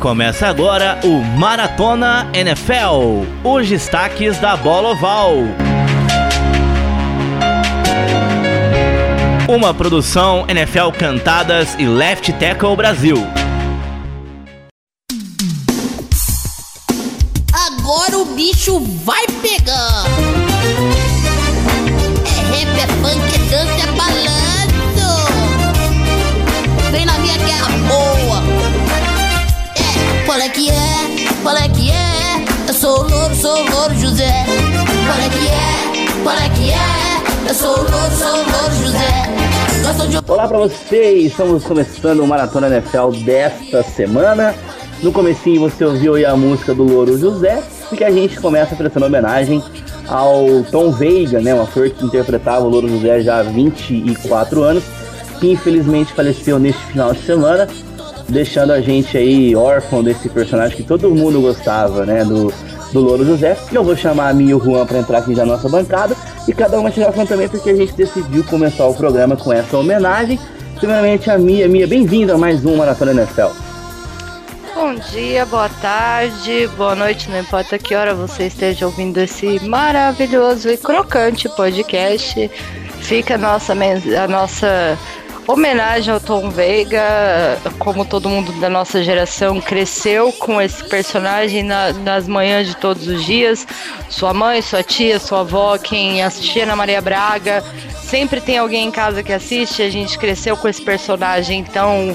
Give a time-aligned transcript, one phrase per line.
[0.00, 5.32] Começa agora o Maratona NFL, os destaques da bola oval.
[9.48, 13.16] Uma produção NFL Cantadas e Left Tackle Brasil.
[17.52, 20.27] Agora o bicho vai pegar.
[30.38, 31.42] Qual é que é?
[31.42, 32.68] Qual é que é?
[32.68, 34.46] Eu sou o louro, sou o louro José.
[35.04, 36.22] Qual é que é?
[36.22, 37.48] Qual é que é?
[37.48, 37.88] Eu sou o.
[40.32, 44.54] Olá para vocês, estamos começando o Maratona NFL desta semana.
[45.02, 48.76] No comecinho você ouviu aí a música do Louro José, e que a gente começa
[48.76, 49.60] prestando homenagem
[50.06, 54.84] ao Tom Veiga, né, um ator que interpretava o Louro José já há 24 anos,
[55.40, 57.66] que infelizmente faleceu neste final de semana,
[58.28, 62.52] deixando a gente aí órfão desse personagem que todo mundo gostava, né, do,
[62.92, 63.56] do Louro José.
[63.72, 66.14] Eu vou chamar a Mia e o Juan para entrar aqui na nossa bancada,
[66.46, 70.38] e cada uma chegar também porque a gente decidiu começar o programa com essa homenagem.
[70.76, 73.48] Primeiramente a Mia, Mia, bem-vinda a mais um Maratona NFL.
[74.74, 80.70] Bom dia, boa tarde, boa noite, não importa que hora você esteja ouvindo esse maravilhoso
[80.70, 82.48] e crocante podcast.
[83.00, 84.96] Fica a nossa, a nossa
[85.48, 91.92] homenagem ao Tom Veiga, como todo mundo da nossa geração cresceu com esse personagem na,
[91.94, 93.66] nas manhãs de todos os dias.
[94.10, 97.64] Sua mãe, sua tia, sua avó, quem assistia na Maria Braga,
[98.02, 99.80] sempre tem alguém em casa que assiste.
[99.80, 102.14] A gente cresceu com esse personagem tão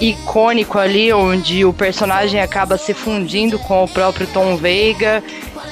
[0.00, 5.22] icônico ali, onde o personagem acaba se fundindo com o próprio Tom Veiga.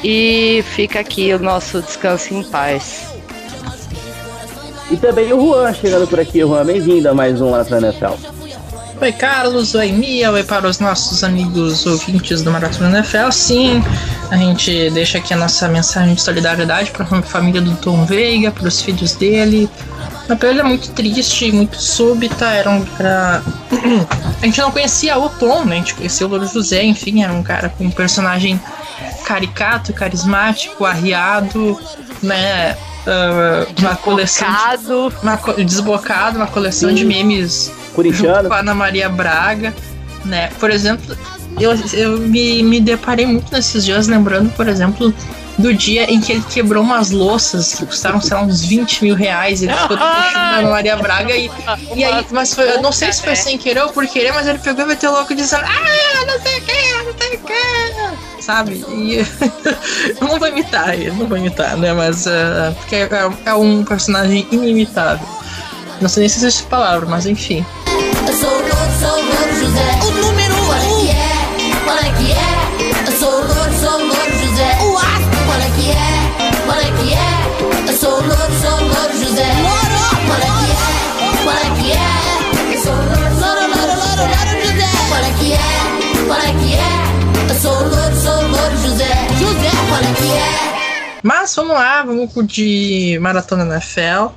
[0.05, 3.18] E fica aqui o nosso descanso em paz.
[4.91, 6.41] E também o Juan chegando por aqui.
[6.41, 8.15] Juan, bem-vindo a mais um Maratona NFL.
[9.01, 9.75] Oi, Carlos.
[9.75, 10.31] Oi, Mia.
[10.33, 13.31] Oi para os nossos amigos ouvintes do Maratona NFL.
[13.31, 13.85] Sim,
[14.31, 18.51] a gente deixa aqui a nossa mensagem de solidariedade para a família do Tom Veiga,
[18.51, 19.69] para os filhos dele.
[20.27, 22.47] A perda é muito triste, muito súbita.
[22.47, 23.43] Era um cara.
[24.41, 25.77] a gente não conhecia o Tom, né?
[25.77, 28.59] A gente conhecia o Louro José, enfim, era um cara com um personagem
[29.27, 31.79] caricato, carismático, arriado,
[32.23, 32.75] né?
[33.09, 34.49] Uh, uma coleção.
[34.77, 34.93] De,
[35.23, 38.49] uma, desbocado, uma coleção de memes Corintiano.
[38.49, 39.75] com a Ana Maria Braga,
[40.27, 40.51] né?
[40.61, 41.17] Por exemplo,
[41.59, 45.15] eu, eu me, me deparei muito nesses dias lembrando, por exemplo,
[45.59, 49.15] do dia em que ele quebrou umas louças que custaram, sei lá, uns 20 mil
[49.15, 49.63] reais.
[49.63, 51.51] Ele ficou puxando a Maria Braga e,
[51.97, 54.47] e aí, mas foi, eu não sei se foi sem querer ou por querer, mas
[54.47, 57.88] ele pegou e meteu louco dizendo, ah, não sei o que, não sei o que,
[58.49, 58.83] sabe?
[58.89, 59.27] E eu
[60.27, 61.93] não vou imitar ele, não vou imitar, né?
[61.93, 65.29] Mas uh, porque é, é, um personagem inimitável.
[66.01, 67.65] Não sei nem se existe palavra, mas enfim.
[91.23, 94.33] Mas vamos lá, vamos curtir Maratona NFL,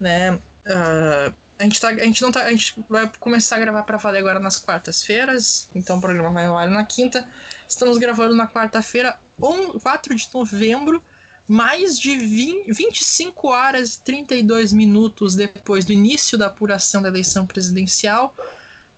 [0.00, 0.32] né?
[0.32, 2.42] Uh, a gente, tá, a gente não tá.
[2.44, 5.68] A gente vai começar a gravar para valer agora nas quartas-feiras.
[5.74, 7.28] Então o programa vai ao ar na quinta.
[7.68, 11.02] Estamos gravando na quarta-feira, 4 de novembro,
[11.46, 17.46] mais de 20, 25 horas e 32 minutos depois do início da apuração da eleição
[17.46, 18.34] presidencial.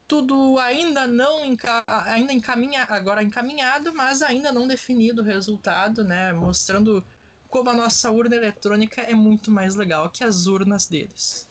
[0.09, 6.33] Tudo ainda não enca ainda encaminha, agora encaminhado, mas ainda não definido o resultado, né?
[6.33, 7.05] Mostrando
[7.49, 11.49] como a nossa urna eletrônica é muito mais legal que as urnas deles.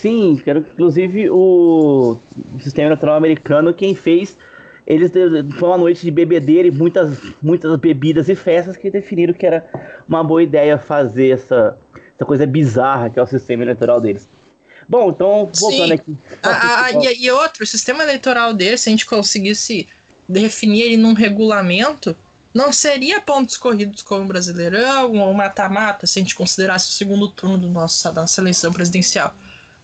[0.00, 2.16] Sim, quero inclusive o
[2.60, 4.36] sistema eleitoral americano quem fez
[4.88, 5.12] eles
[5.58, 9.68] foi uma noite de bebedeira e muitas muitas bebidas e festas que definiram que era
[10.08, 11.76] uma boa ideia fazer essa,
[12.14, 14.26] essa coisa bizarra que é o sistema eleitoral deles.
[14.88, 15.92] Bom, então voltando Sim.
[15.92, 16.16] aqui.
[16.42, 19.86] Ah, ah, e, e outro, o sistema eleitoral deles, se a gente conseguisse
[20.28, 22.16] definir ele num regulamento,
[22.54, 27.28] não seria pontos corridos como o Brasileirão ou mata-mata, se a gente considerasse o segundo
[27.28, 29.34] turno do nosso, da nossa eleição presidencial.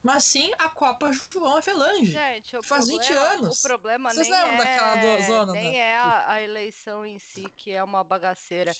[0.02, 2.12] Mas sim a Copa João Avelange.
[2.12, 3.58] Gente, o Faz problema, 20 anos.
[3.58, 5.76] O problema Vocês nem lembram é, daquela zona, nem né?
[5.78, 8.74] é a, a eleição em si, que é uma bagaceira.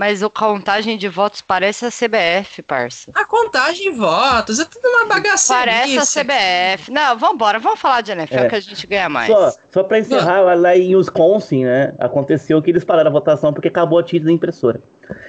[0.00, 3.10] Mas o contagem de votos parece a CBF, parça.
[3.14, 5.62] A contagem de votos é tudo uma bagaceira.
[5.62, 6.90] Parece a CBF.
[6.90, 8.48] Não, vambora, vamos falar de NFL É.
[8.48, 9.30] que a gente ganha mais.
[9.30, 11.92] Só, só pra encerrar, lá em Wisconsin, né?
[11.98, 14.80] Aconteceu que eles pararam a votação porque acabou a tinta da impressora.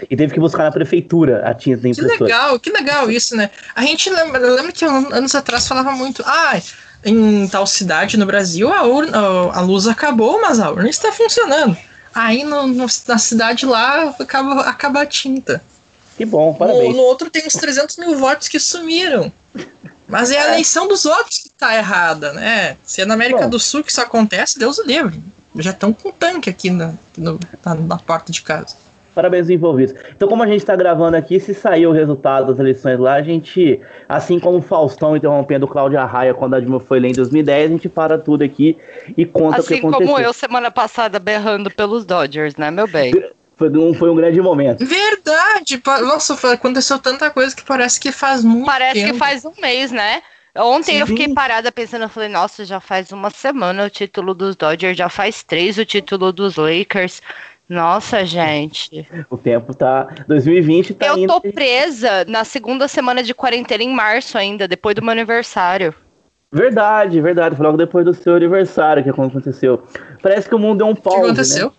[0.10, 2.24] E teve que buscar na prefeitura a tinta da Que impressora.
[2.24, 3.50] legal, que legal isso, né?
[3.76, 6.64] A gente lembra, eu lembro que an- anos atrás falava muito, ai,
[7.04, 9.18] em tal cidade no Brasil, a, urna,
[9.54, 11.76] a luz acabou, mas a urna está funcionando.
[12.14, 15.64] Aí no, no, na cidade lá acaba, acaba a tinta.
[16.18, 16.96] Que bom, No, parabéns.
[16.96, 19.32] no outro tem uns 300 mil votos que sumiram.
[20.08, 22.76] Mas é a eleição dos outros que tá errada, né?
[22.84, 23.50] Se é na América Bom.
[23.50, 25.24] do Sul que isso acontece, Deus o livre.
[25.56, 28.76] Já estão com tanque aqui na, no- na, na porta de casa.
[29.14, 29.94] Parabéns aos envolvidos.
[30.16, 33.22] Então, como a gente está gravando aqui, se sair o resultado das eleições lá, a
[33.22, 37.16] gente, assim como o Faustão interrompendo o Cláudia Raia quando a Dilma foi lei em
[37.16, 38.78] 2010, a gente para tudo aqui
[39.18, 40.08] e conta o que Assim aconteceu.
[40.08, 43.12] como eu semana passada berrando pelos Dodgers, né, meu bem?
[43.58, 44.84] Foi, um, foi um grande momento.
[44.86, 45.82] Verdade!
[45.86, 49.14] Nossa, aconteceu tanta coisa que parece que faz muito Parece tempo.
[49.14, 50.22] que faz um mês, né?
[50.58, 51.16] Ontem eu Sim.
[51.16, 55.08] fiquei parada pensando, eu falei, nossa, já faz uma semana o título dos Dodgers, já
[55.08, 57.22] faz três o título dos Lakers.
[57.72, 59.08] Nossa, gente.
[59.30, 60.08] O tempo tá.
[60.28, 61.28] 2020 tá Eu indo.
[61.28, 65.96] tô presa na segunda semana de quarentena em março ainda, depois do meu aniversário.
[66.52, 67.56] Verdade, verdade.
[67.56, 69.88] Foi logo depois do seu aniversário que aconteceu.
[70.22, 71.20] Parece que o mundo deu um O pause.
[71.20, 71.68] que aconteceu?
[71.68, 71.74] Né?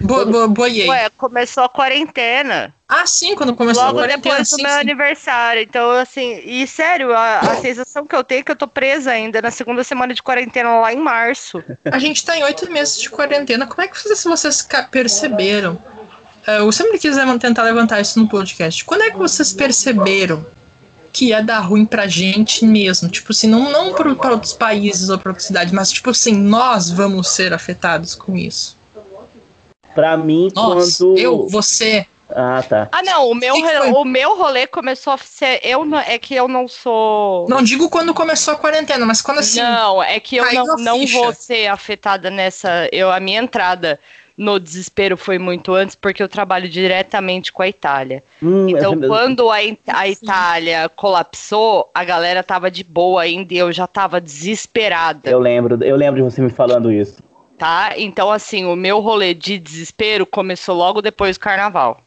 [0.00, 0.88] Bo, bo, boiei.
[0.88, 2.74] Ué, começou a quarentena.
[2.86, 4.78] Ah, sim, quando começou a Logo depois do meu sim.
[4.78, 5.62] aniversário.
[5.62, 9.10] Então, assim, e sério, a, a sensação que eu tenho é que eu tô presa
[9.10, 11.64] ainda na segunda semana de quarentena lá em março.
[11.90, 13.66] A gente tá em oito meses de quarentena.
[13.66, 15.82] Como é que vocês, vocês perceberam?
[16.46, 18.84] É, Eu sempre quis tentar levantar isso no podcast.
[18.84, 20.46] Quando é que vocês perceberam
[21.10, 23.08] que ia dar ruim pra gente mesmo?
[23.08, 26.90] Tipo assim, não, não pra outros países ou pra outras cidades, mas tipo assim, nós
[26.90, 28.76] vamos ser afetados com isso.
[29.94, 31.16] Pra mim, Nós, quando.
[31.16, 32.06] eu, você.
[32.36, 32.88] Ah, tá.
[32.90, 33.90] Ah, não, o meu, Que que re- foi?
[33.92, 35.60] o meu rolê começou a ser.
[35.62, 37.48] Eu não, é que eu não sou.
[37.48, 39.60] Não digo quando começou a quarentena, mas quando assim.
[39.60, 42.88] Não, é que eu não, não vou ser afetada nessa.
[42.92, 44.00] Eu, a minha entrada
[44.36, 48.22] no desespero foi muito antes, porque eu trabalho diretamente com a Itália.
[48.42, 49.58] Hum, Então, essa- quando a,
[49.88, 55.38] a Itália colapsou, a galera tava de boa ainda e eu já tava desesperada, Eu
[55.38, 57.22] lembro, eu lembro de você me falando isso.
[57.56, 57.92] tá?
[57.96, 62.00] Então, assim, o meu rolê de desespero começou logo depois do carnaval.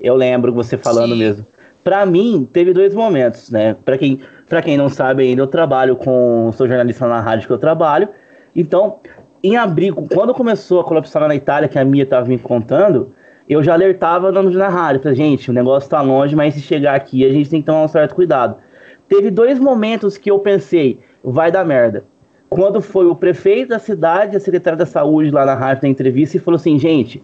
[0.00, 1.18] Eu lembro você falando Sim.
[1.18, 1.46] mesmo.
[1.82, 3.74] Pra mim, teve dois momentos, né?
[3.84, 6.52] Pra quem, pra quem não sabe ainda, eu trabalho com.
[6.52, 8.08] Sou jornalista na rádio que eu trabalho.
[8.54, 9.00] Então,
[9.42, 13.12] em abril, quando começou a colapsar lá na Itália, que a Mia tava me contando,
[13.48, 15.02] eu já alertava na, na rádio.
[15.02, 17.82] Falei, gente, o negócio tá longe, mas se chegar aqui, a gente tem que tomar
[17.82, 18.56] um certo cuidado.
[19.08, 22.04] Teve dois momentos que eu pensei, vai dar merda.
[22.48, 26.36] Quando foi o prefeito da cidade, a secretária da saúde lá na rádio na entrevista
[26.36, 27.20] e falou assim, gente,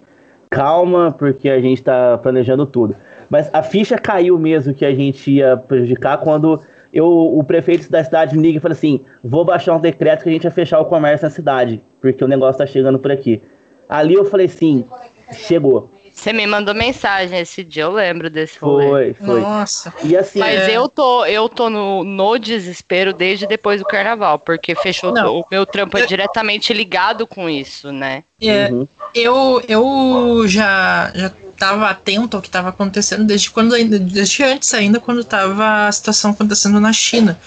[0.51, 2.95] calma, porque a gente tá planejando tudo.
[3.29, 6.61] Mas a ficha caiu mesmo que a gente ia prejudicar quando
[6.93, 10.29] eu, o prefeito da cidade me liga e fala assim: vou baixar um decreto que
[10.29, 13.43] a gente vai fechar o comércio na cidade, porque o negócio tá chegando por aqui.
[13.89, 14.85] Ali eu falei assim:
[15.33, 15.91] chegou.
[16.15, 18.87] Você me mandou mensagem esse dia, eu lembro desse rolê.
[18.89, 19.41] Foi, foi.
[19.41, 19.93] Nossa.
[20.05, 20.71] E assim, Mas É.
[20.71, 25.41] eu tô, eu tô no, no desespero desde depois do carnaval, porque fechou Não.
[25.41, 28.23] o meu trampo é Eu- diretamente ligado com isso, né?
[28.41, 28.87] É, uhum.
[29.13, 34.73] Eu, eu já, já tava atento ao que estava acontecendo desde quando ainda, desde antes
[34.73, 37.39] ainda, quando estava a situação acontecendo na China.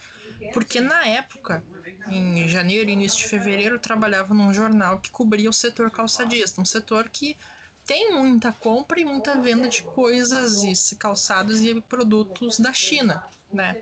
[0.52, 1.64] Porque na época,
[2.10, 6.60] em janeiro e início de fevereiro, eu trabalhava num jornal que cobria o setor calçadista,
[6.60, 7.36] um setor que
[7.88, 10.62] tem muita compra e muita venda de coisas
[10.92, 13.80] e calçados e produtos da China, né?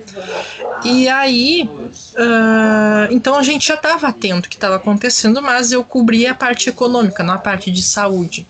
[0.85, 1.69] E aí,
[2.17, 6.35] ah, então a gente já estava atento ao que estava acontecendo, mas eu cobria a
[6.37, 8.47] parte econômica, não a parte de saúde,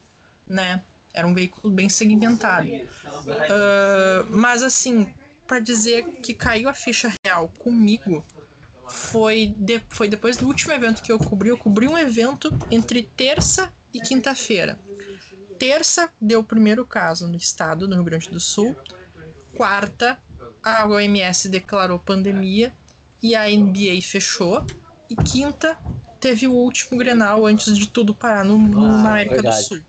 [0.47, 0.83] né?
[1.15, 2.69] Era um veículo bem segmentado.
[3.51, 5.15] Ah, mas assim,
[5.47, 8.23] para dizer que caiu a ficha real comigo,
[8.89, 11.49] foi, de- foi depois do último evento que eu cobri.
[11.49, 14.79] Eu cobri um evento entre terça e quinta-feira.
[15.59, 18.77] Terça deu o primeiro caso no estado, no Rio Grande do Sul.
[19.55, 20.19] Quarta,
[20.63, 22.73] a OMS declarou pandemia
[23.23, 24.65] e a NBA fechou.
[25.09, 25.79] E quinta,
[26.21, 29.63] teve o último Grenal antes de tudo parar no, no- Ah, na América verdade.
[29.63, 29.81] do Sul.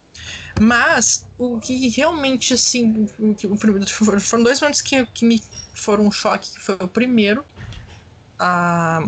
[0.59, 3.87] Mas o que realmente, assim, o que- o primeiro-
[4.21, 5.41] foram dois momentos que, que me
[5.73, 7.43] foram um choque, que foi o primeiro.
[8.39, 9.07] ah,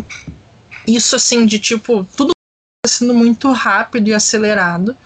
[0.86, 2.32] isso, assim, de tipo, tudo
[2.90, 4.96] sendo muito rápido e acelerado.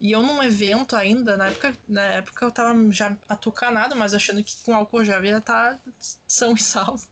[0.00, 4.42] E eu num evento ainda, na época, na época eu tava já atucanado, mas achando
[4.42, 5.78] que com álcool já ia estar
[6.26, 7.06] são e salvo.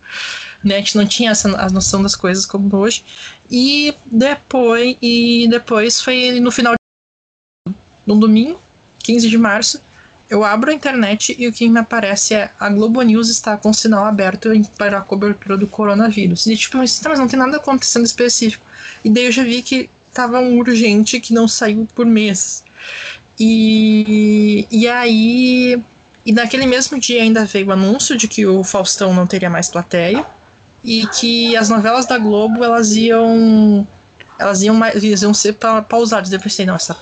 [0.62, 0.76] Né?
[0.76, 3.04] A gente não tinha essa a noção das coisas como hoje.
[3.50, 7.74] E depois, e depois foi no final de
[8.04, 8.60] no domingo,
[8.98, 9.80] 15 de março,
[10.32, 13.70] eu abro a internet e o que me aparece é a Globo News está com
[13.70, 16.46] sinal aberto para a cobertura do coronavírus.
[16.46, 18.64] E tipo, tá, mas não tem nada acontecendo específico.
[19.04, 22.64] E daí eu já vi que tava um urgente que não saiu por meses.
[23.38, 25.82] E, e aí.
[26.24, 29.68] E naquele mesmo dia ainda veio o anúncio de que o Faustão não teria mais
[29.68, 30.24] plateia.
[30.84, 33.86] e que as novelas da Globo elas iam
[34.38, 36.28] elas iam mais elas iam ser pa- pausadas.
[36.30, 36.96] Daí Eu pensei, não, essa,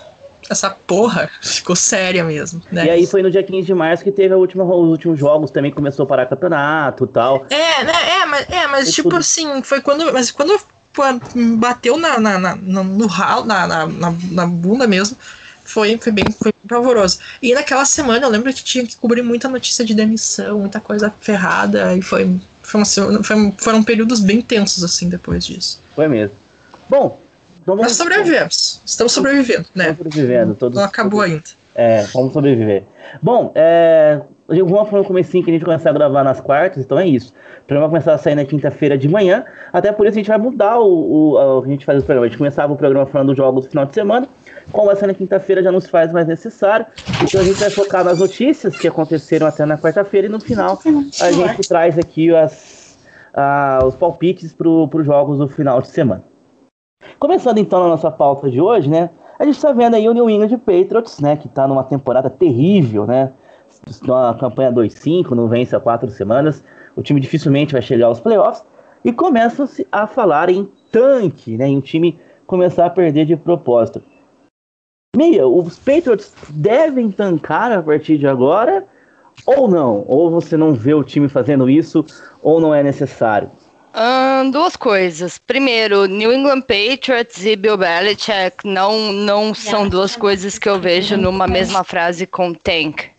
[0.49, 2.87] essa porra ficou séria mesmo, né?
[2.87, 5.51] E aí foi no dia 15 de março que teve a última, os últimos jogos
[5.51, 7.47] também, começou a parar campeonato e tal.
[7.51, 9.19] É, né, é, mas, é, mas E tipo tudo.
[9.21, 10.11] assim, foi quando.
[10.15, 10.59] Mas quando
[11.59, 15.17] bateu na, na, na, no ralo, na, na, na, bunda mesmo,
[15.65, 17.21] foi, foi bem foi pavoroso.
[17.41, 21.13] E naquela semana eu lembro que tinha que cobrir muita notícia de demissão, muita coisa
[21.21, 22.41] ferrada, e foi.
[22.63, 25.81] foi, uma, foi- foram períodos bem tensos, assim, depois disso.
[25.95, 26.35] Foi mesmo.
[26.89, 27.21] Bom,
[27.63, 28.81] então vamos Mas sobrevivemos.
[28.85, 29.91] Estamos sobrevivendo, né?
[29.91, 30.55] Estamos sobrevivendo.
[30.55, 31.45] Todos, Não acabou ainda.
[31.75, 32.85] É, vamos sobreviver.
[33.23, 34.21] Bom, é,
[34.51, 37.33] vamos falar no comecinho que a gente começar a gravar nas quartas, então é isso.
[37.63, 40.29] O programa vai começar a sair na quinta-feira de manhã, até por isso a gente
[40.29, 42.27] vai mudar o, o, o que a gente faz o programa.
[42.27, 44.29] A gente começava o programa falando dos jogos do final de semana,
[44.73, 46.87] como vai na quinta-feira já não se faz mais necessário,
[47.23, 50.79] então a gente vai focar nas notícias que aconteceram até na quarta-feira e no final
[51.21, 52.99] a gente traz aqui as,
[53.33, 56.25] ah, os palpites para os jogos do final de semana.
[57.19, 59.11] Começando então na nossa pauta de hoje, né?
[59.39, 61.37] A gente está vendo aí o New England Patriots, né?
[61.37, 63.33] Que está numa temporada terrível, né?
[64.03, 66.63] Uma campanha 2-5, não vence há quatro semanas.
[66.97, 68.65] O time dificilmente vai chegar aos playoffs.
[69.05, 71.69] E começa-se a falar em tanque, né?
[71.69, 74.03] Em um time começar a perder de propósito.
[75.17, 78.87] Mia, os Patriots devem tancar a partir de agora?
[79.47, 80.05] Ou não?
[80.07, 82.05] Ou você não vê o time fazendo isso,
[82.43, 83.51] ou não é necessário?
[84.53, 85.39] Duas coisas.
[85.39, 91.17] Primeiro, New England Patriots e Bill Belichick não, não são duas coisas que eu vejo
[91.17, 93.11] numa mesma frase com Tank.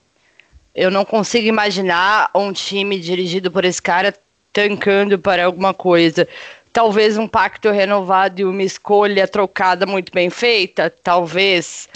[0.74, 4.14] Eu não consigo imaginar um time dirigido por esse cara
[4.54, 6.28] tancando para alguma coisa.
[6.72, 11.90] Talvez um pacto renovado e uma escolha trocada muito bem feita, talvez.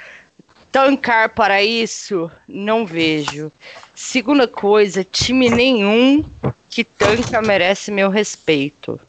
[0.72, 3.50] Tancar para isso, não vejo.
[3.94, 6.26] Segunda coisa, time nenhum
[6.70, 9.00] que tanca merece meu respeito.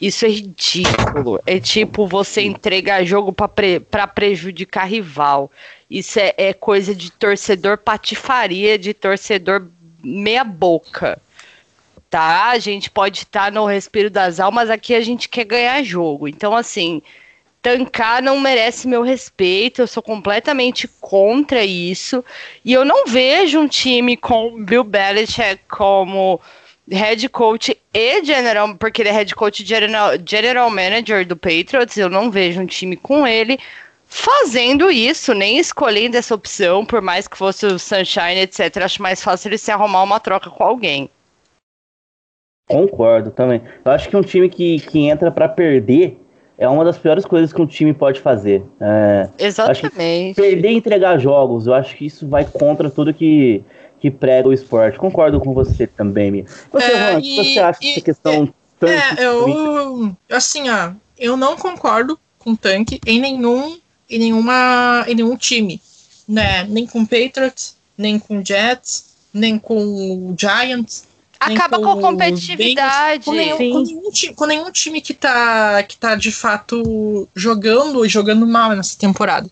[0.00, 1.38] Isso é ridículo.
[1.46, 3.80] É tipo você entregar jogo para pre
[4.14, 5.50] prejudicar rival.
[5.92, 9.66] Isso é, é coisa de torcedor patifaria, de torcedor
[10.02, 11.20] meia boca.
[12.08, 12.48] Tá?
[12.48, 16.26] A gente pode estar no respiro das almas, aqui a gente quer ganhar jogo.
[16.26, 17.02] Então, assim,
[17.60, 22.24] tancar não merece meu respeito, eu sou completamente contra isso.
[22.64, 26.40] E eu não vejo um time com Bill Belichick como
[26.90, 31.98] head coach e general, porque ele é head coach e general, general manager do Patriots,
[31.98, 33.58] eu não vejo um time com ele
[34.12, 38.76] fazendo isso, nem escolhendo essa opção, por mais que fosse o Sunshine, etc.
[38.84, 41.08] Acho mais fácil ele se arrumar uma troca com alguém.
[42.68, 43.62] Concordo também.
[43.84, 46.20] Eu acho que um time que, que entra para perder
[46.58, 48.62] é uma das piores coisas que um time pode fazer.
[48.80, 50.34] É, Exatamente.
[50.40, 53.64] perder e entregar jogos, eu acho que isso vai contra tudo que,
[53.98, 54.98] que prega o esporte.
[54.98, 56.44] Concordo com você também, Mia.
[56.70, 60.16] Você, É, Juan, o que e- você acha e- dessa questão tanto É, eu.
[60.30, 63.78] Assim, ó, eu não concordo com tanque em nenhum.
[64.16, 65.04] Em nenhuma.
[65.08, 65.80] em nenhum time.
[66.28, 66.64] Né?
[66.64, 71.04] Nem com Patriots, nem com Jets, nem com o Giants.
[71.40, 73.24] Acaba com a os competitividade.
[73.24, 77.28] Bengals, Com nenhum, com nenhum time, com nenhum time que tá, que tá de fato
[77.34, 79.50] jogando e jogando mal nessa temporada.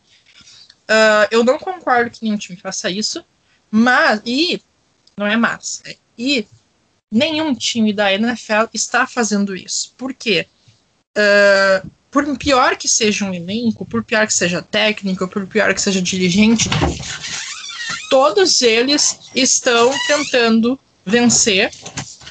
[0.88, 3.24] Ah, eu não concordo que nenhum time faça isso,
[3.70, 4.20] mas.
[4.26, 4.60] E.
[5.16, 5.82] Não é mas.
[5.86, 6.46] é, E
[7.10, 9.94] nenhum time da NFL está fazendo isso.
[9.96, 10.46] Por quê?
[11.16, 15.80] Ah, por pior que seja um elenco, por pior que seja técnico, por pior que
[15.80, 16.68] seja dirigente,
[18.10, 21.70] todos eles estão tentando vencer,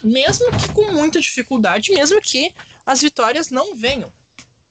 [0.03, 2.53] mesmo que com muita dificuldade, mesmo que
[2.85, 4.11] as vitórias não venham.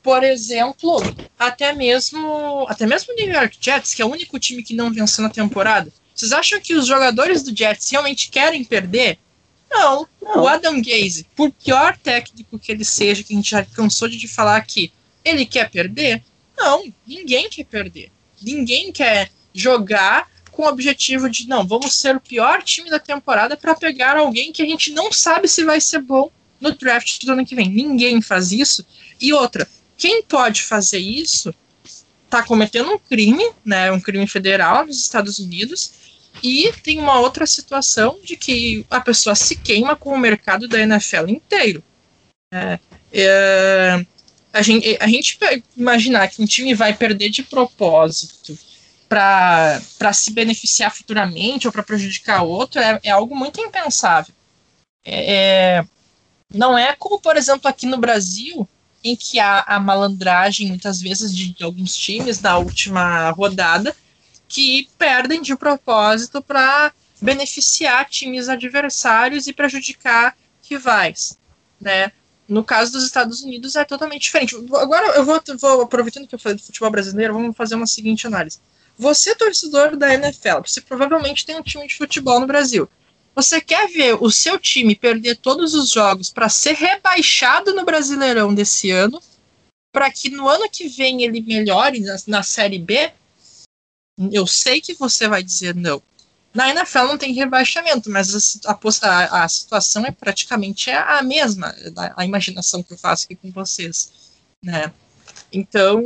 [0.03, 1.03] Por exemplo,
[1.39, 4.93] até mesmo, até mesmo o New York Jets, que é o único time que não
[4.93, 5.93] venceu na temporada.
[6.15, 9.19] Vocês acham que os jogadores do Jets realmente querem perder?
[9.71, 10.07] Não.
[10.21, 10.43] Não.
[10.43, 14.27] O Adam Gaze, por pior técnico que ele seja, que a gente já cansou de
[14.27, 14.93] falar aqui,
[15.25, 16.23] ele quer perder?
[16.57, 18.11] Não, ninguém quer perder.
[18.43, 23.57] Ninguém quer jogar com o objetivo de não, vamos ser o pior time da temporada
[23.57, 27.33] para pegar alguém que a gente não sabe se vai ser bom no draft do
[27.33, 27.69] ano que vem.
[27.69, 28.85] Ninguém faz isso.
[29.21, 31.55] E outra, quem pode fazer isso
[32.25, 35.93] está cometendo um crime, né, um crime federal nos Estados Unidos.
[36.43, 40.81] E tem uma outra situação de que a pessoa se queima com o mercado da
[40.81, 41.83] NFL inteiro.
[42.53, 42.79] É,
[43.13, 44.07] é,
[44.59, 45.39] a, gente, a gente
[45.77, 48.59] imaginar que um time vai perder de propósito
[49.09, 54.35] para se beneficiar futuramente ou para prejudicar outro é, é, algo muito impensável.
[55.05, 55.85] É, é,
[56.53, 58.69] não é como, por exemplo, aqui no Brasil,
[59.03, 63.95] em que há a malandragem, muitas vezes, de, de alguns times na última rodada,
[64.49, 70.37] que perdem de propósito para beneficiar times adversários e prejudicar
[70.69, 71.39] rivais.
[71.81, 72.11] né?
[72.49, 74.57] No caso dos Estados Unidos é totalmente diferente.
[74.57, 78.27] Agora eu vou, vou aproveitando que eu falei do futebol brasileiro, vamos fazer uma seguinte
[78.27, 78.59] análise.
[78.97, 82.89] Você, torcedor da NFL, você provavelmente tem um time de futebol no Brasil.
[83.35, 88.53] Você quer ver o seu time perder todos os jogos para ser rebaixado no Brasileirão
[88.53, 89.23] desse ano,
[89.93, 93.13] para que no ano que vem ele melhore na, na Série B?
[94.33, 96.03] Eu sei que você vai dizer não.
[96.59, 102.23] Na NFL não tem rebaixamento, mas a, a, a situação é praticamente a mesma, a,
[102.23, 104.33] a, imaginação que eu faço aqui com vocês.
[104.61, 104.91] Né?
[105.53, 106.03] Então,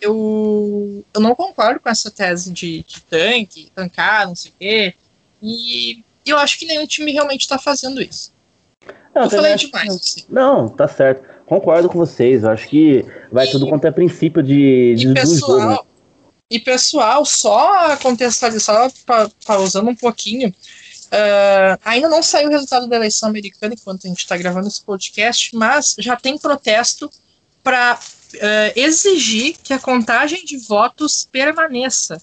[0.00, 4.94] eu, eu não concordo com essa tese de, de tanque, tancar, não sei o quê,
[5.42, 8.32] e eu acho que nenhum time realmente está fazendo isso.
[9.14, 9.94] Não, eu falei demais.
[9.94, 10.24] Assim.
[10.30, 11.22] Não, tá certo.
[11.44, 12.44] Concordo com vocês.
[12.44, 15.86] Eu acho que vai e, tudo quanto é princípio de, de pessoal?
[16.50, 18.92] E pessoal, só contextualizar,
[19.46, 24.18] pausando um pouquinho, uh, ainda não saiu o resultado da eleição americana enquanto a gente
[24.18, 27.08] está gravando esse podcast, mas já tem protesto
[27.62, 32.20] para uh, exigir que a contagem de votos permaneça.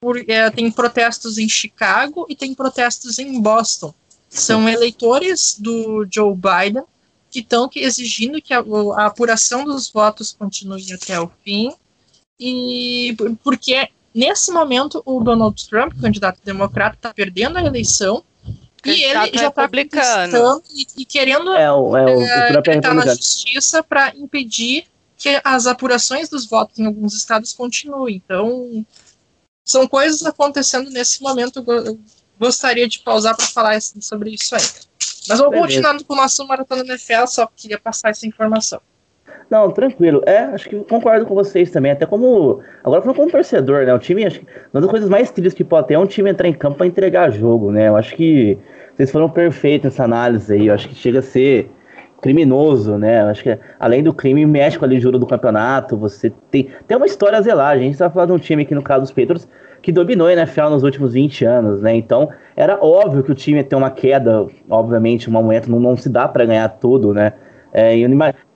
[0.00, 3.92] Por, uh, tem protestos em Chicago e tem protestos em Boston.
[4.30, 6.84] São eleitores do Joe Biden
[7.30, 8.60] que estão exigindo que a,
[8.96, 11.74] a apuração dos votos continue até o fim
[12.38, 18.24] e porque nesse momento o Donald Trump, candidato democrata, está perdendo a eleição
[18.84, 22.94] e ele já está publicando e, e, querendo é, o, é, o, é, o é
[22.94, 28.16] na justiça para impedir que as apurações dos votos em alguns estados continuem.
[28.16, 28.86] Então,
[29.64, 31.64] são coisas acontecendo nesse momento.
[31.66, 31.98] Eu
[32.38, 34.86] gostaria de pausar para falar sobre isso ainda.
[35.28, 38.80] Mas vou continuando com o nosso Maratona NFL, só queria passar essa informação.
[39.48, 40.22] Não, tranquilo.
[40.26, 41.92] É, acho que concordo com vocês também.
[41.92, 42.60] Até como.
[42.82, 43.94] Agora falando como torcedor, né?
[43.94, 46.30] O time, acho que uma das coisas mais tristes que pode ter é um time
[46.30, 47.88] entrar em campo para entregar jogo, né?
[47.88, 48.58] Eu acho que
[48.94, 50.66] vocês foram perfeitos nessa análise aí.
[50.66, 51.70] Eu acho que chega a ser
[52.20, 53.22] criminoso, né?
[53.22, 55.96] Eu acho que além do crime, mexe com a do campeonato.
[55.96, 56.68] Você tem.
[56.86, 57.76] Tem uma história a zelar.
[57.76, 59.48] A gente tá falando de um time aqui, no caso dos Patriots,
[59.80, 61.94] que dominou a NFL nos últimos 20 anos, né?
[61.94, 65.96] Então, era óbvio que o time ia ter uma queda, obviamente, um momento não, não
[65.96, 67.34] se dá para ganhar tudo, né?
[67.76, 67.94] É,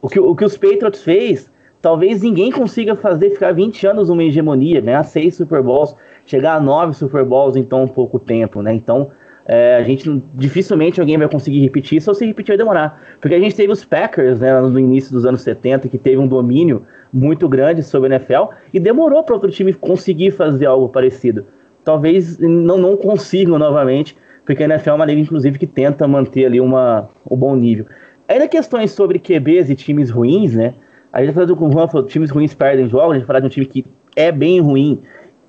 [0.00, 1.50] o, que, o que os Patriots fez,
[1.82, 6.60] talvez ninguém consiga fazer ficar 20 anos numa hegemonia, ganhar seis Super Bowls, chegar a
[6.60, 8.72] nove Super Bowls em tão pouco tempo, né?
[8.72, 9.10] Então,
[9.44, 12.98] é, a gente dificilmente alguém vai conseguir repetir ou se repetir vai demorar.
[13.20, 16.26] Porque a gente teve os Packers, né, no início dos anos 70, que teve um
[16.26, 21.44] domínio muito grande sobre a NFL, e demorou para outro time conseguir fazer algo parecido.
[21.84, 26.46] Talvez não, não consigam novamente, porque a NFL é uma liga, inclusive, que tenta manter
[26.46, 27.84] ali uma, um bom nível.
[28.30, 30.74] Ainda questões sobre QBs e times ruins, né?
[31.12, 33.46] A gente falando com o Juan, falou, times ruins perdem jogos, a gente falar de
[33.46, 35.02] um time que é bem ruim,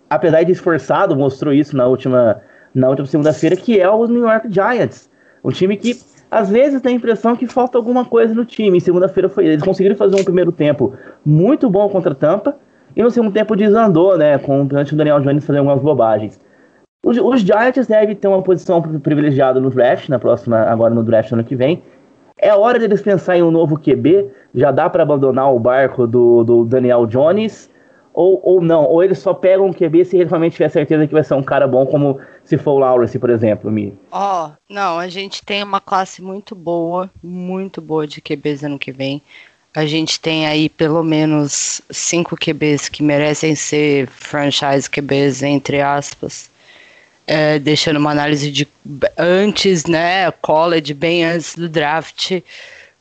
[0.09, 2.41] apesar de esforçado, mostrou isso na última,
[2.73, 5.07] na última segunda-feira, que é o New York Giants.
[5.43, 5.95] Um time que
[6.31, 8.81] às vezes tem a impressão que falta alguma coisa no time.
[8.81, 9.45] Segunda-feira foi.
[9.45, 12.57] Eles conseguiram fazer um primeiro tempo muito bom contra a Tampa.
[12.95, 14.39] E no segundo tempo desandou, né?
[14.39, 16.39] Com o Daniel Jones fazendo algumas bobagens.
[17.05, 21.31] Os, os Giants devem ter uma posição privilegiada no draft, na próxima, agora no draft
[21.31, 21.83] ano que vem.
[22.41, 24.27] É hora deles pensar em um novo QB?
[24.55, 27.69] Já dá para abandonar o barco do, do Daniel Jones?
[28.13, 28.83] Ou, ou não?
[28.83, 31.67] Ou eles só pegam um QB se realmente tiver certeza que vai ser um cara
[31.67, 33.93] bom, como se for o Lawrence, por exemplo, Mi?
[34.11, 38.79] Ó, oh, não, a gente tem uma classe muito boa, muito boa de QBs ano
[38.79, 39.21] que vem.
[39.73, 46.50] A gente tem aí pelo menos cinco QBs que merecem ser franchise QBs, entre aspas
[47.31, 48.67] é, deixando uma análise de
[49.17, 52.41] antes, né, college, bem antes do draft,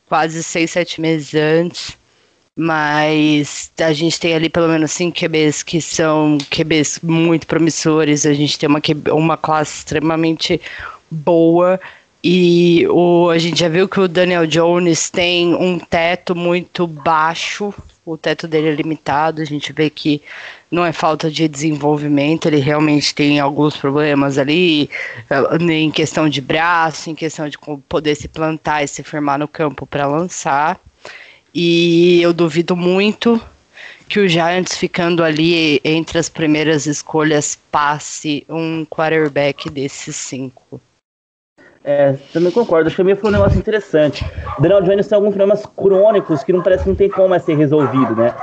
[0.07, 1.97] quase seis, sete meses antes.
[2.55, 8.25] Mas a gente tem ali pelo menos cinco QBs que são QBs muito promissores.
[8.25, 10.61] A gente tem uma, uma classe extremamente
[11.09, 11.77] boa.
[12.23, 17.73] E o, a gente já viu que o Daniel Jones tem um teto muito baixo.
[18.05, 19.41] O teto dele é limitado.
[19.41, 20.21] A gente vê que
[20.71, 24.89] não é falta de desenvolvimento, ele realmente tem alguns problemas ali,
[25.29, 27.57] eh, em questão de braço, em questão de
[27.89, 30.79] poder se plantar e se firmar no campo para lançar.
[31.53, 33.39] E eu duvido muito
[34.07, 40.79] que o Giants ficando ali entre as primeiras escolhas passe um quarterback desses cinco.
[41.83, 42.87] É, também concordo.
[42.87, 44.23] Acho que a minha foi um negócio interessante.
[44.59, 47.55] Daniel Jones tem alguns problemas crônicos que não parece que não tem como mais ser
[47.55, 48.33] resolvido, né?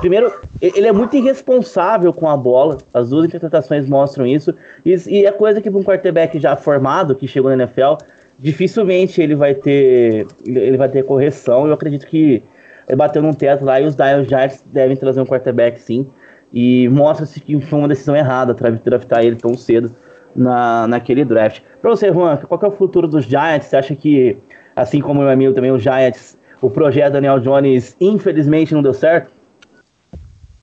[0.00, 2.78] Primeiro, ele é muito irresponsável com a bola.
[2.94, 4.54] As duas interpretações mostram isso.
[4.84, 7.94] E, e é coisa que para um quarterback já formado, que chegou na NFL,
[8.38, 11.66] dificilmente ele vai ter ele vai ter correção.
[11.66, 12.42] Eu acredito que
[12.88, 16.06] ele bateu num teto lá e os Giants devem trazer um quarterback sim.
[16.52, 19.94] E mostra-se que foi uma decisão errada draftar ele tão cedo
[20.36, 21.60] na, naquele draft.
[21.80, 23.66] Para você, Juan, qual é o futuro dos Giants?
[23.68, 24.36] Você acha que
[24.74, 29.32] assim como o amigo também, o Giants, o projeto Daniel Jones, infelizmente, não deu certo?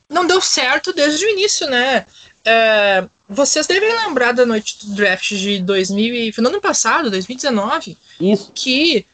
[0.09, 2.05] Não deu certo desde o início, né?
[2.45, 7.97] É, vocês devem lembrar da noite do draft de 2000, foi no ano passado, 2019,
[8.19, 8.51] Isso.
[8.53, 9.05] que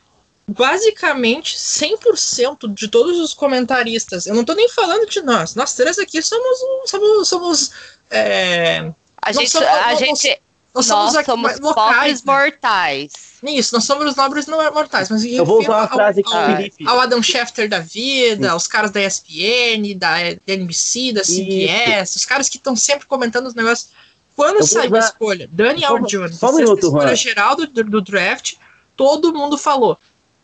[0.47, 5.99] basicamente 100% de todos os comentaristas, eu não tô nem falando de nós, nós três
[5.99, 7.71] aqui somos, somos, somos
[8.09, 8.91] é,
[9.21, 10.41] A gente, somos- a gente
[10.73, 12.33] nós nós somos aqui somos mais locais, pobres né?
[12.33, 13.11] mortais.
[13.43, 16.29] Isso, nós somos os nobres não mortais, mas Eu vou usar uma ao- frase que
[16.29, 16.87] o ao, Felipe.
[16.87, 22.25] ao Adam Schefter da vida, aos caras da ESPN, da, da NBC, da CBS, os
[22.25, 23.89] caras que estão sempre comentando os negócios.
[24.35, 27.15] Quando saiu a usar- escolha, Daniel Só- Jones, só um minuto, escolha Juan.
[27.15, 28.53] geral do, do, do draft,
[28.95, 29.97] todo mundo falou: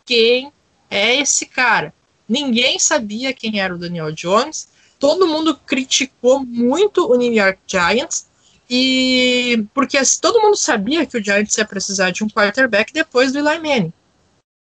[0.04, 0.52] quem
[0.90, 1.94] é esse cara?
[2.28, 8.26] Ninguém sabia quem era o Daniel Jones, todo mundo criticou muito o New York Giants.
[8.68, 13.32] E porque assim, todo mundo sabia que o Giants ia precisar de um quarterback depois
[13.32, 13.92] do Eli Manning.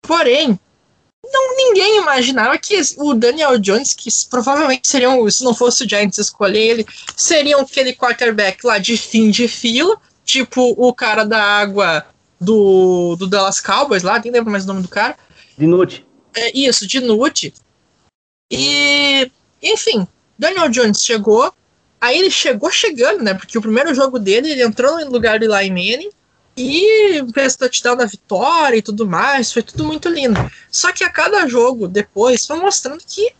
[0.01, 0.59] Porém,
[1.23, 6.17] não, ninguém imaginava que o Daniel Jones, que provavelmente seriam, se não fosse o Giants
[6.17, 12.05] escolher ele, seriam aquele quarterback lá de fim de fila, tipo o cara da água
[12.39, 15.17] do, do Dallas Cowboys lá, nem lembro mais o nome do cara.
[15.57, 16.05] De noite.
[16.35, 17.53] É, isso, de Nute.
[18.51, 19.31] E,
[19.63, 21.53] enfim, Daniel Jones chegou.
[22.05, 23.33] Aí ele chegou chegando, né?
[23.33, 26.11] Porque o primeiro jogo dele, ele entrou no lugar do Eli Manning
[26.55, 29.51] e fez touchdown da vitória e tudo mais.
[29.51, 30.39] Foi tudo muito lindo.
[30.69, 33.33] Só que a cada jogo depois foi mostrando que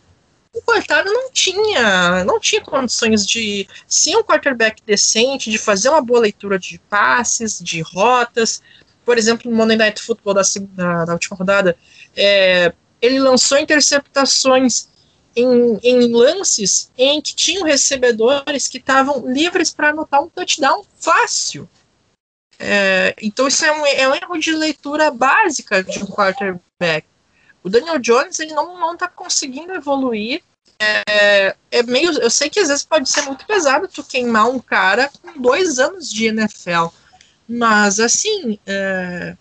[0.52, 6.02] o coitado não tinha, não tinha condições de ser um quarterback decente, de fazer uma
[6.02, 8.60] boa leitura de passes, de rotas.
[9.04, 11.76] Por exemplo, no Monday Night Football da, da última rodada,
[12.16, 14.88] é, ele lançou interceptações
[15.36, 21.68] em, em lances em que tinham recebedores que estavam livres para anotar um touchdown fácil.
[22.58, 27.06] É, então isso é um, é um erro de leitura básica de um quarterback.
[27.62, 30.42] O Daniel Jones ele não não está conseguindo evoluir.
[30.78, 34.58] É, é meio, eu sei que às vezes pode ser muito pesado tu queimar um
[34.58, 36.88] cara com dois anos de NFL,
[37.48, 39.36] mas assim, é,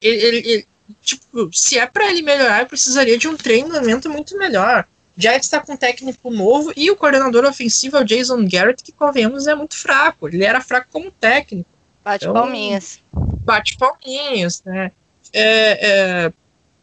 [0.00, 0.68] ele, ele-
[1.02, 4.86] tipo, se é para ele melhorar, precisaria de um treinamento muito melhor.
[5.16, 8.92] Já está com um técnico novo e o coordenador ofensivo é o Jason Garrett, que
[8.92, 10.28] convenhamos é muito fraco.
[10.28, 11.68] Ele era fraco como técnico
[12.04, 13.00] Bate Então- palminhas.
[13.12, 14.90] bate palminhas, né?
[15.32, 16.32] É, é,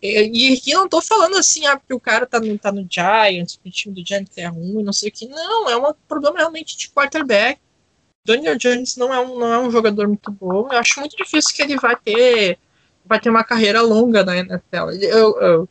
[0.02, 2.88] é, e aqui não tô falando assim, ah, porque o cara tá no, tá no
[2.90, 5.28] Giants, que o time do Giants é ruim, não sei o que.
[5.28, 7.60] Não, é um problema realmente de quarterback.
[8.26, 10.68] Daniel Jones não é, um, não é um jogador muito bom.
[10.72, 12.58] Eu acho muito difícil que ele vai ter,
[13.06, 14.92] vai ter uma carreira longa na NFL.
[15.02, 15.70] Eu, eu,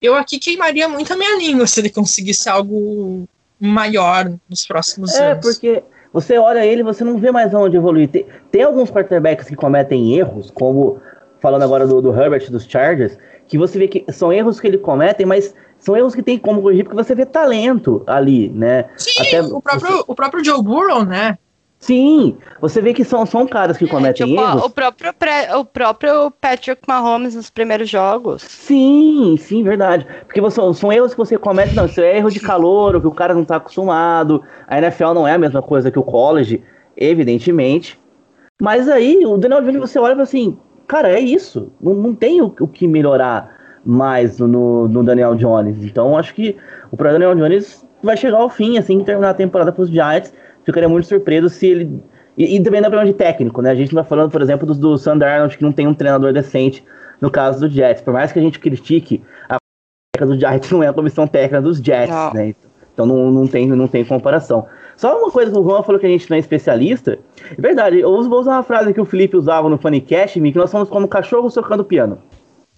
[0.00, 3.28] eu aqui queimaria muito a minha língua se ele conseguisse algo
[3.60, 5.44] maior nos próximos É, anos.
[5.44, 5.82] porque
[6.12, 8.08] você olha ele você não vê mais aonde evoluir.
[8.08, 10.98] Tem, tem alguns quarterbacks que cometem erros, como
[11.40, 14.78] falando agora do, do Herbert dos Chargers, que você vê que são erros que ele
[14.78, 18.84] comete, mas são erros que tem como corrigir, porque você vê talento ali, né?
[18.96, 21.38] Sim, até o, próprio, o próprio Joe Burrow, né?
[21.80, 24.64] Sim, você vê que são, são caras que cometem Tipo, erros.
[24.64, 28.42] o, próprio pré- o próprio Patrick Mahomes nos primeiros jogos.
[28.42, 30.06] Sim, sim, verdade.
[30.26, 33.10] Porque você- são erros que você comete, não, isso é erro de calor, que o
[33.12, 34.42] cara não tá acostumado.
[34.68, 36.62] A NFL não é a mesma coisa que o college,
[36.96, 37.98] evidentemente.
[38.60, 41.72] Mas aí, o Daniel Jones, você olha e fala assim, cara, é isso.
[41.80, 45.82] Não, não tem o, o que melhorar mais no, no Daniel Jones.
[45.82, 46.56] Então, acho que
[46.92, 50.32] o Daniel Jones vai chegar ao fim, assim, que terminar a temporada pros Giants.
[50.64, 52.02] Ficaria muito surpreso se ele...
[52.36, 53.70] E, e também dá problema de técnico, né?
[53.70, 55.94] A gente não tá falando, por exemplo, do, do Sandy Arnold, que não tem um
[55.94, 56.84] treinador decente
[57.20, 58.02] no caso do Jets.
[58.02, 59.56] Por mais que a gente critique, a
[60.14, 62.32] técnica do Giants não é a comissão técnica dos Jets, Não.
[62.32, 62.54] né?
[62.92, 64.66] Então não, não, tem, não tem comparação.
[64.96, 67.18] Só uma coisa que o Juan falou que a gente não é especialista.
[67.56, 70.58] É verdade, eu uso- vou usar uma frase que o Felipe usava no Funnycast, que
[70.58, 72.18] nós somos como cachorro socando piano.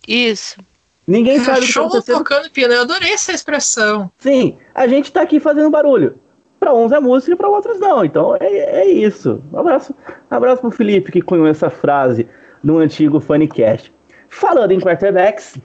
[0.07, 0.59] Isso.
[1.07, 4.09] Ninguém sabe o que tá tocando piano, eu adorei essa expressão.
[4.19, 6.15] Sim, a gente tá aqui fazendo barulho.
[6.63, 8.05] Pra uns é música e pra outros não.
[8.05, 8.47] Então é,
[8.83, 9.43] é isso.
[9.53, 9.93] Um abraço,
[10.31, 12.29] um abraço pro Felipe que cunhou essa frase
[12.63, 13.93] no antigo Funnycast.
[14.29, 15.59] Falando em quarterbacks,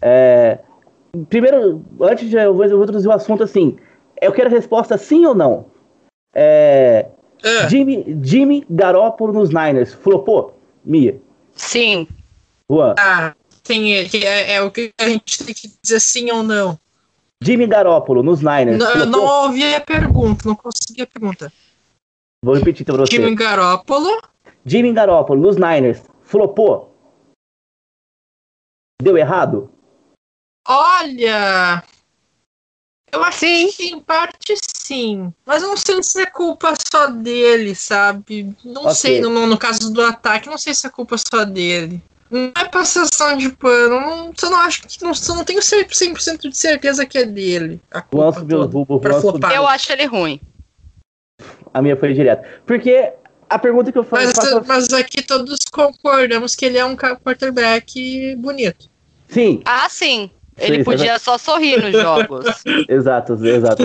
[0.00, 0.60] é,
[1.28, 3.76] primeiro, antes de eu vou, eu vou introduzir o assunto assim,
[4.20, 5.66] eu quero a resposta sim ou não.
[6.32, 7.06] É,
[7.44, 10.56] Ah, Jimmy, Jimmy Garoppolo nos Niners, flopou?
[10.84, 11.16] Mia,
[11.56, 12.06] Sim.
[12.70, 12.94] Juan.
[12.96, 16.78] ah, tem, é, é o que a gente tem que dizer sim ou não.
[17.42, 21.52] Jimmy Garoppolo nos Niners, Não, eu não ouvi a pergunta, não consegui a pergunta.
[22.44, 23.12] Vou repetir pra você.
[23.12, 24.22] Jimmy Garoppolo,
[24.64, 26.92] Jimmy Garoppolo nos Niners, flopou?
[29.02, 29.70] Deu errado?
[30.68, 31.82] olha.
[33.12, 33.70] Eu acho Sim.
[33.72, 35.34] que em parte sim.
[35.44, 38.56] Mas eu não sei se é culpa só dele, sabe?
[38.64, 38.94] Não Ok.
[38.94, 42.02] sei, no, no caso do ataque, não sei se é culpa só dele.
[42.32, 44.00] Não é passação de pano.
[44.00, 45.04] Não, você não acha que.
[45.04, 47.78] Não, você não tem 100% de certeza que é dele.
[47.92, 49.52] A O culpa do toda, pra flopar.
[49.54, 50.40] Eu acho ele ruim.
[51.74, 52.48] A minha foi direto.
[52.66, 53.12] Porque
[53.50, 54.24] a pergunta que eu faço.
[54.24, 58.88] Mas, faço- mas aqui todos concordamos que ele é um quarterback bonito.
[59.28, 60.30] Sim, Ah, sim.
[60.58, 62.46] Sim, Ele você podia só sorrir nos jogos.
[62.88, 63.82] exato, exato.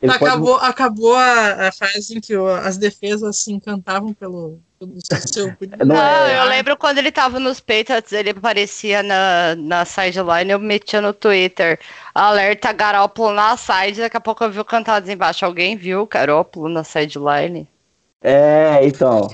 [0.00, 4.58] Ele pode- acabou acabou a, a fase em que o- as defesas se encantavam pelo,
[4.78, 4.92] pelo
[5.26, 5.52] seu.
[5.84, 10.50] Não Não, é- eu lembro quando ele tava nos Patriots, ele aparecia na, na sideline,
[10.52, 11.78] eu metia no Twitter.
[12.14, 15.44] Alerta Garópolo na side, daqui a pouco eu vi o cantados embaixo.
[15.44, 17.66] Alguém viu Garópolo na sideline?
[18.22, 19.28] É, então.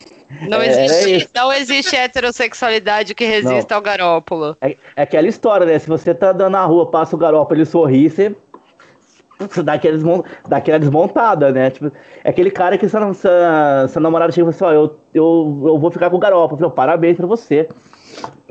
[0.48, 4.56] Não, É, existe, é não existe heterossexualidade que resista ao Garópolo.
[4.60, 5.78] É, é aquela história, né?
[5.78, 8.34] Se você tá andando na rua, passa o garoto ele sorri, você,
[9.48, 9.96] você dá, aquela
[10.48, 11.70] dá aquela desmontada, né?
[11.70, 11.90] Tipo,
[12.22, 15.62] é aquele cara que sua, sua, sua namorada chega e fala assim, ó, eu, eu,
[15.68, 16.54] eu vou ficar com o garoto.
[16.54, 17.68] Eu falei, parabéns pra você.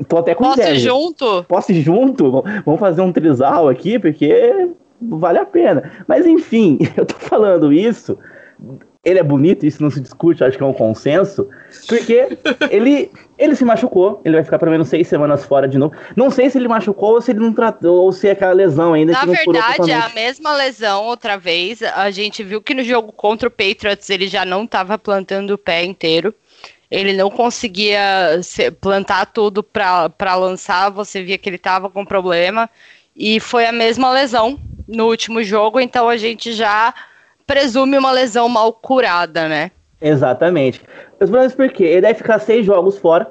[0.08, 0.90] Tô até com Posso ir inveja.
[0.90, 1.44] junto?
[1.44, 2.42] Posso ir junto?
[2.64, 5.90] Vamos fazer um trisal aqui, porque vale a pena.
[6.08, 8.18] Mas enfim, eu tô falando isso.
[9.02, 11.48] Ele é bonito, isso não se discute, acho que é um consenso.
[11.88, 12.36] Porque
[12.70, 15.94] ele, ele se machucou, ele vai ficar pelo menos seis semanas fora de novo.
[16.14, 18.92] Não sei se ele machucou ou se ele não tratou, ou se é aquela lesão
[18.92, 21.82] ainda Na que não curou verdade, é a mesma lesão outra vez.
[21.82, 25.58] A gente viu que no jogo contra o Patriots ele já não estava plantando o
[25.58, 26.34] pé inteiro.
[26.90, 30.90] Ele não conseguia se- plantar tudo para lançar.
[30.90, 32.68] Você via que ele estava com problema.
[33.16, 35.80] E foi a mesma lesão no último jogo.
[35.80, 36.92] Então a gente já
[37.50, 39.72] presume uma lesão mal curada, né?
[40.00, 40.80] Exatamente.
[41.20, 41.82] Os problemas por quê?
[41.84, 43.28] Ele deve ficar seis jogos fora.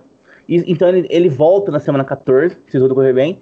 [0.47, 3.41] e- então ele, ele volta na semana 14, se tudo correr bem.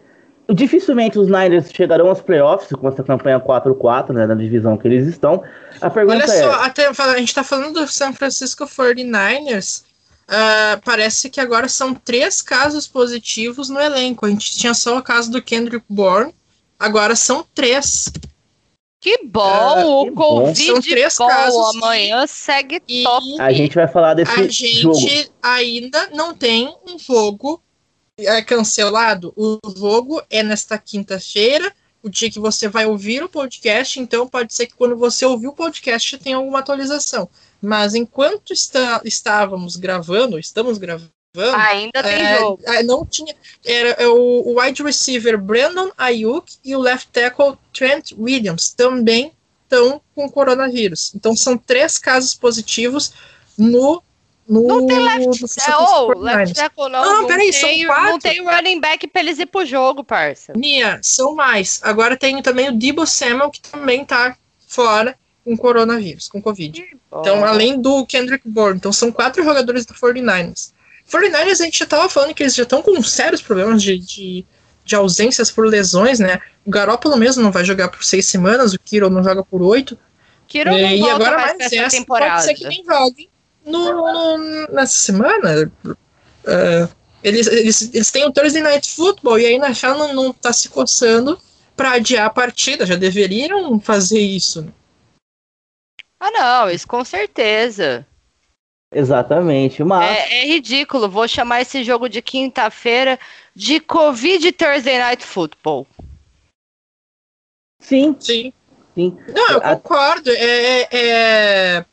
[0.49, 5.07] Dificilmente os Niners chegarão aos playoffs com essa campanha 4-4, né, na divisão que eles
[5.07, 5.41] estão.
[5.81, 6.43] A pergunta Olha é...
[6.43, 9.83] só, até, fala- a gente tá falando do San Francisco 49ers.
[10.27, 14.25] ah, parece que agora são três casos positivos no elenco.
[14.25, 16.33] A gente tinha só o caso do Kendrick Bourne,
[16.79, 18.11] agora são três.
[18.99, 19.41] Que bom!
[19.41, 20.39] Ah, o que bom.
[20.41, 21.27] Covid São três bom.
[21.27, 23.25] casos Amanhã segue E top.
[23.39, 25.33] A gente vai falar desse a gente jogo.
[25.41, 27.61] ainda não tem um jogo
[28.17, 29.31] é, cancelado.
[29.35, 34.53] O jogo é nesta quinta-feira, o dia que você vai ouvir o podcast, então pode
[34.53, 37.29] ser que quando você ouvir o podcast tenha alguma atualização.
[37.61, 42.61] Mas enquanto está, estávamos gravando, estamos gravando, Ainda tem é, jogo.
[42.65, 43.35] é, não tinha.
[43.65, 49.31] Era é, o, wide receiver Brandon Ayuk e o left tackle Trent Williams também
[49.63, 51.13] estão com coronavírus.
[51.15, 53.13] Então são três casos positivos
[53.57, 54.01] no.
[54.47, 56.55] no Não tem left, é, oh, left 49ers.
[56.55, 57.01] tackle não.
[57.03, 58.03] Não, não, peraí, são quatro.
[58.05, 60.53] não tem running back pra eles ir pro jogo, parça.
[60.55, 61.79] Nia, são mais.
[61.83, 66.85] Agora tem também o Debo Samuel, que também tá fora com coronavírus, com Covid.
[67.07, 68.77] Então, além do Kendrick Bourne.
[68.77, 70.73] Então, são quatro jogadores do 49ers.
[71.11, 74.45] 49ers, a gente já tava falando que eles já estão com sérios problemas de, de,
[74.83, 76.39] de ausências por lesões, né?
[76.65, 79.97] O Garoppolo mesmo não vai jogar por seis semanas, o Kiro não joga por oito.
[80.47, 82.31] Kiro não e volta agora mais mais essa temporada.
[82.35, 83.29] pode ser que nem jogue
[83.65, 85.71] no, no- nessa semana.
[86.45, 86.87] É,
[87.23, 90.53] eles, eles, eles têm o Thursday Night Football e aí na NFL não, não tá
[90.53, 91.37] se coçando
[91.75, 92.85] pra adiar a partida.
[92.85, 94.61] Já deveriam fazer isso.
[94.61, 94.71] né?
[96.19, 98.05] Ah, não, isso com certeza.
[98.93, 99.83] Exatamente.
[99.83, 101.09] Mas É, é ridículo.
[101.09, 103.19] Vou chamar esse jogo de quinta-feira
[103.55, 105.87] de Covid Thursday Night Football.
[107.81, 108.53] sim, Sim.
[108.95, 109.17] sim.
[109.33, 110.29] Não, eu A- concordo.
[110.31, 111.85] É, é,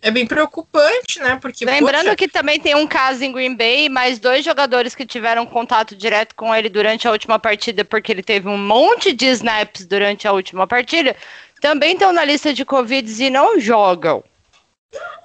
[0.00, 1.38] é bem preocupante, né?
[1.40, 5.04] Porque, Lembrando poxa, que também tem um caso em Green Bay, mais dois jogadores que
[5.06, 9.26] tiveram contato direto com ele durante a última partida, porque ele teve um monte de
[9.26, 11.16] snaps durante a última partida,
[11.60, 14.22] também estão na lista de Covid e não jogam.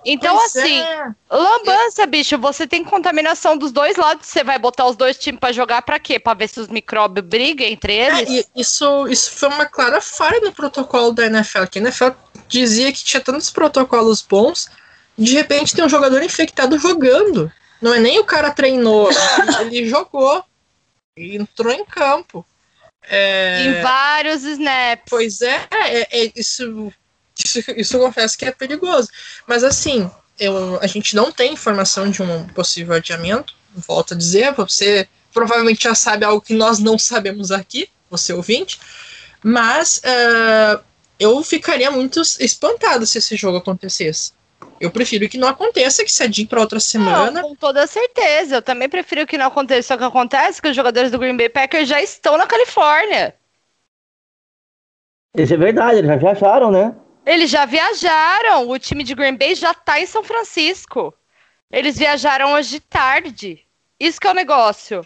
[0.06, 1.12] Então, pois assim, é.
[1.32, 5.54] lambança, bicho, você tem contaminação dos dois lados, você vai botar os dois times pra
[5.54, 6.20] jogar pra quê?
[6.20, 8.30] Pra ver se os micróbios brigam entre É, eles?
[8.56, 12.10] e isso, isso foi uma clara falha no protocolo da NFL, que a NFL
[12.50, 14.70] dizia que tinha tantos protocolos bons,
[15.18, 17.50] de repente tem um jogador infectado jogando.
[17.82, 19.10] Não é nem o cara treinou,
[19.62, 20.44] ele jogou.
[21.18, 22.46] Entrou em campo.
[23.04, 25.06] É, Em vários snaps.
[25.10, 26.92] Pois é, é, é, isso,
[27.38, 29.10] isso, isso eu confesso que é perigoso.
[29.48, 33.54] Mas assim, eu, a gente não tem informação de um possível adiamento.
[33.76, 38.80] Volto a dizer, você provavelmente já sabe algo que nós não sabemos aqui, você ouvinte.
[39.44, 40.80] Mas eh,
[41.20, 44.32] eu ficaria muito espantado se esse jogo acontecesse.
[44.80, 47.42] Eu prefiro que não aconteça, que se adie para outra semana.
[47.42, 48.56] Não, com toda certeza.
[48.56, 51.50] Eu também prefiro que não aconteça o que acontece, que os jogadores do Green Bay
[51.50, 53.36] Packers já estão na Califórnia.
[55.36, 56.96] Isso é verdade, eles já viajaram, né?
[57.26, 58.68] Eles já viajaram.
[58.70, 61.14] O time de Green Bay já tá em São Francisco.
[61.72, 63.60] Eles viajaram hoje de tarde.
[64.00, 65.06] Isso que é o negócio.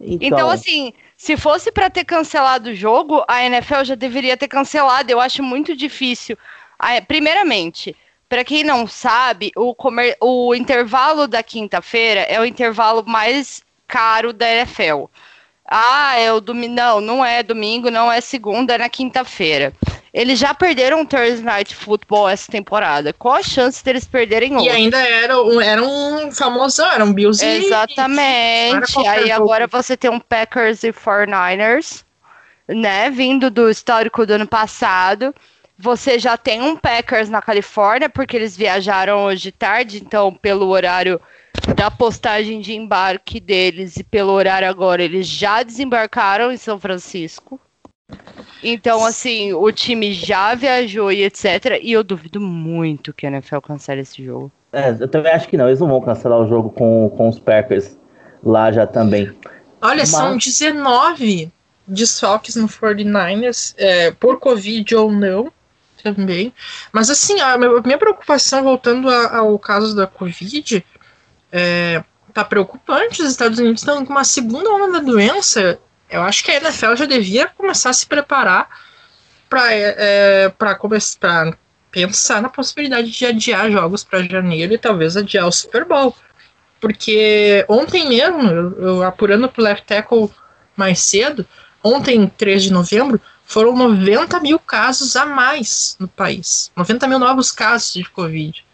[0.00, 4.48] Então, Então, assim, se fosse pra ter cancelado o jogo, a NFL já deveria ter
[4.48, 5.10] cancelado.
[5.10, 6.36] Eu acho muito difícil.
[6.78, 7.94] Ah, Primeiramente,
[8.28, 14.32] pra quem não sabe, o, comer- o intervalo da quinta-feira é o intervalo mais caro
[14.32, 15.04] da NFL.
[15.64, 16.74] Ah, é o domingo.
[16.74, 19.72] Não, não é domingo, não é segunda, é na quinta-feira.
[20.12, 23.12] Eles já perderam o Thursday Night Football essa temporada.
[23.12, 24.72] Qual a chance deles perderem E outro?
[24.72, 28.98] ainda era, um- era um famosão, era um Bills e- Exatamente.
[29.06, 29.32] Aí jogo.
[29.44, 32.04] agora você tem um Packers e 49ers,
[32.68, 33.08] né?
[33.10, 35.34] Vindo do histórico do ano passado.
[35.78, 41.18] Você já tem um Packers na Califórnia, porque eles viajaram hoje tarde, então, pelo horário
[41.74, 47.58] da postagem de embarque deles e pelo horário agora, eles já desembarcaram em São Francisco.
[48.62, 51.78] Então, assim, o time já viajou e etc.
[51.82, 54.52] E eu duvido muito que a NFL cancele esse jogo.
[54.72, 55.66] é, eu também acho que não.
[55.66, 57.96] Eles não vão cancelar o jogo com, com os Packers
[58.44, 59.30] lá já também.
[59.80, 61.50] Olha, são Mas- 19
[61.86, 65.50] desfalques no 49ers, é, por Covid ou não,
[66.02, 66.52] também.
[66.92, 70.84] Mas assim, a minha, a minha preocupação, voltando a- ao caso da Covid,
[71.50, 73.22] é, tá preocupante.
[73.22, 75.78] Os Estados Unidos estão com uma segunda onda da doença.
[76.10, 78.68] Eu acho que a NFL já devia começar a se preparar
[79.48, 81.56] para é, pra começar pra
[81.90, 86.14] pensar na possibilidade de adiar jogos para janeiro e talvez adiar o Super Bowl.
[86.80, 90.30] Porque ontem mesmo, eu, eu apurando pro left tackle
[90.76, 91.46] mais cedo,
[91.82, 96.70] ontem, 3 de novembro, foram 90 mil casos a mais no país.
[96.76, 98.64] 90 mil novos casos de Covid.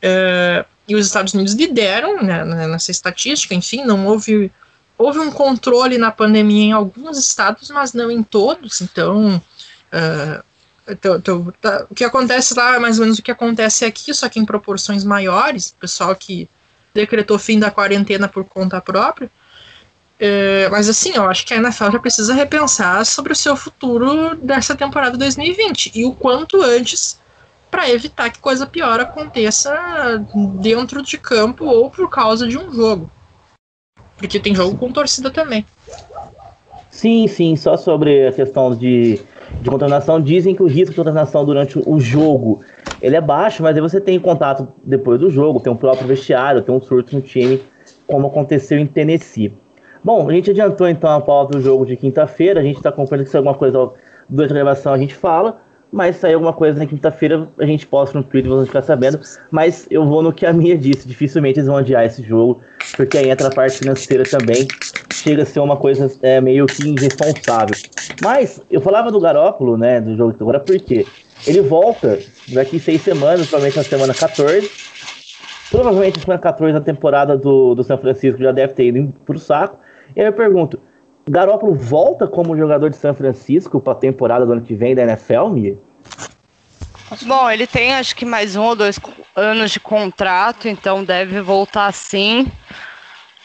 [0.00, 4.50] É, e os Estados Unidos lideram né, né, nessa estatística, enfim, não houve.
[4.96, 9.42] Houve um controle na pandemia em alguns estados, mas não em todos, então.
[10.88, 14.14] então, então, tá, o que acontece lá é mais ou menos o que acontece aqui,
[14.14, 15.70] só que em proporções maiores.
[15.70, 16.48] O pessoal que
[16.94, 19.30] decretou fim da quarentena por conta própria.
[20.18, 24.36] É, mas assim, eu acho que a NFL já precisa repensar sobre o seu futuro
[24.36, 27.18] dessa temporada 2020 e o quanto antes
[27.68, 30.24] para evitar que coisa pior aconteça
[30.60, 33.10] dentro de campo ou por causa de um jogo.
[34.24, 35.66] Porque tem jogo com torcida também.
[36.90, 39.20] Sim, sim, só sobre a questão de,
[39.60, 42.64] de contaminação, dizem que o risco de contaminação durante o jogo
[43.02, 46.62] ele é baixo, mas aí você tem contato depois do jogo, tem um próprio vestiário,
[46.62, 47.60] tem um surto no time,
[48.06, 49.52] como aconteceu em Tennessee.
[50.02, 53.26] Bom, a gente adiantou então a pauta do jogo de quinta-feira, a gente está acompanhando
[53.26, 53.90] que se alguma coisa
[54.26, 55.60] durante a gravação a gente fala,
[55.94, 59.20] mas sair alguma coisa na quinta-feira a gente posta no Twitter vocês ficar sabendo,
[59.52, 62.60] mas eu vou no que a minha disse, dificilmente eles vão adiar esse jogo,
[62.96, 64.66] porque aí entra a parte financeira também,
[65.12, 67.76] chega a ser uma coisa é, meio que irresponsável.
[68.20, 71.06] Mas eu falava do Garópolo, né, do jogo agora, porque
[71.46, 74.68] ele volta daqui seis semanas, provavelmente na semana 14.
[75.70, 79.38] Provavelmente na semana 14 na temporada do, do São Francisco já deve ter ido pro
[79.38, 79.78] saco.
[80.16, 80.78] E aí eu pergunto,
[81.28, 85.02] Garópolo volta como jogador de São Francisco para a temporada do ano que vem da
[85.02, 85.78] NFL, Mia?
[87.22, 88.98] Bom, ele tem acho que mais um ou dois
[89.34, 92.46] anos de contrato, então deve voltar sim.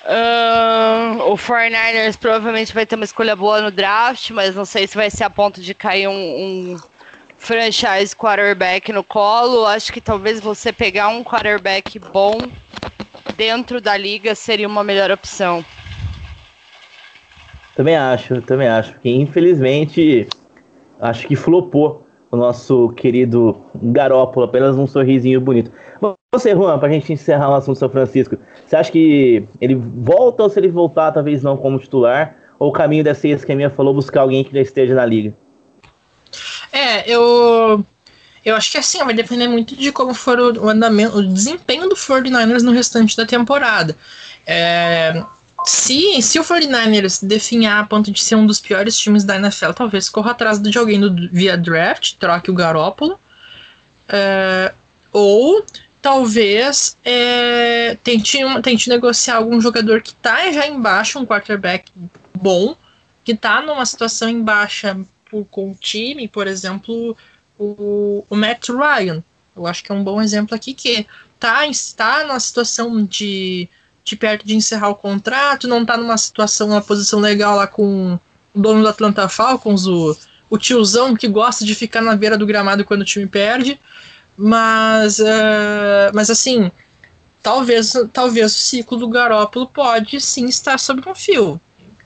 [0.06, 4.96] Ahn, o 49ers provavelmente vai ter uma escolha boa no draft, mas não sei se
[4.96, 6.78] vai ser a ponto de cair um, um
[7.38, 9.65] franchise quarterback no colo.
[9.65, 12.39] Acho que talvez você pegar um quarterback bom
[13.36, 15.63] dentro da liga seria uma melhor opção.
[17.75, 18.93] Também acho, também acho.
[18.93, 20.27] Porque infelizmente
[20.99, 25.71] acho que flopou o nosso querido Garópolo, apenas um sorrisinho bonito.
[26.32, 30.49] Você, Juan, pra gente encerrar o assunto São Francisco, você acha que ele volta ou
[30.49, 32.36] se ele voltar, talvez não como titular?
[32.60, 34.93] Ou o caminho deve ser esse que a minha falou, buscar alguém que já esteja
[34.93, 35.34] na liga?
[36.71, 37.84] É, eu.
[38.45, 41.89] Eu acho que assim, vai depender muito de como for o, o andamento, o desempenho
[41.89, 43.95] do 49ers no restante da temporada.
[44.47, 45.23] É,
[45.63, 49.72] se, se o 49ers definhar a ponto de ser um dos piores times da NFL,
[49.74, 53.19] talvez corra atrás de alguém do, via draft, troque o Garópolo.
[54.08, 54.74] É,
[55.12, 55.63] ou
[56.02, 61.91] talvez é, tente, tente negociar algum jogador que tá já embaixo, um quarterback
[62.34, 62.76] bom,
[63.24, 64.97] que tá numa situação em baixa
[65.30, 67.16] por- com o time, por exemplo,
[67.57, 69.24] o, o Matt Ryan.
[69.55, 71.05] Eu acho que é um bom exemplo aqui que
[71.39, 73.68] tá, em- tá numa situação de,
[74.10, 78.20] de perto de encerrar o contrato, não tá numa situação, uma posição legal lá com
[78.53, 80.18] o dono do Atlanta Falcons, o,
[80.49, 83.80] o tiozão que gosta de ficar na beira do gramado quando o time perde.
[84.36, 86.72] Mas, eh, mas assim,
[87.43, 91.60] talvez, talvez o ciclo do Garópolo pode sim estar sob um fio.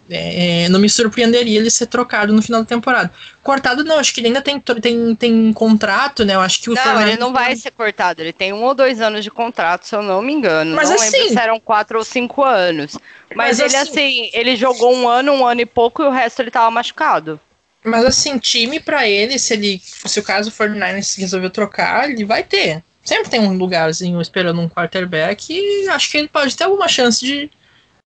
[0.09, 3.11] É, não me surpreenderia ele ser trocado no final da temporada.
[3.41, 6.35] Cortado não, acho que ele ainda tem, tem, tem contrato, né?
[6.35, 8.21] Eu acho que o Não, Fernandes ele não vai ser cortado.
[8.21, 10.75] Ele tem um ou dois anos de contrato, se eu não me engano.
[10.75, 12.97] Mas não assim- lembro se eram quatro ou cinco anos.
[13.33, 16.11] Mas, Mas ele, assim- assim, ele jogou um ano, um ano e pouco, e o
[16.11, 17.39] resto ele tava machucado.
[17.83, 19.81] Mas assim, time pra ele, se ele.
[19.83, 22.83] Se o caso 49ers resolver trocar, ele vai ter.
[23.03, 27.19] Sempre tem um lugarzinho esperando um quarterback e acho que ele pode ter alguma chance
[27.25, 27.49] de,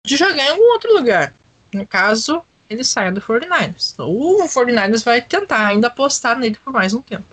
[0.05, 1.33] de jogar em algum outro lugar.
[1.75, 3.95] No caso, ele saia do 49ers.
[3.99, 7.25] O 49ers vai tentar ainda apostar nele por mais um tempo.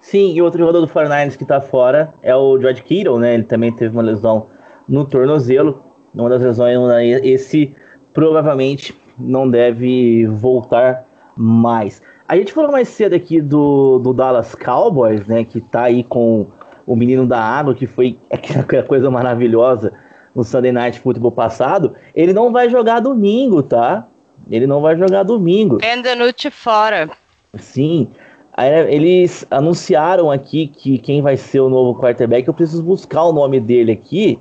[0.00, 3.34] Sim, e outro jogador do 49ers que tá fora é o George Kittle, né?
[3.34, 4.46] Ele também teve uma lesão
[4.88, 5.84] no tornozelo.
[6.14, 6.78] Uma das lesões,
[7.22, 7.74] esse
[8.12, 11.04] provavelmente não deve voltar
[11.36, 12.02] mais.
[12.26, 15.44] A gente falou mais cedo aqui do, do Dallas Cowboys, né?
[15.44, 16.46] Que tá aí com
[16.86, 19.92] o menino da água, que foi aquela coisa maravilhosa
[20.38, 21.94] no Sunday Night Football passado.
[22.14, 24.06] Ele não vai jogar domingo, tá?
[24.50, 25.78] Ele não vai jogar domingo.
[25.78, 27.10] Benvenuti fora.
[27.58, 28.08] Sim.
[28.56, 33.24] Aí, né, eles anunciaram aqui que quem vai ser o novo quarterback, eu preciso buscar
[33.24, 34.38] o nome dele aqui,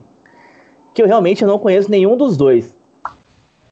[0.93, 2.75] que eu realmente não conheço nenhum dos dois.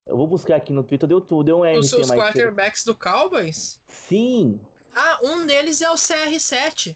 [0.08, 2.34] Eu vou buscar aqui no Twitter, deu tudo, deu um Os seus mais cedo.
[2.34, 3.82] quarterbacks do Cowboys?
[3.88, 4.60] Sim,
[4.96, 6.96] Ah, um deles é o CR7.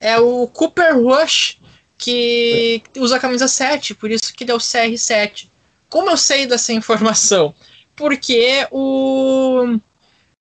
[0.00, 1.60] É o Cooper Rush,
[2.02, 5.48] que usa a camisa 7, por isso que o CR7.
[5.88, 7.54] Como eu sei dessa informação?
[7.94, 9.78] Porque o.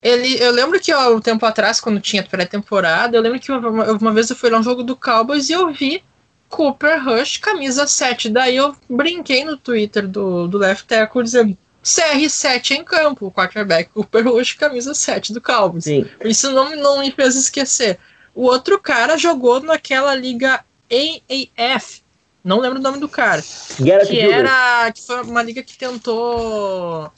[0.02, 3.92] Ele, eu lembro que ó, um tempo atrás, quando tinha pré-temporada, eu lembro que uma,
[3.92, 6.04] uma vez eu fui lá no jogo do Cowboys e eu vi
[6.50, 8.30] Cooper Rush, camisa 7.
[8.30, 13.92] Daí eu brinquei no Twitter do, do Left Tackle dizendo CR7 em campo, o quarterback
[13.92, 15.84] Cooper Rush, camisa 7 do Cowboys.
[15.84, 16.08] sim.
[16.26, 18.00] Isso não, não me fez esquecer.
[18.34, 22.02] O outro cara jogou naquela liga AAF.
[22.44, 23.42] Não lembro o nome do cara.
[23.80, 24.40] Garrett Que Gilbert.
[24.40, 24.92] era.
[24.92, 27.12] Que foi uma liga que tentou.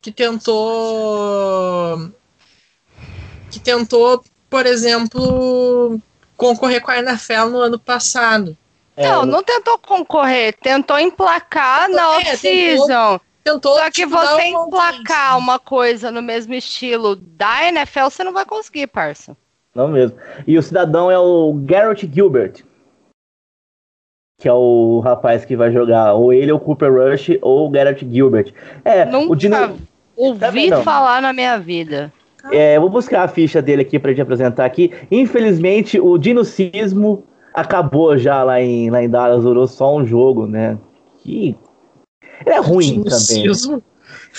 [0.00, 2.10] Que tentou.
[3.50, 5.98] Que tentou, por exemplo,
[6.36, 8.56] concorrer com a NFL no ano passado.
[8.96, 13.20] É, não, não tentou concorrer, tentou emplacar na É, off-season.
[13.42, 13.76] Tentou.
[13.76, 18.44] Só que você uma emplacar uma coisa no mesmo estilo da NFL, você não vai
[18.44, 19.34] conseguir, parça.
[19.74, 20.16] Não mesmo.
[20.46, 22.62] E o cidadão é o Garrett Gilbert.
[24.40, 26.14] Que é o rapaz que vai jogar.
[26.14, 28.52] Ou ele, ou o Cooper Rush, ou o Garrett Gilbert.
[28.84, 29.78] É, Nunca o Dino,
[30.16, 32.12] ouvi Também falar na minha vida.
[32.50, 34.92] É, eu vou buscar a ficha dele aqui pra gente apresentar aqui.
[35.10, 40.78] Infelizmente, o dinocismo acabou já lá em, lá em Dallas, durou só um jogo, né?
[41.18, 41.56] Que.
[42.44, 43.42] Ele é ruim também.
[43.42, 43.82] Dinocismo.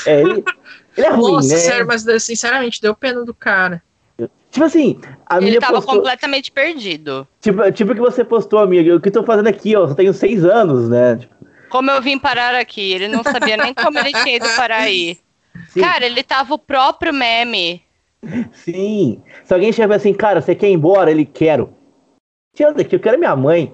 [0.05, 0.43] É, ele,
[0.97, 1.55] ele é ruim, Nossa, né?
[1.57, 3.83] sério, mas sinceramente, deu pena do cara.
[4.51, 7.25] Tipo assim, a Ele tava postou, completamente perdido.
[7.39, 8.95] tipo, tipo o que você postou, amiga.
[8.95, 9.87] O que eu tô fazendo aqui, ó?
[9.87, 11.15] Eu tenho seis anos, né?
[11.15, 11.33] Tipo,
[11.69, 15.17] Como eu vim parar aqui, ele não sabia nem como ele tinha ido parar aí.
[15.71, 17.81] sim, Cara, ele tava o próprio meme.
[18.51, 19.21] sim.
[19.45, 21.09] Se alguém chega assim, cara, você quer ir embora?
[21.09, 21.73] Ele quero.
[22.53, 23.73] Tira daqui, eu quero minha mãe.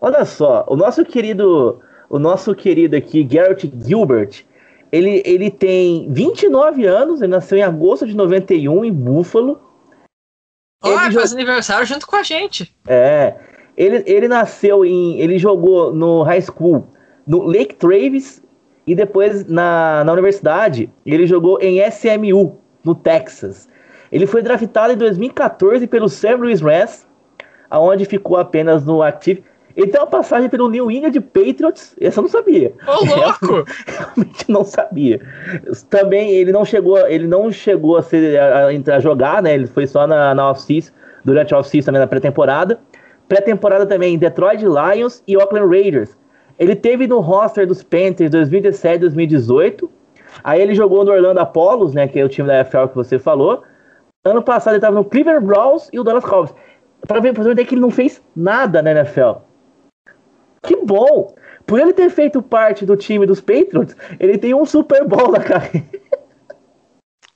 [0.00, 1.80] Olha só, o nosso querido,
[2.10, 4.44] o nosso querido aqui, Garrett Gilbert,
[4.92, 9.58] ele, ele tem 29 anos, ele nasceu em agosto de 91 em Buffalo.
[10.88, 12.74] Ele faz jogou- aniversário junto com a gente.
[12.86, 13.34] É,
[13.76, 15.18] ele, ele nasceu em.
[15.20, 16.86] Ele jogou no high school
[17.26, 18.42] no Lake Travis
[18.86, 23.68] e depois na, na universidade ele jogou em SMU, no Texas.
[24.12, 26.34] Ele foi draftado em 2014 pelo St.
[26.36, 27.06] Louis Rams,
[27.68, 29.42] aonde ficou apenas no Active.
[29.76, 32.72] Ele tem uma passagem pelo New England Patriots, essa eu não sabia.
[32.86, 33.04] Ô,
[33.50, 33.70] louco!
[33.86, 35.20] realmente não sabia.
[35.90, 39.54] Também ele não chegou, ele não chegou a, ser, a, a- a jogar, né?
[39.54, 40.92] Ele foi só na, na off-season,
[41.24, 42.80] durante a off-season também na pré-temporada.
[43.28, 46.16] Pré-temporada também em Detroit Lions e Oakland Raiders.
[46.58, 49.90] Ele teve no roster dos Panthers 2017 2018.
[50.42, 52.08] Aí ele jogou no Orlando Apollos, né?
[52.08, 53.62] Que é o time da NFL que você falou.
[54.24, 56.54] Ano passado ele estava no Cleveland Browns e o Dallas Cowboys.
[57.06, 59.32] Para ver, pra ver que ele não fez nada na NFL.
[60.62, 61.34] Que bom!
[61.66, 65.40] Por ele ter feito parte do time dos Patriots, ele tem um Super Bowl na
[65.40, 65.86] carreira.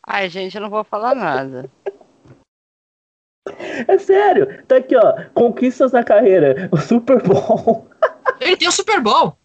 [0.07, 1.71] Ai, gente, eu não vou falar nada.
[3.87, 4.63] É sério.
[4.67, 5.25] Tá aqui, ó.
[5.35, 6.69] Conquistas na carreira.
[6.73, 7.89] O Super Bowl.
[8.41, 9.37] Ele tem o Super Bowl.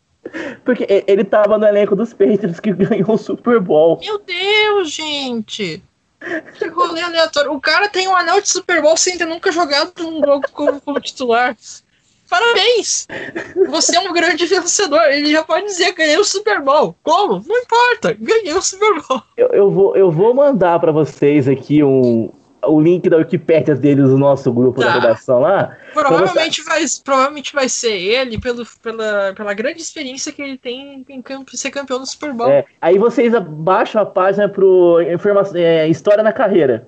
[0.64, 4.00] Porque ele tava no elenco dos Patriots que ganhou o Super Bowl.
[4.02, 5.84] Meu Deus, gente.
[6.58, 7.54] Que rolê aleatório.
[7.54, 10.82] O cara tem um anel de Super Bowl sem ter nunca jogado um jogo como,
[10.82, 11.56] como titular.
[12.30, 13.08] Parabéns!
[13.70, 15.02] Você é um grande vencedor.
[15.12, 16.96] Ele já pode dizer ganhei o Super Bowl.
[17.04, 17.44] Como?
[17.48, 18.16] Não importa.
[18.20, 19.22] Ganhei o Super Bowl.
[19.38, 22.32] Eu, eu vou, eu vou mandar pra vocês aqui um,
[22.66, 24.94] o link da Wikipédia deles no nosso grupo da Tá.
[24.94, 25.78] redação lá.
[25.94, 31.22] Provavelmente vai, provavelmente vai ser ele pelo, pela, pela grande experiência que ele tem em
[31.22, 32.50] campo, ser campeão do Super Bowl.
[32.50, 36.88] É, aí vocês baixam a página pro informação, é, História na Carreira.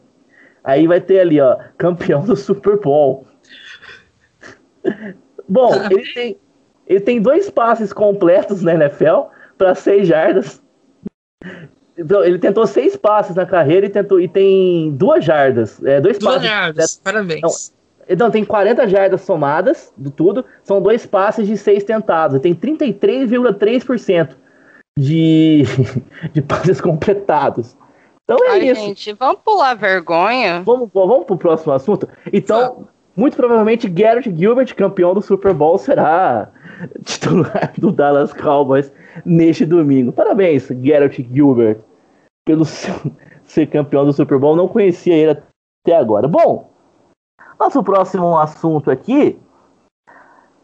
[0.63, 3.25] Aí vai ter ali, ó, campeão do Super Bowl.
[5.47, 6.37] Bom, ele tem,
[6.87, 10.61] ele tem dois passes completos na NFL para seis jardas.
[11.97, 15.83] Então, ele tentou seis passes na carreira e, tentou, e tem duas jardas.
[15.83, 16.49] É, dois Duas passes.
[16.49, 17.73] jardas, parabéns.
[18.09, 20.45] Então, tem 40 jardas somadas do tudo.
[20.63, 22.39] São dois passes de seis tentados.
[22.39, 24.35] Tem 33,3%
[24.97, 25.63] de,
[26.33, 27.75] de passes completados.
[28.23, 28.81] Então é Ai, isso.
[28.81, 30.61] gente, vamos pular vergonha?
[30.65, 32.09] Vamos, vamos pro próximo assunto?
[32.33, 32.85] Então,
[33.17, 36.49] muito provavelmente Garrett Gilbert, campeão do Super Bowl, será
[37.03, 38.93] titular do Dallas Cowboys
[39.25, 40.11] neste domingo.
[40.11, 41.79] Parabéns, Garrett Gilbert,
[42.45, 42.93] pelo seu,
[43.43, 44.55] ser campeão do Super Bowl.
[44.55, 46.27] Não conhecia ele até agora.
[46.27, 46.69] Bom,
[47.59, 49.39] nosso próximo assunto aqui,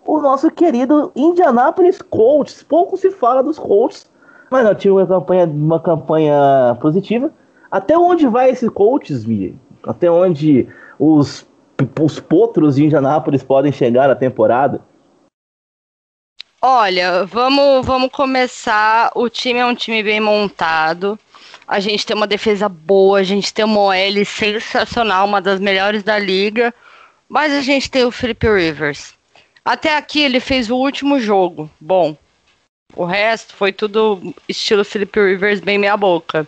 [0.06, 2.62] o nosso querido Indianapolis Colts.
[2.62, 4.08] Pouco se fala dos Colts,
[4.52, 7.32] mas não tinha uma campanha, uma campanha positiva.
[7.72, 9.58] Até onde vai esse Colts, Vi?
[9.84, 10.68] Até onde
[11.00, 11.48] os,
[12.02, 14.82] os potros de Indianápolis podem chegar na temporada?
[16.62, 19.12] Olha, vamos, vamos começar.
[19.16, 21.20] O time é um time bem montado.
[21.68, 26.04] A gente tem uma defesa boa, a gente tem uma OL sensacional, uma das melhores
[26.04, 26.74] da liga.
[27.28, 29.14] Mas a gente tem o Felipe Rivers.
[29.66, 31.70] Até aqui ele fez o último jogo.
[31.80, 32.16] Bom,
[32.96, 36.48] o resto foi tudo estilo Felipe Rivers, bem meia boca.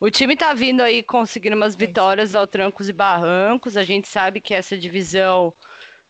[0.00, 3.76] O time tá vindo aí conseguindo umas vitórias ao trancos e barrancos.
[3.76, 5.54] A gente sabe que essa divisão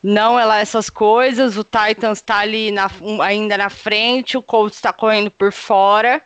[0.03, 1.57] não é lá essas coisas.
[1.57, 6.21] O Titans tá ali na- um- ainda na frente, o Colts tá correndo por fora.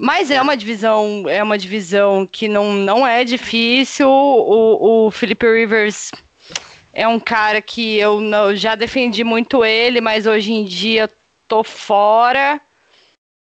[0.00, 4.08] Mas é uma divisão, é uma divisão que não, não é difícil.
[4.08, 6.12] O, o Felipe Rivers
[6.92, 11.10] é um cara que eu não- já defendi muito ele, mas hoje em dia
[11.48, 12.60] tô fora.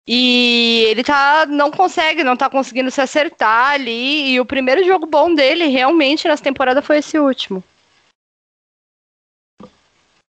[0.08, 4.32] E ele tá não consegue, não tá conseguindo se acertar ali.
[4.32, 7.62] E o primeiro jogo bom dele realmente nessa temporada foi esse último.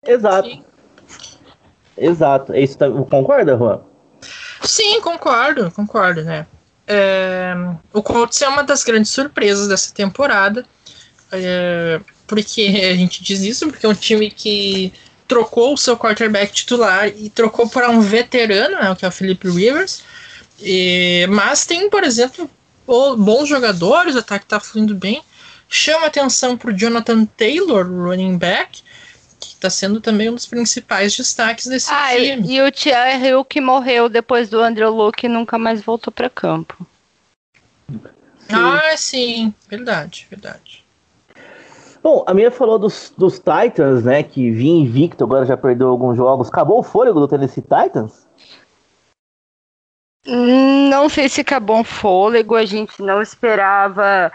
[0.05, 0.47] Exato.
[0.49, 0.63] Sim.
[1.97, 2.53] Exato.
[2.53, 3.81] É isso, tá- concorda, Juan?
[4.61, 6.45] Sim, concordo, concordo, né?
[6.87, 7.53] É,
[7.93, 10.65] o Colts é uma das grandes surpresas dessa temporada.
[11.31, 12.61] É, porque
[12.91, 14.93] a gente diz isso porque é um time que
[15.33, 19.49] trocou o seu quarterback titular e trocou para um veterano, né, que é o Philip
[19.49, 20.03] Rivers.
[20.59, 22.47] E- mas tem, por exemplo,
[22.85, 25.23] bo- bons jogadores, o ataque está fluindo bem.
[25.67, 28.83] Chama atenção para o Jonathan Taylor, running back,
[29.39, 32.53] que está sendo também um dos principais destaques desse Ah, e, time.
[32.55, 36.29] e o Thierry Hill que morreu depois do Andrew Luke e nunca mais voltou para
[36.29, 36.85] campo.
[38.49, 40.82] Ah, sim, verdade, verdade.
[42.03, 44.21] Bom, a minha falou dos, dos Titans, né?
[44.21, 46.49] Que vinha invicto, agora já perdeu alguns jogos.
[46.49, 48.27] Acabou o fôlego do Tennessee Titans?
[50.27, 54.31] Hum, Não sei se acabou um fôlego, a gente não esperava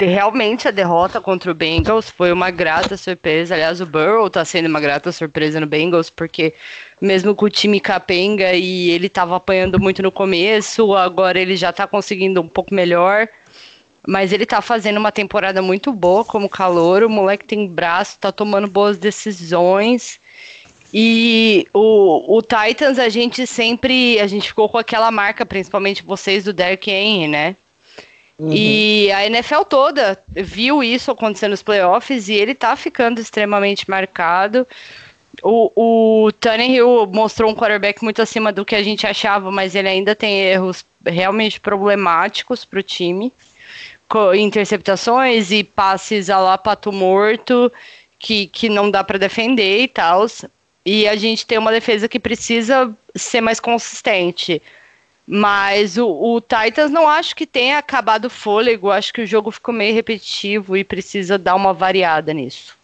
[0.00, 3.54] realmente a derrota contra o Bengals, foi uma grata surpresa.
[3.54, 6.54] Aliás, o Burrow tá sendo uma grata surpresa no Bengals, porque
[7.00, 11.72] mesmo com o time capenga e ele tava apanhando muito no começo, agora ele já
[11.72, 13.28] tá conseguindo um pouco melhor.
[14.06, 18.30] Mas ele tá fazendo uma temporada muito boa como calor, o moleque tem braço, tá
[18.30, 20.20] tomando boas decisões.
[20.92, 26.44] E o, o Titans, a gente sempre, a gente ficou com aquela marca, principalmente vocês
[26.44, 27.56] do Derrick Henry, né?
[28.40, 34.66] E a NFL toda viu isso acontecer nos playoffs e ele tá ficando extremamente marcado.
[35.42, 39.88] O, o Tannehill mostrou um quarterback muito acima do que a gente achava, mas ele
[39.88, 43.32] ainda tem erros realmente problemáticos para o time.
[44.34, 47.72] Interceptações e passes a lá pato morto,
[48.18, 50.26] que, que não dá para defender e tal.
[50.84, 54.60] E a gente tem uma defesa que precisa ser mais consistente.
[55.26, 58.90] Mas o, o Titans não acho que tenha acabado o fôlego.
[58.90, 62.76] Acho que o jogo ficou meio repetitivo e precisa dar uma variada nisso.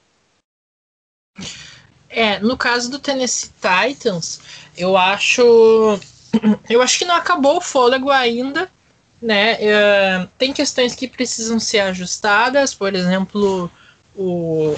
[2.09, 4.41] É, no caso do Tennessee Titans,
[4.77, 5.99] eu acho.
[6.71, 8.71] Eu acho que não acabou o fôlego ainda,
[9.21, 9.57] né?
[9.61, 13.71] É, tem questões que precisam ser ajustadas, por exemplo,
[14.17, 14.75] o,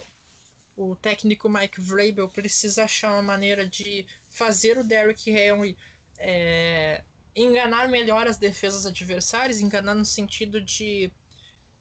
[0.77, 5.77] o técnico Mike Vrabel precisa achar uma maneira de fazer o Derrick Henry
[6.19, 11.11] é, enganar melhor as defesas adversárias, enganar no sentido de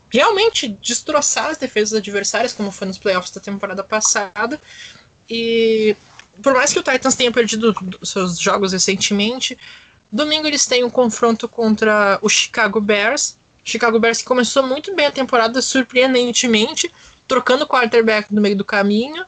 [0.09, 4.59] realmente destroçar as defesas adversárias, como foi nos playoffs da temporada passada.
[5.29, 5.95] E
[6.41, 9.57] por mais que o Titans tenha perdido seus jogos recentemente,
[10.11, 15.05] domingo eles têm um confronto contra o Chicago Bears, Chicago Bears que começou muito bem
[15.05, 16.91] a temporada, surpreendentemente,
[17.27, 19.25] trocando o quarterback no meio do caminho,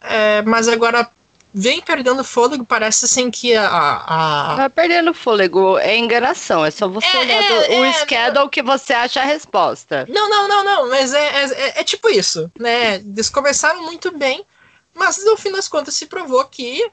[0.00, 1.08] é, mas agora
[1.52, 3.68] vem perdendo fôlego, parece assim que a.
[3.68, 4.56] a...
[4.56, 8.60] Tá perdendo fôlego, é enganação, é só você É, olhar é, o é, schedule que
[8.62, 10.04] você acha a resposta.
[10.08, 12.96] Não, não, não, não, mas é, é, é- é tipo isso, né?
[12.96, 14.44] Eles começaram muito bem,
[14.92, 16.90] mas no fim das contas se provou que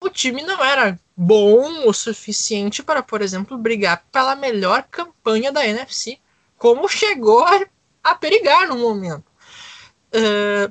[0.00, 5.66] o time não era bom o suficiente para, por exemplo, brigar pela melhor campanha da
[5.66, 6.18] NFC,
[6.56, 7.66] como chegou a,
[8.02, 9.24] a perigar no momento.
[10.12, 10.70] Eh,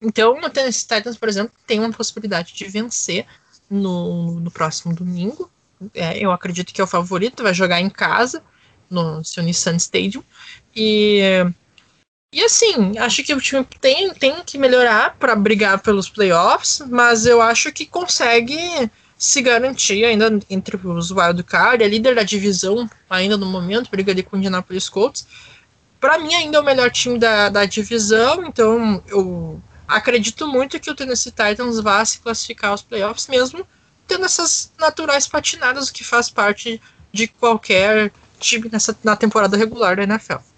[0.00, 3.26] então, o Tennessee Titans, por exemplo, tem uma possibilidade de vencer
[3.68, 5.50] no, no próximo domingo.
[5.94, 8.42] É, eu acredito que é o favorito, vai jogar em casa,
[8.88, 10.22] no seu Nissan Stadium.
[10.76, 11.20] E,
[12.34, 17.26] e assim, acho que o time tem, tem que melhorar para brigar pelos playoffs, mas
[17.26, 18.58] eu acho que consegue
[19.16, 24.24] se garantir ainda entre os wildcard, é líder da divisão ainda no momento, briga ali
[24.24, 25.28] com o Indianapolis Colts.
[26.00, 30.90] Para mim, ainda é o melhor time da, da divisão, então eu acredito muito que
[30.90, 33.64] o Tennessee Titans vá se classificar aos playoffs, mesmo
[34.08, 36.80] tendo essas naturais patinadas, o que faz parte
[37.12, 38.10] de qualquer
[38.40, 40.53] time nessa, na temporada regular da NFL.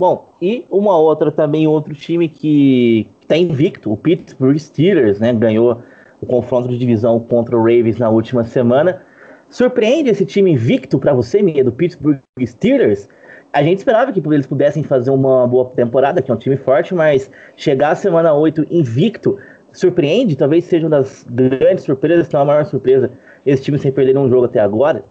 [0.00, 5.32] Bom, e uma outra também, outro time que está invicto, o Pittsburgh Steelers, né?
[5.32, 5.80] Ganhou
[6.20, 9.02] o confronto de divisão contra o Ravens na última semana.
[9.48, 13.08] Surpreende esse time invicto para você, Mia, do Pittsburgh Steelers?
[13.52, 16.92] A gente esperava que eles pudessem fazer uma boa temporada, que é um time forte,
[16.92, 19.38] mas chegar à semana 8 invicto
[19.70, 20.34] surpreende?
[20.34, 23.12] Talvez seja uma das grandes surpresas, se não a maior surpresa,
[23.46, 25.04] esse time sem perder um jogo até agora.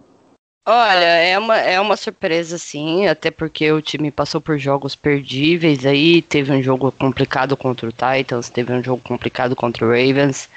[0.66, 5.84] Olha, é uma, é uma surpresa sim, até porque o time passou por jogos perdíveis
[5.84, 10.48] aí, teve um jogo complicado contra o Titans, teve um jogo complicado contra o Ravens,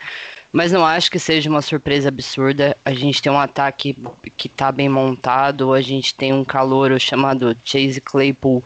[0.53, 2.77] mas não acho que seja uma surpresa absurda.
[2.85, 3.97] A gente tem um ataque
[4.37, 8.63] que tá bem montado, a gente tem um calouro chamado Chase Claypool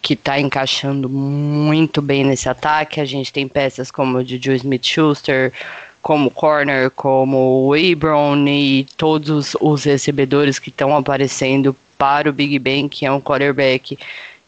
[0.00, 2.98] que tá encaixando muito bem nesse ataque.
[2.98, 5.52] A gente tem peças como o Juju Smith-Schuster,
[6.08, 12.88] como corner, como o e todos os recebedores que estão aparecendo para o Big Ben,
[12.88, 13.98] que é um quarterback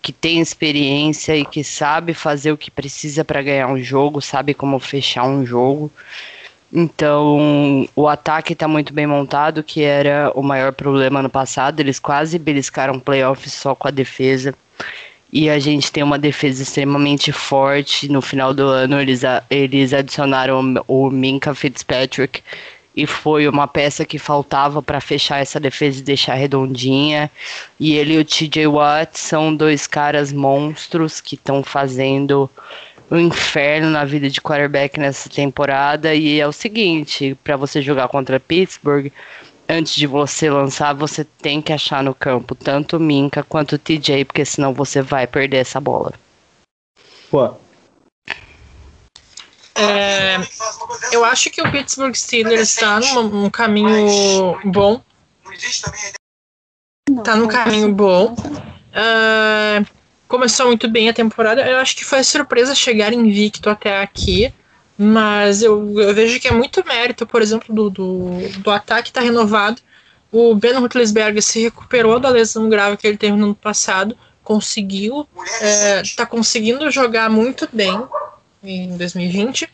[0.00, 4.54] que tem experiência e que sabe fazer o que precisa para ganhar um jogo, sabe
[4.54, 5.92] como fechar um jogo.
[6.72, 11.78] Então, o ataque está muito bem montado, que era o maior problema no passado.
[11.78, 14.54] Eles quase beliscaram playoffs só com a defesa.
[15.32, 18.10] E a gente tem uma defesa extremamente forte.
[18.10, 22.42] No final do ano, eles, eles adicionaram o Minka Fitzpatrick.
[22.96, 27.30] E foi uma peça que faltava para fechar essa defesa e deixar redondinha.
[27.78, 32.50] E ele e o TJ Watt são dois caras monstros que estão fazendo
[33.08, 36.12] um inferno na vida de quarterback nessa temporada.
[36.14, 39.12] E é o seguinte: para você jogar contra Pittsburgh,
[39.70, 43.78] antes de você lançar, você tem que achar no campo tanto o Minka quanto o
[43.78, 46.12] TJ, porque senão você vai perder essa bola.
[47.30, 47.54] Pô,
[49.76, 50.36] É,
[51.12, 55.00] eu acho que o Pittsburgh Steelers está num, num caminho bom.
[57.24, 58.34] Tá num caminho bom.
[58.92, 59.82] Ah,
[60.28, 61.66] começou muito bem a temporada.
[61.66, 64.52] Eu acho que foi surpresa chegar invicto até aqui.
[65.02, 69.22] Mas eu, eu vejo que é muito mérito, por exemplo, do, do, do ataque tá
[69.22, 69.80] renovado.
[70.30, 74.14] O Ben Roethlisberger se recuperou da lesão grave que ele teve no ano passado.
[74.44, 75.26] Conseguiu.
[75.62, 77.98] É, tá conseguindo jogar muito bem
[78.62, 79.70] em 2020.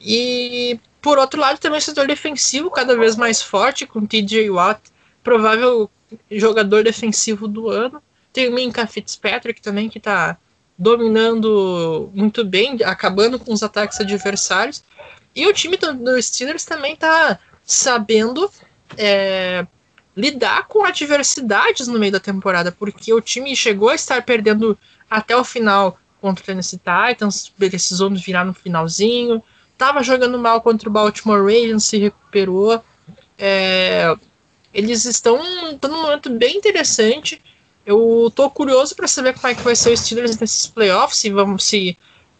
[0.00, 4.80] E por outro lado, também o setor defensivo cada vez mais forte, com TJ Watt,
[5.24, 5.90] provável
[6.30, 8.00] jogador defensivo do ano.
[8.32, 10.38] Tem o Minka Fitzpatrick também, que tá
[10.78, 14.82] dominando muito bem, acabando com os ataques adversários.
[15.34, 18.50] E o time do, Steelers também tá sabendo
[18.96, 19.66] é,
[20.16, 24.78] lidar com adversidades no meio da temporada, porque o time chegou a estar perdendo
[25.10, 29.42] até o final contra o Tennessee Titans, precisou virar no finalzinho,
[29.76, 32.82] tava jogando mal contra o Baltimore Ravens, se recuperou.
[33.38, 34.14] É,
[34.72, 35.40] eles estão
[35.82, 37.42] num momento bem interessante.
[37.84, 41.30] Eu tô curioso para saber como é que vai ser o Steelers nesses playoffs, se
[41.30, 41.96] vamos se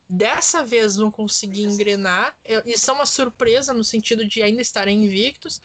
[0.08, 2.36] dessa vez vão conseguir engrenar.
[2.64, 5.60] Isso é uma surpresa no sentido de ainda estarem invictos,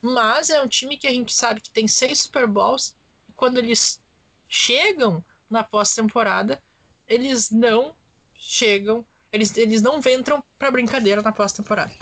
[0.00, 2.96] mas é um time que a gente sabe que tem seis Super Bowls.
[3.28, 4.00] E quando eles
[4.48, 6.62] chegam na pós-temporada,
[7.06, 7.94] eles não
[8.34, 11.92] chegam, eles, eles não entram pra brincadeira na pós-temporada.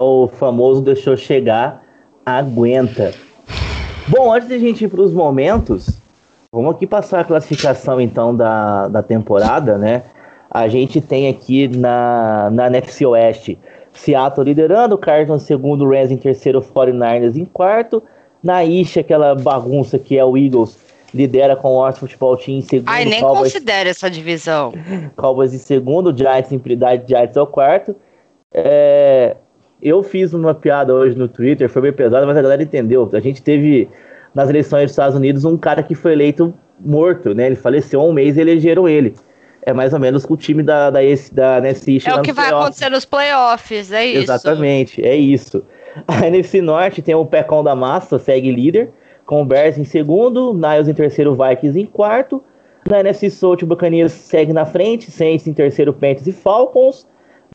[0.00, 1.84] o famoso deixou chegar,
[2.24, 3.14] aguenta.
[4.08, 6.00] Bom, antes de a gente ir para os momentos,
[6.56, 10.02] vamos aqui passar a classificação então da, da temporada, né?
[10.50, 13.58] A gente tem aqui na, na NFC Oeste
[13.92, 18.02] Seattle liderando, Cardinals em segundo, Rams em terceiro, 49ers em quarto.
[18.42, 20.78] Na Isha, aquela bagunça que é o Eagles
[21.14, 22.88] lidera com o Washington Football Team em segundo.
[22.88, 24.72] Ai, nem Cowboys, considera essa divisão.
[25.16, 27.96] Cowboys em segundo, Giants em prioridade, Giants ao quarto.
[28.52, 29.36] É,
[29.82, 33.08] eu fiz uma piada hoje no Twitter, foi bem pesada, mas a galera entendeu.
[33.12, 33.88] A gente teve
[34.36, 37.46] nas eleições dos Estados Unidos um cara que foi eleito morto, né?
[37.46, 39.14] Ele faleceu há um mês e elegeram ele.
[39.62, 41.00] É mais ou menos com o time da, da,
[41.32, 44.24] da NFC É o que vai acontecer nos playoffs, é isso.
[44.24, 45.64] Exatamente, é isso.
[46.06, 48.90] A NFC Norte tem o Pecão da Massa, segue líder,
[49.24, 52.44] com o Bears em segundo, Niles em terceiro, Vikings em quarto.
[52.86, 57.06] Na NFC South, o Buccaneers segue na frente, Saints em terceiro, Panthers e Falcons.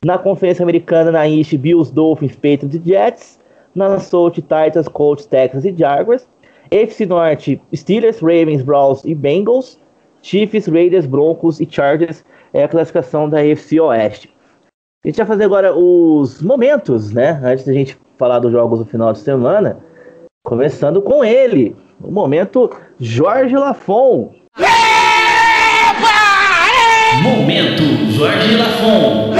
[0.04, 3.38] Na Conferência Americana, na East, Bills, Dolphins, Patriots e Jets.
[3.72, 6.26] Na South, Titans, Colts, Texas e Jaguars.
[6.72, 9.78] FC Norte, Steelers, Ravens, Browns e Bengals.
[10.22, 14.32] Chiefs, Raiders, Broncos e Chargers é a classificação da FC Oeste.
[15.04, 17.40] A gente vai fazer agora os momentos, né?
[17.42, 19.80] Antes da gente falar dos jogos do final de semana.
[20.44, 22.70] Começando com ele, o momento
[23.00, 24.32] Jorge Lafon.
[27.22, 29.32] Momento Jorge Lafon.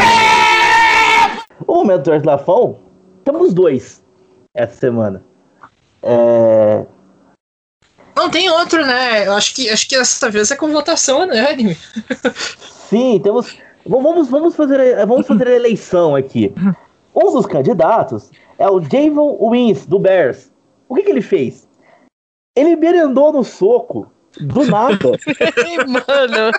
[1.67, 2.79] O momento Jorge Lafon,
[3.25, 4.03] temos dois
[4.55, 5.23] essa semana.
[6.03, 6.85] É,
[8.15, 9.27] Não tem outro, né?
[9.27, 11.77] Eu acho que, acho que dessa vez é com votação unânime.
[12.89, 13.57] Sim, temos.
[13.85, 16.53] Vamos, vamos, fazer, vamos fazer a eleição aqui.
[17.15, 20.53] Um dos candidatos é o Javon Wins, do Bears.
[20.89, 21.67] O que, que ele fez?
[22.57, 25.11] Ele merendou no soco, do nada,
[25.89, 26.51] Mano,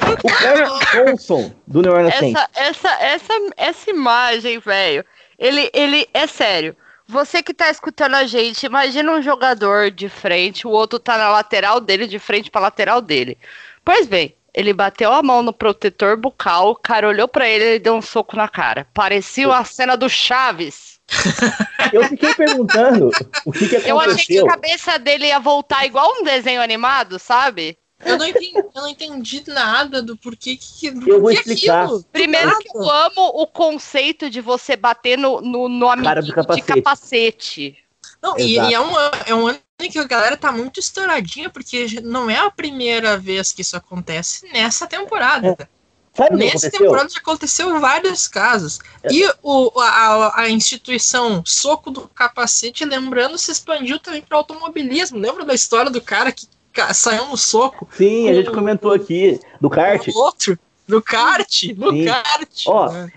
[0.00, 2.40] o Kevin Johnson, do New Orleans Saints.
[2.54, 5.04] essa, essa, essa, essa imagem, velho.
[5.38, 6.76] Ele, ele, é sério.
[7.12, 11.28] Você que tá escutando a gente, imagina um jogador de frente, o outro tá na
[11.28, 13.36] lateral dele, de frente pra lateral dele.
[13.84, 17.78] Pois bem, ele bateu a mão no protetor bucal, o cara olhou pra ele e
[17.78, 18.86] deu um soco na cara.
[18.94, 21.00] Parecia uma cena do Chaves.
[21.92, 23.10] Eu fiquei perguntando
[23.44, 24.46] o que, que Eu achei que aconteceu.
[24.46, 27.76] a cabeça dele ia voltar igual um desenho animado, sabe?
[28.04, 30.90] Eu não entendi, eu não entendi nada do porquê que.
[30.90, 31.84] Do Eu vou explicar.
[31.84, 32.04] aquilo.
[32.12, 32.60] Primeiro Nada.
[32.60, 36.66] que eu amo o conceito de você bater no, no, no do de capacete.
[36.66, 37.78] capacete.
[38.20, 38.92] Não, e, e é, um,
[39.26, 43.18] é um ano em que a galera tá muito estouradinha, porque não é a primeira
[43.18, 45.68] vez que isso acontece nessa temporada.
[46.14, 48.78] Sabe o que Nessa temporada já aconteceu vários casos.
[49.10, 55.18] E o, a, a instituição Soco do Capacete, lembrando, se expandiu também para automobilismo.
[55.18, 56.46] Lembra da história do cara que
[56.92, 57.88] saiu no soco?
[57.92, 60.06] Sim, a gente comentou aqui do kart.
[60.08, 60.58] O outro,
[60.88, 62.04] no kart, no Sim.
[62.06, 62.64] kart.
[62.66, 63.12] Ó, né?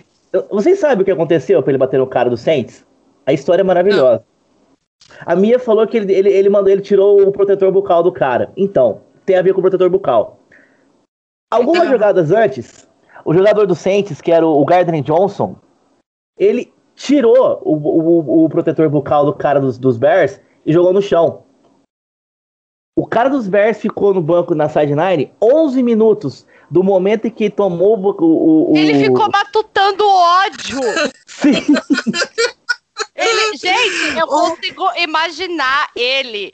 [0.52, 2.86] Vocês sabem o que aconteceu pra ele bater no cara do Saints?
[3.26, 4.24] A história é maravilhosa.
[5.26, 8.52] A Mia falou que ele, ele, ele mandou, ele tirou o protetor bucal do cara.
[8.58, 10.40] Então, tem a ver com o protetor bucal.
[11.52, 11.94] Algumas Então.
[11.94, 12.88] jogadas antes,
[13.24, 15.56] o jogador do Saints, que era o Gardner Johnson,
[16.38, 21.02] ele tirou o, o, o protetor bucal do cara dos, dos Bears e jogou no
[21.02, 21.44] chão.
[22.96, 27.50] O cara dos Bears ficou no banco na sideline 11 minutos do momento em que
[27.50, 30.80] tomou o, o, o- Ele ficou matutando ódio.
[31.28, 31.52] Sim.
[33.14, 36.54] Ele, gente, eu consigo imaginar ele,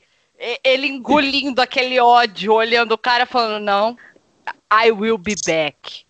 [0.63, 3.95] ele engolindo aquele ódio, olhando o cara falando, não,
[4.73, 6.03] I will be back.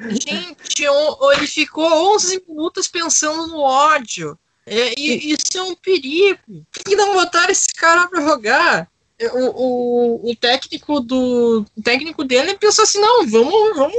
[0.00, 4.38] Gente, ele ficou 11 minutos pensando no ódio.
[4.66, 6.64] É, e isso é um perigo.
[6.72, 8.88] Por que não botaram esse cara pra jogar?
[9.18, 13.94] É, O, o, o técnico do o técnico dele pensou assim, não, vamos, vamos,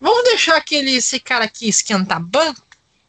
[0.00, 2.62] vamos deixar aquele esse cara aqui esquentar banco,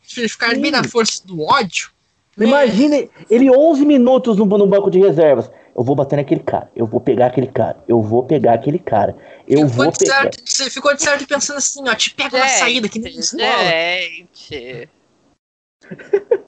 [0.04, 0.72] ficar bem Sim.
[0.72, 1.90] na força do ódio.
[2.38, 2.46] né?
[2.46, 2.96] Imagina
[3.30, 5.50] ele 11 minutos no, no banco de reservas.
[5.76, 6.70] Eu vou bater naquele cara.
[6.76, 7.84] Eu vou pegar aquele cara.
[7.88, 9.16] Eu vou pegar aquele cara.
[9.48, 10.22] Eu Ficou vou de pegar.
[10.22, 13.48] certo, você ficou de certo pensando assim, ó, te pego na saída, que nem esmola.
[13.48, 14.90] gente.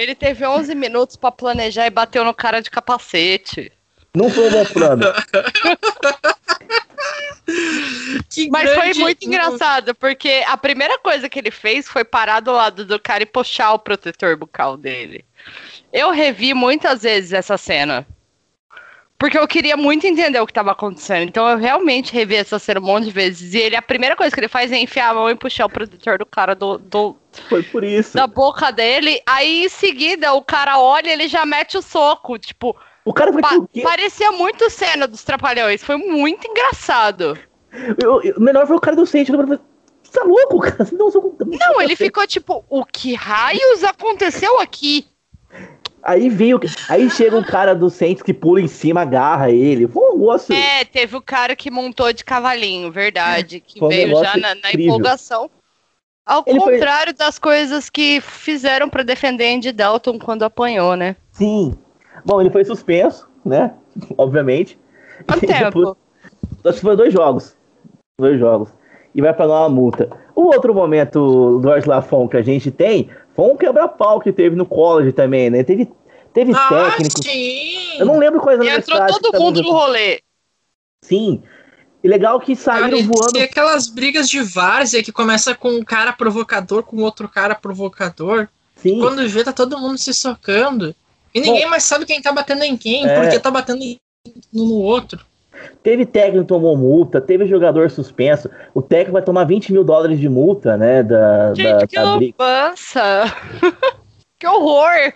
[0.00, 3.70] Ele teve 11 minutos pra planejar e bateu no cara de capacete.
[4.14, 5.04] Não foi o meu plano.
[8.28, 12.52] Que Mas foi muito engraçado, porque a primeira coisa que ele fez foi parar do
[12.52, 15.24] lado do cara e puxar o protetor bucal dele.
[15.92, 18.06] Eu revi muitas vezes essa cena.
[19.18, 21.28] Porque eu queria muito entender o que estava acontecendo.
[21.28, 23.52] Então eu realmente revi essa cena um monte de vezes.
[23.52, 25.70] E ele, a primeira coisa que ele faz é enfiar a mão e puxar o
[25.70, 27.16] protetor do cara do, do-
[27.48, 28.16] Foi por isso.
[28.16, 29.20] da boca dele.
[29.26, 32.38] Aí em seguida o cara olha ele já mete o soco.
[32.38, 33.82] Tipo, O cara foi pa- quê?
[33.82, 35.82] parecia muito cena dos Trapalhões.
[35.82, 37.38] Foi muito engraçado.
[38.02, 39.32] Eu- eu- O menor foi o cara do Saints.
[39.34, 40.84] Você tá louco, cara?
[40.84, 45.06] Você Não, não, Não, ele ficou tipo, o que raios aconteceu aqui?
[46.02, 46.58] Aí veio.
[46.88, 49.86] Aí chega um cara do Saints que pula em cima, agarra ele.
[49.86, 50.54] Foi um negócio.
[50.54, 54.54] É, teve o cara que montou de cavalinho, verdade, que Foi um veio já na,
[54.54, 55.50] na empolgação.
[56.30, 61.16] Ao Ele foi- contrário das coisas que fizeram pra defender Andy Dalton quando apanhou, né?
[61.32, 61.74] Sim.
[62.24, 63.74] Bom, ele foi suspenso, né?
[64.16, 64.78] Obviamente.
[65.26, 65.78] Quanto tempo?
[65.80, 65.96] depois-
[66.64, 67.56] Acho que foi dois jogos.
[68.20, 68.72] Dois jogos.
[69.12, 70.08] E vai pagar uma multa.
[70.36, 74.54] O outro momento do Ars Lafon que a gente tem foi um quebra-pau que teve
[74.54, 75.64] no college também, né?
[75.64, 75.90] Teve,
[76.32, 77.24] teve Ah, técnico.
[77.24, 77.98] sim!
[77.98, 80.20] Eu não lembro quais E entrou todo mundo no rolê.
[81.02, 81.42] Sim.
[82.02, 83.36] E legal que Cara, saíram e- voando.
[83.38, 88.48] E aquelas brigas de várzea que começa com um cara provocador com outro cara provocador.
[88.76, 88.98] Sim.
[89.00, 90.94] Quando vê, tá todo mundo se socando.
[91.34, 93.20] E ninguém mais sabe quem tá batendo em quem, É.
[93.20, 93.98] porque tá batendo em-
[94.54, 95.20] um no outro.
[95.82, 98.48] Teve técnico que tomou multa, teve jogador suspenso.
[98.74, 101.02] O técnico vai tomar 20 mil dólares de multa, né?
[101.02, 102.04] Da, Gente, da, que da
[104.38, 105.12] que horror.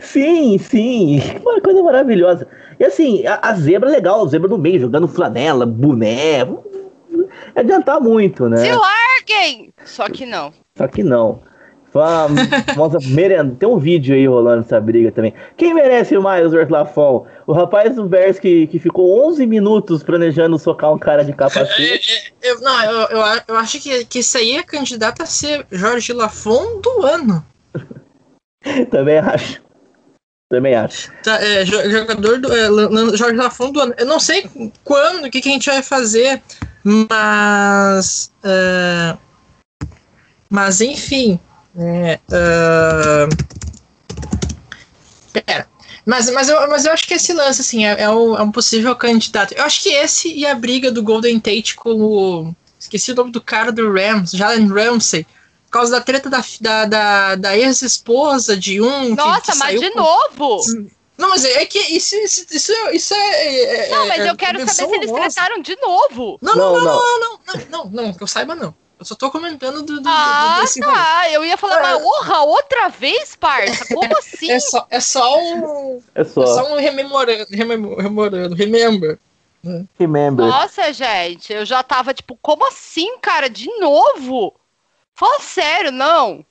[0.00, 1.20] Sim, sim.
[1.42, 2.46] Uma coisa maravilhosa.
[2.78, 6.40] E assim, a, a zebra é legal, a zebra no meio, jogando flanela, boné.
[7.54, 8.56] É adiantar muito, né?
[8.58, 9.72] Se larguem!
[9.84, 10.52] Só que não.
[10.76, 11.40] Só que não.
[11.92, 12.40] Vamos,
[12.74, 13.54] vamos merenda.
[13.58, 15.34] Tem um vídeo aí rolando essa briga também.
[15.56, 17.26] Quem merece mais o Lafon?
[17.46, 22.32] O rapaz do Bears que, que ficou 11 minutos planejando socar um cara de capacete.
[22.40, 25.66] Eu, não, eu, eu, a- eu acho que, que isso aí é candidato a ser
[25.70, 27.44] Jorge Lafon do ano.
[28.90, 29.60] Também acho.
[30.52, 31.10] Também acho.
[31.22, 32.52] Tá, é, jo- jogador do.
[32.52, 33.94] É, Jorge Lafon do ano.
[33.96, 34.46] Eu não sei
[34.84, 36.42] quando, o que, que a gente vai fazer,
[36.84, 38.30] mas.
[38.44, 39.16] é,
[40.50, 41.40] mas enfim.
[41.74, 43.28] É, é,
[45.32, 45.66] pera.
[46.04, 48.52] Mas, mas, eu, mas eu acho que esse lance, assim, é, é, um, é um
[48.52, 49.54] possível candidato.
[49.54, 52.54] Eu acho que esse e a briga do Golden Tate com o.
[52.78, 55.26] Esqueci o nome do cara do Rams, Jalen Ramsey.
[55.72, 59.16] Por causa da treta da, da, da, da ex-esposa de um.
[59.16, 60.60] que- Nossa, que mas saiu de com- novo.
[61.16, 63.86] não, mas é que isso, isso, isso, isso é.
[63.86, 66.38] é- Não, mas é- eu quero é saber se eles tretaram de novo.
[66.42, 67.38] Não, não, Não, não, não.
[67.46, 68.74] não, não, não, que eu saiba não.
[69.00, 70.94] Eu só tô comentando do, do, do- Ah, desse rolê.
[70.94, 71.30] tá.
[71.30, 71.82] Eu ia falar, É.
[71.94, 73.86] mas orra, outra vez, parça?
[73.94, 74.50] Como assim?
[74.52, 76.02] É só, é só um.
[76.14, 76.46] É É só.
[76.46, 79.18] só um rememorando, rememorando, rememorando, remember.
[79.98, 80.46] Remember.
[80.46, 83.48] Nossa, gente, eu já tava tipo, como assim, cara?
[83.48, 84.54] De novo?
[85.14, 86.44] Fala sério, não.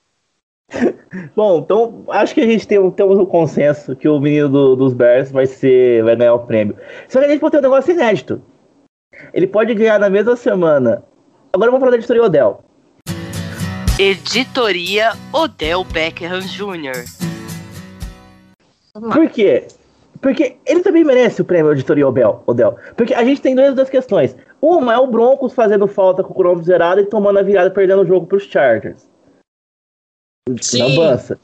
[1.36, 4.94] Bom, então acho que a gente tem, temos um consenso que o menino do- dos
[4.94, 6.78] Bears vai ser vai ganhar o prêmio.
[7.10, 8.42] Só que a gente pode ter um negócio inédito.
[9.34, 11.04] Ele pode ganhar na mesma semana.
[11.54, 12.64] Agora vamos falar da editoria Odell.
[14.00, 17.04] Editoria Odell Beckham Jr.
[18.94, 19.68] Por quê?
[20.22, 22.44] Porque ele também merece o prêmio editoria Odell.
[22.46, 22.76] Odell.
[22.96, 24.36] Porque a gente tem duas, duas questões.
[24.62, 28.04] Uma é o Broncos fazendo falta com o cronômetro zerado e tomando a virada perdendo
[28.04, 29.10] o jogo para os Chargers.
[30.62, 30.96] Sim.
[30.96, 31.40] Lambança.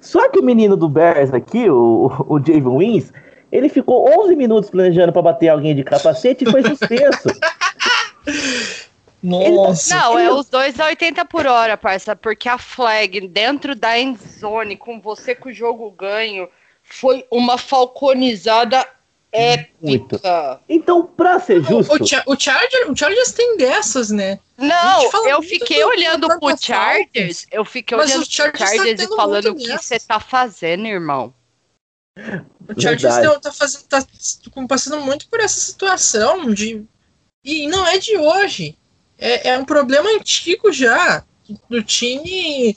[0.00, 3.12] Só que o menino do Bears aqui, o, o Javon Wins,
[3.52, 7.28] ele ficou 11 minutos planejando para bater alguém de capacete e foi suspenso.
[9.22, 9.94] Nossa.
[9.94, 14.76] Não, é os dois a 80 por hora, parça, porque a flag dentro da endzone,
[14.76, 16.48] com você com o jogo ganho,
[16.94, 18.86] foi uma falconizada
[19.80, 20.16] Muito.
[20.16, 20.60] épica.
[20.68, 24.38] Então, pra ser justo, O, Cha- o, Charger, o Chargers tem dessas, né?
[24.58, 28.52] Não, eu muito fiquei do- olhando do pro Chargers, eu fiquei Mas olhando o Chargers
[28.58, 31.34] pro tá Chargers e tendo falando o muito que você tá fazendo, irmão.
[32.68, 34.04] O Chargers tá, tá fazendo, tá
[34.68, 36.84] passando muito por essa situação de.
[37.44, 38.76] E não é de hoje.
[39.18, 41.24] É, é um problema antigo já.
[41.68, 42.76] Do time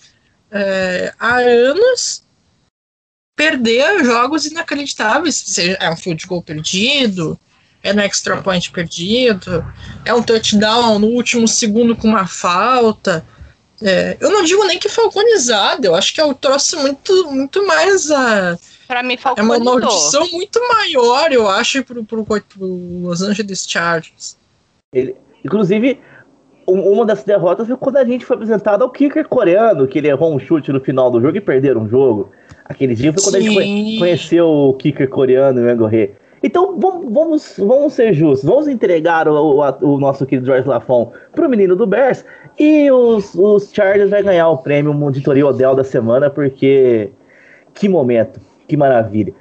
[0.49, 2.24] é, há anos
[3.36, 5.36] perder jogos inacreditáveis.
[5.36, 7.38] Seja, é um field goal perdido,
[7.83, 9.63] é no extra point perdido,
[10.03, 13.25] é um touchdown no último segundo com uma falta.
[13.81, 17.65] É, eu não digo nem que falconizado, eu acho que é um troço muito, muito
[17.67, 18.57] mais a.
[18.88, 19.79] Pra mim, É uma falconizou.
[19.79, 22.41] maldição muito maior, eu acho, pro, pro, pro
[23.01, 24.38] Los Angeles Chargers.
[25.43, 25.99] inclusive,
[26.67, 30.07] um- uma das derrotas foi quando a gente foi apresentado ao kicker coreano, que ele
[30.07, 32.31] errou um chute no final do jogo e perderam um jogo.
[32.66, 33.55] Aquele dia foi quando a gente Sim.
[33.55, 36.11] conhe- conheceu o kicker coreano, o Engorê.
[36.43, 38.47] Então, vamos, vamos, vamos ser justos.
[38.47, 42.24] Vamos entregar o, o- o nosso querido George Lafon pro menino do Bears.
[42.59, 47.09] E os, os Chargers vai ganhar o prêmio Editoria Odell da semana, porque
[47.74, 49.34] que momento, que maravilha.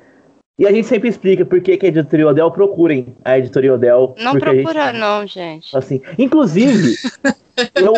[0.59, 4.15] E a gente sempre explica por que, que a Editoria Odell procurem a Editoria Odell.
[4.19, 5.77] Não porque a gente- procura, não, gente.
[5.77, 6.95] Assim, inclusive,
[7.75, 7.93] eu,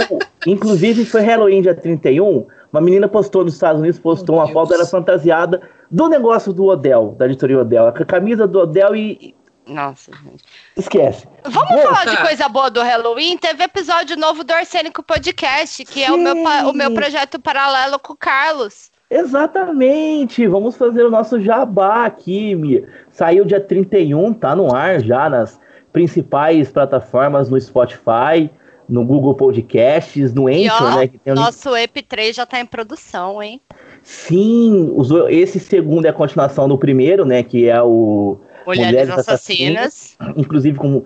[0.47, 4.69] inclusive foi Halloween dia 31, uma menina postou nos Estados Unidos, postou Meu uma foto
[4.69, 4.81] Deus.
[4.81, 9.35] dela fantasiada do negócio do Odell, da editoria Odell, a camisa do Odell e
[9.67, 10.45] Nossa, gente.
[10.77, 11.27] esquece.
[11.45, 13.37] Vamos Bom, falar de coisa boa do Halloween?
[13.37, 16.95] Teve episódio novo do Arsênico Podcast, que é o meu, o meu Sim.
[16.95, 18.91] projeto paralelo com o Carlos.
[19.09, 22.89] Exatamente, vamos fazer o nosso jabá aqui, Mia.
[23.11, 25.61] Saiu dia 31, tá no ar já nas
[25.93, 28.51] principais plataformas no Spotify,
[28.89, 31.09] no Google Podcasts, no Anchor, ó, né?
[31.09, 33.61] Que tem nosso EP3 já tá em produção, hein?
[34.03, 37.43] Sim, os- esse segundo é a continuação do primeiro, né?
[37.43, 40.17] Que é o Mulheres, assassinas.
[40.37, 41.05] inclusive com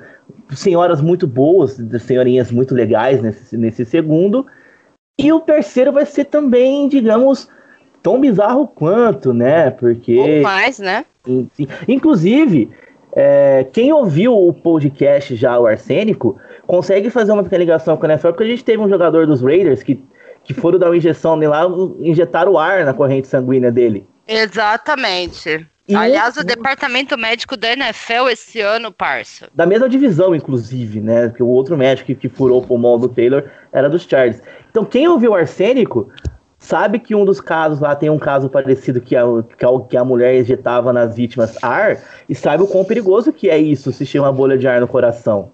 [0.55, 4.47] senhoras muito boas, senhorinhas muito legais nesse, nesse segundo.
[5.19, 7.49] E o terceiro vai ser também, digamos,
[8.03, 9.71] tão bizarro quanto, né?
[9.71, 10.17] Porque.
[10.19, 11.05] Ou mais, né?
[11.89, 12.71] Inclusive,
[13.13, 18.11] é, quem ouviu o podcast já, o Arsênico, consegue fazer uma pequena ligação com a
[18.11, 20.03] NFL, porque a gente teve um jogador dos Raiders que,
[20.45, 21.67] que foram dar uma injeção nele lá,
[21.99, 24.07] injetaram ar na corrente sanguínea dele.
[24.27, 25.67] Exatamente.
[25.89, 29.49] E Aliás, o departamento médico da NFL esse ano, parça.
[29.53, 31.29] Da mesma divisão, inclusive, né?
[31.29, 33.43] Porque o outro médico que, que furou o pulmão do Taylor
[33.73, 34.41] era dos Chargers.
[34.71, 36.09] Então, quem ouviu o arsênico
[36.71, 39.25] sabe que um dos casos lá tem um caso parecido que a,
[39.89, 41.99] que a mulher injetava nas vítimas ar
[42.29, 45.51] e sabe o quão perigoso que é isso se chama bolha de ar no coração.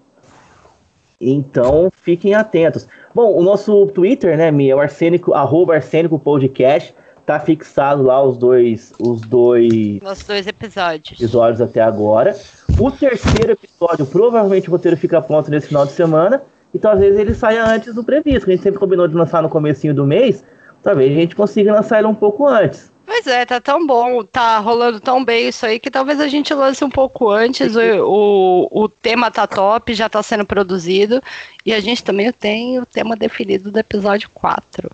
[1.19, 2.87] Então, fiquem atentos.
[3.15, 6.93] Bom, o nosso Twitter, né, Mi, é o arsênico, arroba arsênico podcast
[7.25, 11.19] tá fixado lá os dois os dois os dois episódios.
[11.19, 12.33] episódios até agora.
[12.79, 16.43] O terceiro episódio provavelmente o roteiro fica pronto nesse final de semana
[16.73, 18.47] e talvez ele saia antes do previsto.
[18.47, 20.45] A gente sempre combinou de lançar no comecinho do mês,
[20.87, 22.89] talvez a gente consiga lançar ele um pouco antes.
[23.05, 26.53] Pois é, tá tão bom, tá rolando tão bem isso aí que talvez a gente
[26.53, 27.75] lance um pouco antes.
[27.75, 31.21] o, o, o tema tá top, já tá sendo produzido.
[31.65, 34.89] E a gente também tem o tema definido do episódio 4.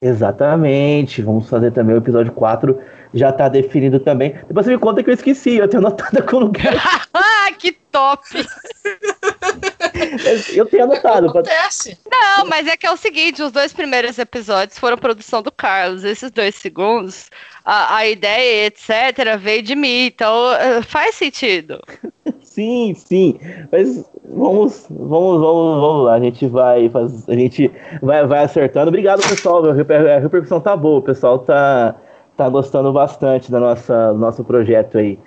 [0.00, 1.20] Exatamente.
[1.20, 2.78] Vamos fazer também o episódio 4.
[3.12, 4.34] Já tá definido também.
[4.46, 6.74] Depois você me conta que eu esqueci, eu tenho anotado com lugar.
[7.12, 8.22] Ah, que top!
[10.54, 11.28] eu tenho anotado.
[11.28, 11.98] Acontece.
[12.10, 16.04] Não, mas é que é o seguinte: os dois primeiros episódios foram produção do Carlos.
[16.04, 17.30] Esses dois segundos,
[17.64, 20.06] a, a ideia, etc., veio de mim.
[20.06, 21.80] Então eh, faz sentido.
[22.42, 23.38] Sim, sim.
[23.72, 26.14] Mas vamos, vamos, vamos, vamos lá.
[26.14, 27.70] A gente vai faz, a gente
[28.00, 28.88] vai, vai acertando.
[28.88, 29.64] Obrigado, pessoal.
[29.68, 31.00] A repercussão tá boa.
[31.00, 31.96] O pessoal tá,
[32.36, 35.18] tá gostando bastante da nossa, do nosso projeto aí.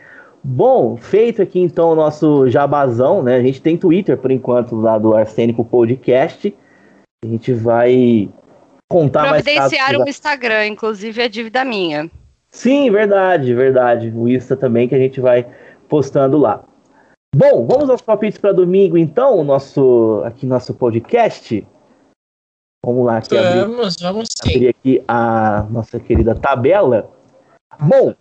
[0.44, 3.36] Bom, feito aqui então o nosso jabazão, né?
[3.36, 6.56] A gente tem Twitter por enquanto lá do Arsênico Podcast.
[7.24, 8.30] A gente vai
[8.90, 12.10] contar mais Providenciar um Instagram, inclusive é dívida minha.
[12.50, 14.14] Sim, verdade, verdade.
[14.16, 15.46] O Insta também que a gente vai
[15.90, 16.64] postando lá.
[17.36, 21.66] Bom, vamos aos palpites para domingo, então, o nosso aqui nosso podcast.
[22.84, 24.56] Vamos lá, aqui vamos, abrir, vamos sim.
[24.56, 27.12] abrir aqui a nossa querida tabela.
[27.80, 28.16] Bom,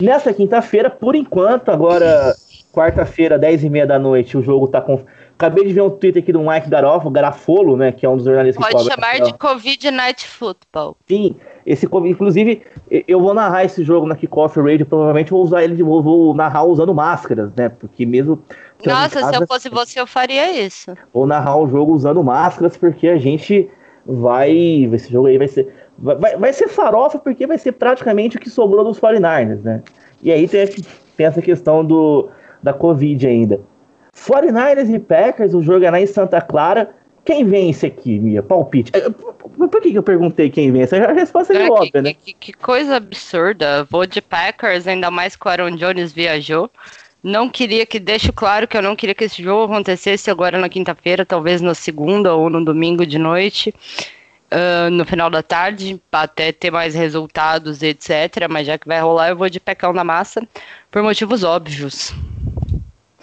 [0.00, 2.34] nessa quinta-feira, por enquanto, agora
[2.76, 5.02] quarta-feira, 10 e meia da noite, o jogo tá com.
[5.34, 7.92] Acabei de ver um tweet aqui do Mike Garofalo, Garafolo, né?
[7.92, 10.96] Que é um dos jornalistas Pode que chamar de Covid Night Football.
[11.06, 11.36] Sim,
[11.66, 12.62] esse, inclusive,
[13.08, 16.64] eu vou narrar esse jogo na Kickoff Radio, provavelmente vou usar ele, vou, vou narrar
[16.64, 17.68] usando máscaras, né?
[17.68, 18.42] Porque mesmo.
[18.84, 20.94] Nossa, casa, se eu fosse você, eu faria isso.
[21.12, 23.70] Vou narrar o jogo usando máscaras, porque a gente
[24.06, 24.52] vai.
[24.92, 25.85] Esse jogo aí vai ser.
[25.98, 29.82] Vai, vai ser farofa, porque vai ser praticamente o que sobrou dos 49ers, né?
[30.22, 30.66] E aí tem,
[31.16, 32.28] tem essa questão do,
[32.62, 33.60] da Covid ainda.
[34.14, 36.90] 49ers e Packers, o jogo é lá em Santa Clara.
[37.24, 38.42] Quem vence aqui, Mia?
[38.42, 38.92] Palpite.
[38.94, 40.96] É, por que, que eu perguntei quem vence?
[40.96, 42.14] A resposta é, é óbvia, que, né?
[42.14, 43.84] Que, que, coisa absurda.
[43.84, 46.70] Vou de Packers, ainda mais que o Aaron Jones viajou.
[47.22, 50.68] Não queria que, deixo claro que eu não queria que esse jogo acontecesse agora na
[50.68, 53.74] quinta-feira, talvez na segunda ou no domingo de noite,
[54.52, 58.46] uh, no final da tarde, até ter mais resultados, etc.
[58.48, 60.46] Mas já que vai rolar, eu vou de pecão na massa,
[60.90, 62.12] por motivos óbvios.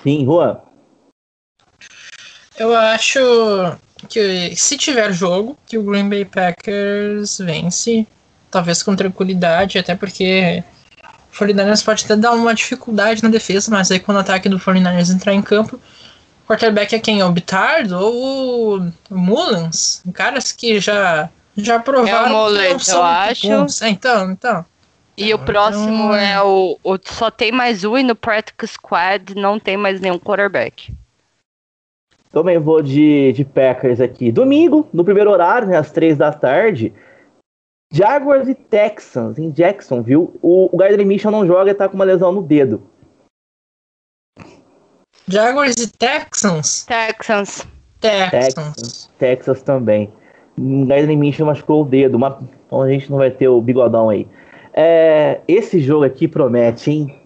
[0.02, 0.58] Sim, Juan.
[2.58, 3.20] Eu acho
[4.10, 8.06] que se tiver jogo, que o Green Bay Packers vence,
[8.52, 10.64] talvez com tranquilidade, até porque
[11.32, 14.60] o 49ers pode até dar uma dificuldade na defesa, mas aí quando o ataque do
[14.60, 15.80] 49ers entrar em campo,
[16.48, 17.20] quarterback é quem?
[17.20, 20.04] É o Bitardo ou o Mullins?
[20.14, 22.28] Caras que já, já provaram.
[22.28, 23.48] É o Mullins, eu acho.
[23.84, 24.66] É, então, então.
[25.16, 26.16] E o próximo então...
[26.16, 26.98] é o, o.
[27.04, 30.94] Só tem mais um e no Practice Squad não tem mais nenhum quarterback.
[32.32, 34.32] Também vou de, de Packers aqui.
[34.32, 36.92] Domingo, no primeiro horário, né, às três da tarde.
[37.92, 40.36] Jaguars e Texans em Jackson, viu?
[40.42, 42.82] O, o Gardner Mitchell não joga e tá com uma lesão no dedo.
[45.28, 46.86] Jaguars e Texans?
[46.86, 47.66] Texans.
[48.00, 49.10] Texans.
[49.18, 50.12] Texas também.
[50.58, 52.16] Gardner Mitchell machucou o dedo.
[52.16, 54.28] Uma, então a gente não vai ter o bigodão aí.
[54.74, 57.20] É, esse jogo aqui promete, hein?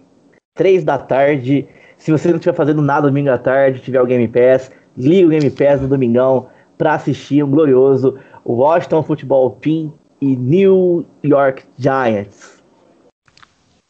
[0.54, 1.66] Três da tarde.
[1.96, 5.30] Se você não estiver fazendo nada domingo à tarde, tiver o Game Pass, liga o
[5.30, 12.62] Game Pass no domingão para assistir um glorioso Washington Football Team e New York Giants.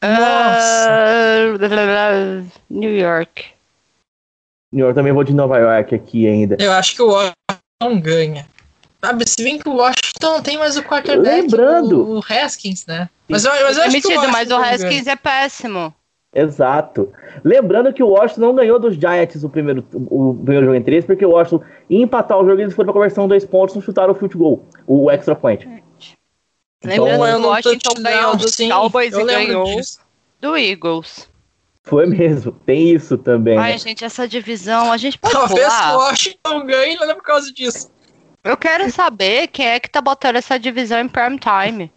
[0.02, 1.58] Uh,
[2.70, 3.57] New York.
[4.74, 6.56] York também vou de Nova York aqui ainda.
[6.58, 8.46] Eu acho que o Washington ganha.
[9.02, 13.08] Sabe, se bem que o Washington tem mais o quarterback, Lembrando, o, o Haskins, né?
[13.28, 15.12] Mas eu, mas eu acho que o mas o Haskins ganha.
[15.12, 15.94] é péssimo.
[16.34, 17.10] Exato.
[17.42, 21.04] Lembrando que o Washington não ganhou dos Giants o primeiro, o primeiro jogo em três,
[21.04, 23.80] porque o Washington ia empatar o jogo e eles foram pra conversão dois pontos e
[23.80, 25.66] chutaram o field goal, o extra point.
[25.66, 25.82] Lembrando
[26.84, 30.00] Então, que o no Washington ganhou dos sim, Cowboys eu e ganhou disso.
[30.40, 31.28] do Eagles.
[31.88, 33.56] Foi mesmo, tem isso também.
[33.56, 33.62] né?
[33.62, 35.96] Ai, gente, essa divisão, a gente pode Talvez pular?
[35.96, 37.90] Washington ganhe, não é por causa disso.
[38.44, 41.90] Eu quero saber quem é que tá botando essa divisão em prime time.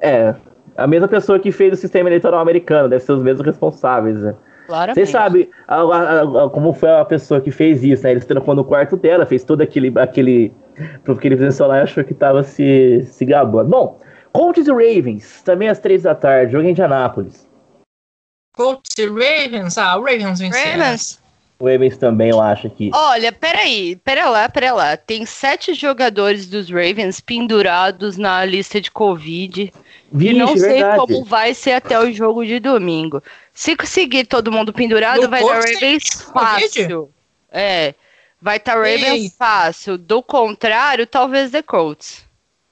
[0.00, 0.34] É,
[0.76, 4.34] a mesma pessoa que fez o sistema eleitoral americano, deve ser os mesmos responsáveis, né?
[4.66, 4.94] Claramente.
[4.94, 8.12] Vocês sabem a- a- a- como foi a pessoa que fez isso, né?
[8.12, 9.92] Ele trancou no quarto dela, fez todo aquele.
[9.98, 10.52] aquele
[11.04, 13.68] porque ele presenciou lá e achou que tava se, se gabando.
[13.68, 14.00] Bom,
[14.32, 17.46] Colts e Ravens, também às três da tarde, jogo em Indianápolis.
[18.54, 19.78] Colts e Ravens.
[19.78, 20.72] Ah, o Ravens venceu.
[20.72, 21.22] Ravens.
[21.58, 22.90] O Ravens também, eu acho que.
[22.92, 24.96] Olha, peraí, pera lá, pera lá.
[24.96, 29.72] Tem sete jogadores dos Ravens pendurados na lista de Covid.
[30.10, 30.98] Vixe, e não sei verdade.
[30.98, 33.22] como vai ser até o jogo de domingo.
[33.54, 36.32] Se conseguir todo mundo pendurado, No vai dar Ravens Covid?
[36.32, 37.10] fácil.
[37.50, 37.94] É,
[38.40, 39.30] vai estar Ravens Ei.
[39.38, 39.96] fácil.
[39.96, 42.24] Do contrário, talvez The Colts.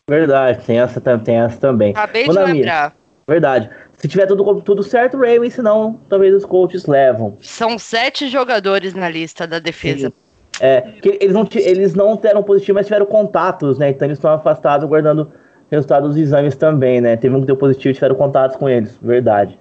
[0.08, 1.92] Verdade, tem essa, tem essa também.
[1.92, 2.96] Acabei Ô, de Nami, lembrar.
[3.28, 3.70] Verdade.
[4.00, 7.36] Se tiver tudo, tudo certo, Ravens, senão talvez os Colts levam.
[7.42, 10.10] São sete jogadores na lista da defesa.
[10.58, 13.90] É, que eles não, eles não deram positivo, mas tiveram contatos, né?
[13.90, 15.30] Então eles estão afastados, guardando
[15.70, 17.14] resultados dos exames também, né?
[17.16, 19.58] Teve um que deu positivo e tiveram contatos com eles, verdade.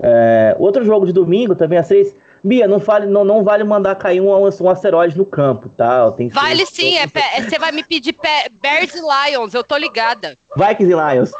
[0.00, 2.16] É, outro jogo de domingo, também às seis.
[2.44, 6.10] Bia, não, fale, não, não vale mandar cair um, um asteroide no campo, tá?
[6.12, 8.16] Tem que ser- Vale sim, é é- você vai me pedir
[8.60, 10.36] Bears e Lions, eu tô ligada.
[10.56, 11.32] Vikings e Lions.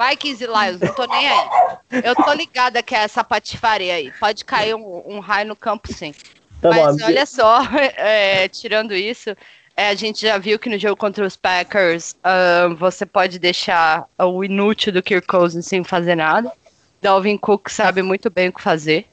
[0.00, 1.48] Vikings e Lions, não tô nem aí.
[2.02, 4.10] Eu tô ligada que é essa patifaria aí.
[4.18, 6.14] Pode cair um, um raio no campo, sim.
[6.60, 7.04] Tá Mas bom.
[7.04, 7.60] olha só,
[7.96, 9.36] é, tirando isso,
[9.76, 14.06] é, a gente já viu que no jogo contra os Packers ah, você pode deixar
[14.18, 16.52] o inútil do Kirk Cousins sem fazer nada.
[17.00, 19.06] Dalvin Cook sabe muito bem o que fazer.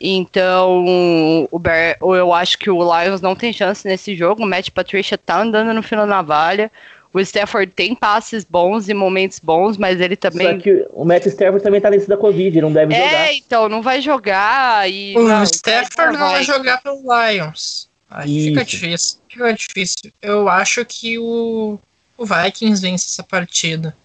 [0.00, 4.42] Então, o Bear, eu acho que o Lions não tem chance nesse jogo.
[4.42, 6.70] O Matt Patricia tá andando no fino da navalha.
[7.14, 11.26] O Stafford tem passes bons e momentos bons, mas ele também Só que o Matt
[11.26, 13.28] Stafford também tá nesse da Covid, não deve jogar.
[13.28, 15.16] é, então, não vai jogar e.
[15.16, 17.88] O não, Stafford não vai jogar pelo Lions.
[18.10, 19.18] Aí fica difícil.
[19.28, 20.12] Fica difícil.
[20.20, 21.78] Eu acho que o,
[22.18, 23.96] o Vikings vence essa partida.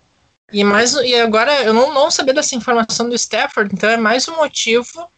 [0.54, 4.28] E, mais, e agora eu não, não sabia dessa informação do Stafford, então é mais
[4.28, 5.10] um motivo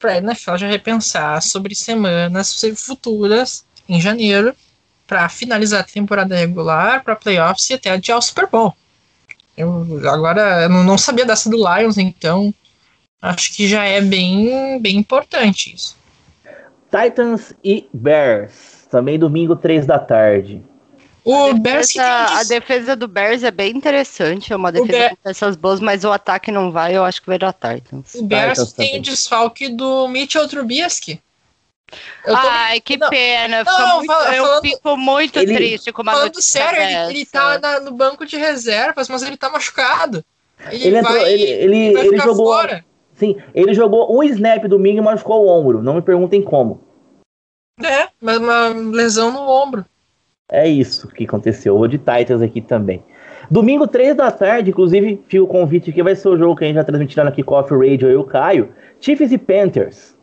[0.00, 4.52] para a NFL já repensar sobre semanas futuras em janeiro
[5.10, 8.72] para finalizar a temporada regular, para playoffs e até adiar o Super Bowl.
[9.56, 12.54] Eu agora eu não, sabia dessa do Lions, então
[13.20, 15.96] acho que já é bem, bem importante isso.
[16.88, 18.86] Titans e Bears.
[18.88, 20.62] Também domingo, três da tarde.
[21.24, 24.56] O A Bears que tem defesa, um a defesa do Bears é bem interessante, é
[24.56, 27.38] uma defesa Bear- com peças boas, mas o ataque não vai, eu acho que vai
[27.38, 28.14] dar Titans.
[28.14, 29.00] o Bears Titans tem também.
[29.00, 31.20] o desfalque do Mitchell Trubisky.
[32.26, 35.92] Eu tô Ai, que não, pena, não, muito- fala- eu falando- fico muito Ele- triste
[35.92, 39.36] com uma falando notícia sério, ele, ele tá na- no banco de reservas, mas ele
[39.36, 40.24] tá machucado.
[40.70, 42.84] Ele, Ele entrou- vai, ele- ele- vai ele ficar jogou- fora.
[43.14, 45.82] Sim, ele jogou um snap domingo e machucou o ombro.
[45.82, 46.80] Não me perguntem como.
[47.82, 49.84] É, mas uma lesão no ombro.
[50.50, 51.78] É isso que aconteceu.
[51.78, 53.02] O de Titans aqui também.
[53.50, 56.66] Domingo, três da tarde, inclusive, fica o convite aqui, vai ser o jogo que a
[56.66, 58.72] gente vai transmitir lá na Kickoff Radio eu e o Caio.
[59.00, 60.14] Chiefs e Panthers.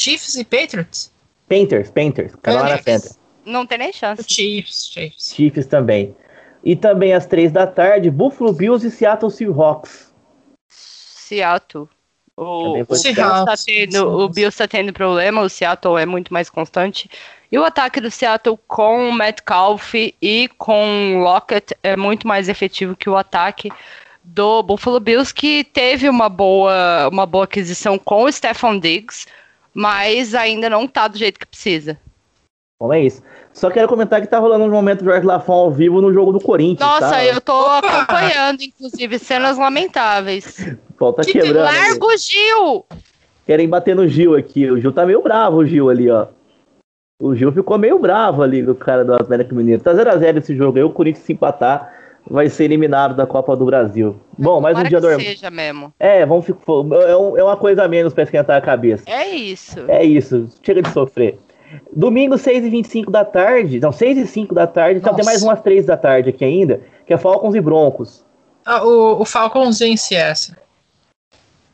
[0.00, 1.12] Chiefs e Patriots?
[1.46, 2.34] Panthers, Panthers.
[2.42, 2.84] Carolina Panthers.
[2.84, 3.18] Panthers.
[3.44, 4.24] Não tem nem chance.
[4.26, 5.34] Chiefs, Chiefs.
[5.34, 6.16] Chiefs também.
[6.64, 10.10] E também às três da tarde, Buffalo Bills e Seattle Seahawks.
[10.68, 11.86] Seattle.
[12.34, 13.44] O, o, Seahawks.
[13.44, 17.10] tá tendo, o Bills tá tendo problema, o Seattle é muito mais constante.
[17.52, 22.48] E o ataque do Seattle com o Metcalf e com o Lockett é muito mais
[22.48, 23.70] efetivo que o ataque
[24.24, 29.26] do Buffalo Bills, que teve uma boa, uma boa aquisição com o Stephon Diggs,
[29.74, 31.98] mas ainda não tá do jeito que precisa.
[32.80, 33.22] Bom, é isso.
[33.52, 36.40] Só quero comentar que tá rolando um momento Jorge Lafon ao vivo no jogo do
[36.40, 36.88] Corinthians.
[36.88, 37.24] Nossa, tá?
[37.24, 38.02] eu tô Opa!
[38.02, 40.56] acompanhando, inclusive, cenas lamentáveis.
[40.96, 41.60] Pô, tá Que quebrando.
[41.66, 41.78] ali.
[41.78, 42.86] Larga o Gil!
[43.46, 44.70] Querem bater no Gil aqui.
[44.70, 46.28] O Gil tá meio bravo, o Gil ali, ó.
[47.20, 49.82] O Gil ficou meio bravo ali com o cara do Atlético Mineiro.
[49.82, 50.84] Tá 0x0 esse jogo aí.
[50.84, 51.92] O Corinthians se empatar
[52.28, 54.16] vai ser eliminado da Copa do Brasil.
[54.36, 55.20] Bom, mais um dia que normal.
[55.20, 55.92] seja mesmo.
[55.98, 56.60] É, vamos ficar.
[57.06, 59.04] É, é uma coisa a menos pra esquentar a cabeça.
[59.06, 59.80] É isso.
[59.88, 60.48] É isso.
[60.62, 61.38] Chega de sofrer.
[61.94, 63.78] Domingo, 6h25 da tarde.
[63.80, 64.98] Não, 6 e 5 da tarde.
[64.98, 65.30] Então tem Nossa.
[65.30, 66.80] mais umas 3 da tarde aqui ainda.
[67.06, 68.24] Que é Falcons e Broncos.
[68.64, 70.56] Ah, o, o Falcons vence essa.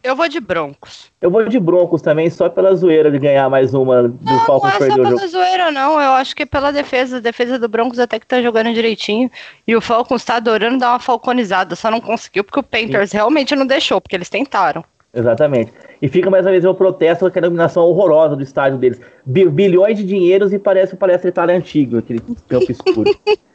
[0.06, 1.10] Eu vou de Broncos.
[1.20, 4.46] Eu vou de Broncos também, só pela zoeira de ganhar mais uma do Não, não
[4.46, 6.00] Falcons é só perder o pela zoeira, não.
[6.00, 7.16] Eu acho que é pela defesa.
[7.16, 9.30] A defesa do Broncos até que tá jogando direitinho.
[9.66, 11.74] E o Falcons tá adorando dar uma falconizada.
[11.74, 14.84] Só não conseguiu porque o Panthers realmente não deixou, porque eles tentaram.
[15.12, 15.72] Exatamente.
[16.00, 19.00] E fica mais uma vez o protesto com aquela iluminação horrorosa do estádio deles.
[19.24, 23.10] Bi- bilhões de dinheiros e parece o palestra Itália antigo, aquele campo escuro.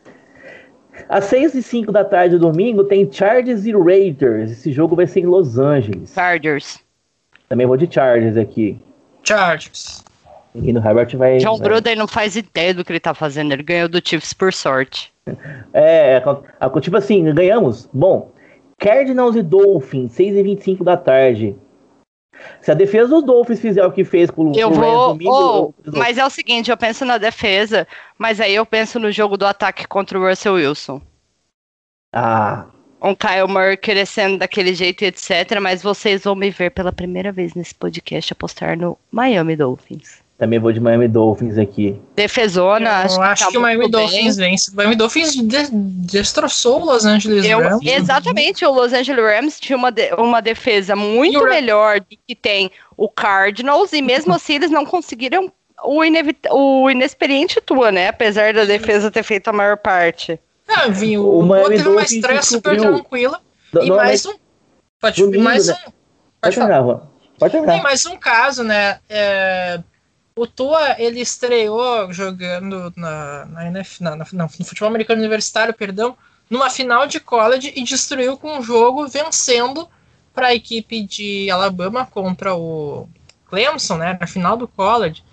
[1.07, 4.51] Às 6 e 5 da tarde do domingo tem Chargers e Raiders.
[4.51, 6.13] Esse jogo vai ser em Los Angeles.
[6.13, 6.79] Chargers.
[7.49, 8.79] Também vou de Chargers aqui.
[9.23, 10.03] Chargers.
[10.55, 11.37] E no Herbert vai.
[11.37, 13.53] John vai- Gruden não faz ideia do que ele tá fazendo.
[13.53, 15.11] Ele ganhou do Chiefs por sorte.
[15.73, 16.23] É, é,
[16.59, 17.87] a- tipo assim, ganhamos?
[17.93, 18.31] Bom,
[18.77, 21.55] Cardinals e Dolphins, 6 e 25 da tarde.
[22.61, 25.07] Se a defesa dos Dolphins fizer o que fez com Eu o vou.
[25.09, 27.87] domingo, oh, eu- mas é o seguinte, eu penso na defesa,
[28.17, 31.01] mas aí eu penso no jogo do ataque contra o Russell Wilson.
[32.13, 32.65] Ah,
[33.01, 35.59] Um Kyle Murray crescendo daquele jeito e etc.
[35.59, 40.20] Mas vocês vão me ver pela primeira vez nesse podcast apostar no Miami Dolphins.
[40.41, 42.01] Também vou de Miami Dolphins aqui.
[42.15, 44.07] Defesona, acho eu que, acho tá que o Miami muito bem.
[44.07, 44.71] Dolphins vence.
[44.71, 47.85] O Miami Dolphins de- destroçou o Los Angeles Eu- Rams.
[47.85, 52.71] exatamente, o Los Angeles Rams tinha uma, de- uma defesa muito melhor do que tem
[52.97, 55.51] o Cardinals, e mesmo assim eles não conseguiram
[55.83, 56.01] o,
[56.55, 58.07] o inexperiente Tua, né?
[58.07, 60.39] Apesar da defesa ter feito a maior parte.
[60.67, 63.39] Ah, vinha, O o, o Miami teve uma Dolphins estreia super tranquila.
[63.71, 64.33] Do- E mais um.
[64.99, 65.73] Pode, domingo, mais né?
[65.73, 65.77] um.
[65.77, 65.95] Pode
[66.41, 66.83] Pode terminar.
[66.83, 67.83] Pode Tem terminar.
[67.83, 68.97] mais um caso, né?
[69.09, 69.79] É,
[70.35, 76.15] o Tua, ele estreou jogando na, na, NF, na- na- no futebol americano universitário, perdão,
[76.49, 79.87] numa final de college e destruiu com um jogo vencendo
[80.33, 83.07] para a equipe de Alabama contra o
[83.49, 84.17] Clemson, né?
[84.19, 85.23] Na final do college.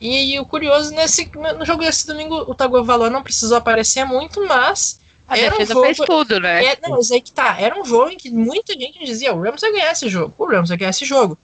[0.00, 5.00] E, o curioso, nesse, no jogo desse domingo, o Tagovailoa não precisou aparecer muito, mas
[5.26, 6.64] A Era um defesa jogo- fez tudo, né?
[6.64, 7.60] é, não, mas aí que tá.
[7.60, 10.46] Era um jogo em que muita gente dizia: o Rams vai ganhar esse jogo, o
[10.46, 11.36] Rams vai ganhar esse jogo.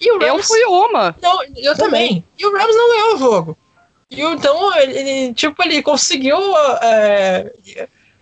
[0.00, 0.46] E o Eu Rams.
[0.46, 1.14] fui uma.
[1.22, 2.24] Não, eu também.
[2.38, 3.58] E o Rams não ganhou o jogo.
[4.10, 6.36] E o- então, ele, ele, tipo, ele conseguiu.
[6.82, 7.52] é,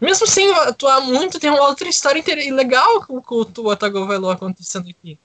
[0.01, 2.23] mesmo sem atuar muito, tem uma outra história
[2.53, 5.19] legal com, com o Tua Tagovailoa acontecendo aqui.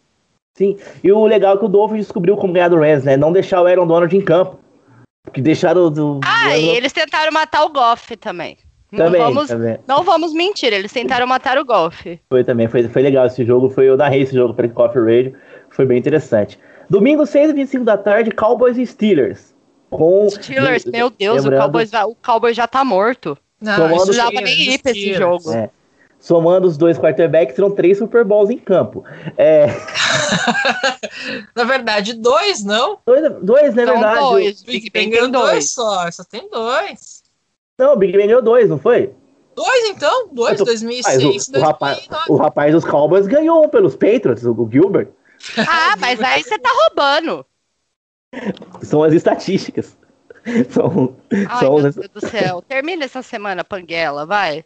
[0.58, 0.78] Sim.
[1.04, 3.16] E o legal é que o Dolphins descobriu como ganhar do Rams, né?
[3.16, 4.60] Não deixar o Aaron Donald em campo.
[5.34, 6.20] Que deixaram do.
[6.24, 8.58] Ah, do- e eles tentaram matar o Goff também.
[8.96, 9.78] Também, não, vamos, também.
[9.86, 12.20] não vamos mentir, eles tentaram matar o Goff.
[12.30, 13.70] Foi também, foi, foi legal esse jogo.
[13.70, 15.38] Foi, eu narrei esse jogo para Coffee Radio.
[15.78, 16.60] Foi bem interessante.
[16.90, 19.54] Domingo, 6 e 25 da tarde, Cowboys e Steelers.
[19.92, 23.38] Com, Steelers, meu Deus, o Cowboys, já- o Cowboys já tá morto.
[23.62, 25.52] Não, Tomando- isso Não aí, dava nem ir pra esse jogo.
[25.54, 25.70] É.
[26.20, 29.04] Somando os dois quarterbacks, serão três Super Bowls em campo.
[29.38, 29.68] É,
[31.56, 32.98] Na verdade, dois, não?
[33.06, 34.18] dois, dois, na verdade.
[34.18, 35.72] Então, dois, O Big tem ganhou dois dois.
[35.72, 37.22] só, só tem dois.
[37.78, 39.12] Não, o Big Ben ganhou dois, não foi?
[39.56, 40.28] Dois, então?
[40.32, 42.32] Dois, tô- 2006 Mas o, o, rapaz, 2009.
[42.32, 45.08] o rapaz dos Cowboys ganhou um pelos Patriots, o Gilbert.
[45.58, 47.46] Ah, mas aí você tá roubando.
[48.82, 49.98] São as estatísticas.
[50.70, 51.16] São,
[51.50, 52.62] Ai, são meu as- Deus do céu.
[52.62, 54.64] Termina essa semana, Panguela, vai.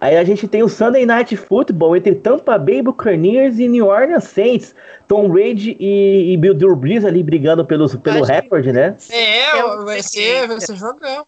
[0.00, 4.24] Aí a gente tem o Sunday Night Football entre Tampa Bay Buccaneers e New Orleans
[4.24, 4.74] Saints.
[5.06, 8.96] Tom Brady e, e Bill Drew Brees ali brigando pelos, pelo Acho recorde, né?
[9.10, 9.52] É,
[9.84, 11.26] vai ser, vai ser jogão.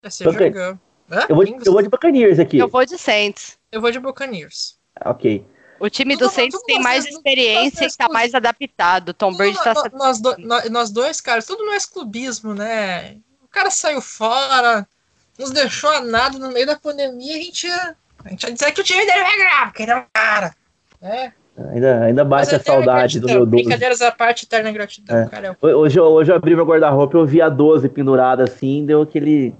[0.00, 0.80] Vai ser Porque- jogão.
[1.10, 1.26] Hã?
[1.28, 2.58] Eu vou, de, Quem eu vou de Buccaneers aqui.
[2.58, 3.58] Eu vou de Saints.
[3.70, 4.78] Eu vou de Buccaneers.
[5.04, 5.44] Ok.
[5.82, 8.12] O time Tudo- do Saints tem mais experiência e tá clubes.
[8.12, 9.12] mais adaptado.
[9.12, 9.74] Tom Brady tá.
[9.74, 10.36] No- nós, do-
[10.70, 13.16] nós- dois, cara, tudo não é clubismo, né?
[13.42, 14.86] O cara saiu fora,
[15.36, 18.70] nos deixou a nada no meio da pandemia, a gente ia, a gente ia dizer
[18.70, 20.54] que o time dele vai ganhar, porque ele é um cara.
[21.00, 21.32] Né?
[21.74, 23.50] Ainda, ainda bate a saudade do meu 12.
[23.64, 25.28] Brincadeiras à parte, eterna gratidão, É.
[25.28, 25.48] cara.
[25.48, 28.44] é o- Hoje, eu- hoje eu abri meu guarda-roupa e eu vi a 12 pendurada
[28.44, 29.52] assim, deu aquele.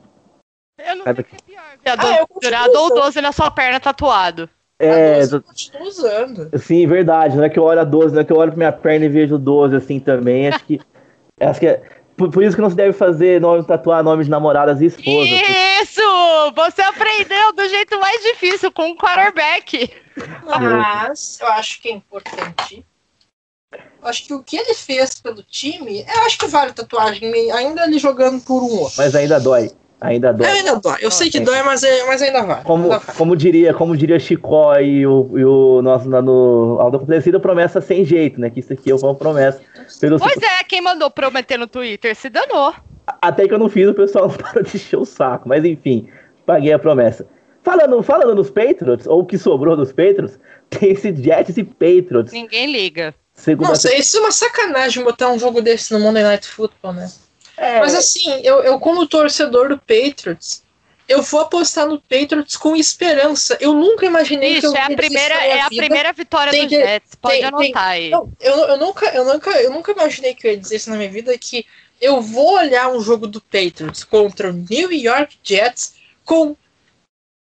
[0.79, 1.63] Eu não sei o que é pior.
[1.85, 3.01] ver a Ah, 12 eu continuo pendurado ou usando.
[3.01, 4.49] 12 na sua perna tatuado.
[4.85, 6.51] É, a doce eu continuo usando.
[6.59, 7.37] sim, verdade.
[7.37, 9.07] Não é que eu olho a 12, não é que eu olho pra minha perna
[9.07, 10.49] e vejo 12 assim também.
[10.49, 10.81] Acho que.
[11.41, 11.83] acho que é.
[12.17, 15.41] Por, por isso que não se deve fazer nome, tatuar nome de namoradas e esposas.
[15.83, 16.03] Isso!
[16.55, 19.91] Você aprendeu do jeito mais difícil com o quarterback.
[20.45, 22.85] Mas eu acho que é importante.
[23.73, 27.85] Eu acho que o que ele fez pelo time, eu acho que vale tatuagem, ainda
[27.85, 28.95] ele jogando por um outro.
[28.99, 29.71] Mas ainda dói.
[30.03, 30.49] Ainda dói.
[30.49, 30.97] Ainda dói.
[31.01, 32.65] Eu sei que dói, mas, é, mas ainda vale.
[32.65, 33.17] Como, Ainda vale.
[33.17, 37.81] como diria, como diria Chicó e o, e o nosso lá no Aldo Acontecido, promessa
[37.81, 38.51] sem jeito, né?
[38.51, 39.61] Que isso aqui é uma promessa.
[40.01, 42.75] Pelo, Pois é, quem mandou prometer no Twitter se danou.
[43.21, 45.49] Até que eu não fiz, o pessoal não parou de encher o saco.
[45.49, 46.09] Mas enfim,
[46.45, 47.25] paguei a promessa.
[47.63, 50.37] Falando, falando nos Patriots, ou o que sobrou dos Patriots,
[50.69, 52.33] tem esse Jets e Patriots.
[52.33, 53.15] Ninguém liga.
[53.35, 57.09] Segunda Nossa, isso é uma sacanagem botar um jogo desse no Monday Night Football, né?
[57.57, 60.63] É, Mas assim, eu, eu como torcedor do Patriots,
[61.09, 63.57] eu vou apostar no Patriots com esperança.
[63.61, 65.61] Eu nunca imaginei que eu Isso, é a ia dizer primeira, isso na minha é
[65.61, 65.83] a vida.
[65.83, 67.15] primeira vitória Tem do que- Jets.
[67.17, 68.11] Pode tem- anotar aí.
[68.11, 70.97] Não, eu, eu, nunca, eu, nunca, eu nunca imaginei que eu ia dizer isso na
[70.97, 71.67] minha vida, que
[72.01, 76.57] eu vou olhar um jogo do Patriots contra o New York Jets com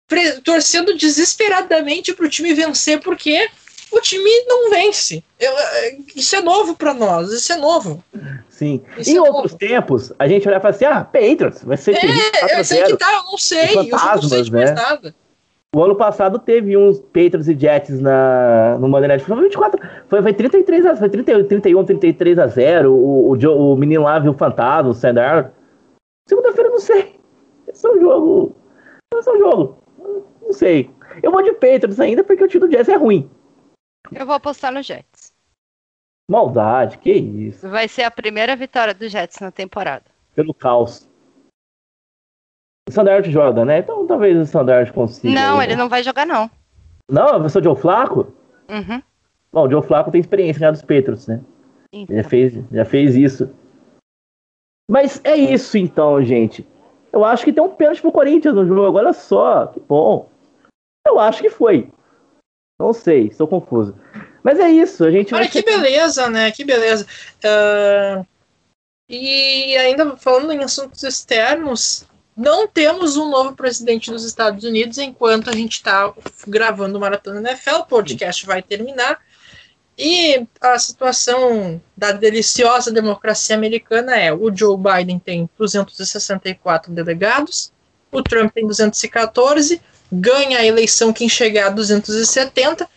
[0.07, 3.49] pre- torcendo desesperadamente pro time vencer, porque
[3.97, 5.23] o time não vence.
[5.39, 8.03] Eu- é, isso é novo pra nós, isso é novo.
[8.49, 8.81] Sim.
[8.97, 9.57] Isso em é outros novo.
[9.57, 12.93] tempos, a gente olhava e falava assim: ah, Patriots, vai ser É, eu sei que
[12.93, 12.97] 4x0.
[12.97, 14.75] tá, eu não sei, eu não sei de mais né?
[14.75, 15.15] nada.
[15.75, 20.21] O ano passado teve uns Patriots e Jets na, no Monday Night foi 24, foi,
[20.21, 22.93] foi 33 a, foi 31, 31, 33 a 0.
[22.93, 25.51] O, o, Joe- o menino lá viu o fantasma, o Sandar.
[26.29, 27.15] Segunda-feira, não sei.
[27.67, 28.55] Esse é um jogo.
[29.19, 29.77] Esse é um jogo.
[30.43, 30.89] Não sei.
[31.21, 33.29] Eu vou de Patriots ainda porque o time do Jets é ruim.
[34.11, 35.33] Eu vou apostar no Jets.
[36.29, 37.69] Maldade, que isso.
[37.69, 40.05] Vai ser a primeira vitória do Jets na temporada.
[40.33, 41.07] Pelo caos.
[42.87, 43.79] O Sandard joga, né?
[43.79, 45.33] Então talvez o Sandard consiga.
[45.33, 46.49] Não, ele não vai jogar, não.
[47.09, 48.33] Não, eu sou o Joe Flaco?
[48.69, 49.01] Uhum.
[49.51, 51.41] Bom, o Joe Flaco tem experiência ganhar dos Patriots, né?
[51.93, 52.15] Então.
[52.15, 53.49] Já fez, já fez isso.
[54.89, 56.67] Mas é isso então, gente.
[57.11, 58.97] Eu acho que tem um pênalti pro Corinthians no jogo.
[58.97, 60.29] Olha só, que bom.
[61.07, 61.89] Eu acho que foi.
[62.79, 63.95] Não sei, estou confuso.
[64.43, 65.51] Mas é isso, a gente Olha vai.
[65.51, 66.51] que beleza, né?
[66.51, 67.07] Que beleza.
[67.43, 68.23] Ah,
[69.09, 75.49] e ainda falando em assuntos externos, não temos um novo presidente dos Estados Unidos enquanto
[75.49, 76.13] a gente está
[76.47, 77.77] gravando o Maratona NFL.
[77.77, 79.19] O podcast vai terminar.
[79.97, 87.71] E a situação da deliciosa democracia americana é: o Joe Biden tem 264 delegados,
[88.11, 89.81] o Trump tem 214,
[90.19, 92.87] ganha a eleição quem chegar a 270.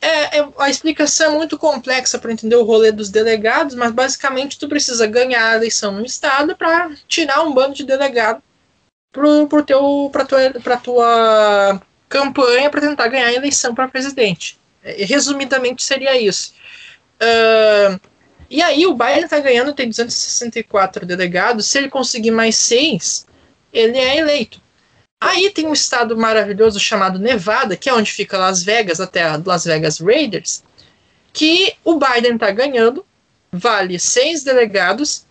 [0.00, 4.58] É, é- a explicação é muito complexa para entender o rolê dos delegados, mas basicamente
[4.58, 8.42] tu precisa ganhar a eleição no estado para tirar um bando de delegado
[9.12, 14.58] pro, pro teu, pra, tua, pra tua campanha para tentar ganhar a eleição para presidente.
[14.82, 16.54] É, resumidamente seria isso.
[17.20, 17.98] Ahn,
[18.50, 21.66] e aí o Biden está ganhando, tem 264 delegados.
[21.66, 23.24] Se ele conseguir mais seis,
[23.72, 24.60] ele é eleito.
[25.20, 29.10] Aí tem um estado maravilhoso chamado Nevada, que é onde fica Las Vegas, a
[29.44, 30.62] Las Vegas Raiders,
[31.32, 33.04] que o Biden está ganhando,
[33.52, 35.26] vale seis delegados,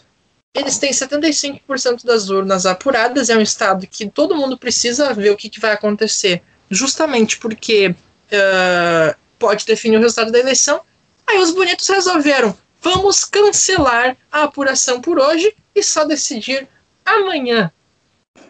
[0.53, 5.37] eles têm 75% das urnas apuradas, é um estado que todo mundo precisa ver o
[5.37, 7.95] que, que vai acontecer, justamente porque
[8.31, 10.81] ah, pode definir o resultado da eleição.
[11.25, 16.67] Aí os bonitos resolveram, vamos cancelar a apuração por hoje e só decidir
[17.05, 17.71] amanhã.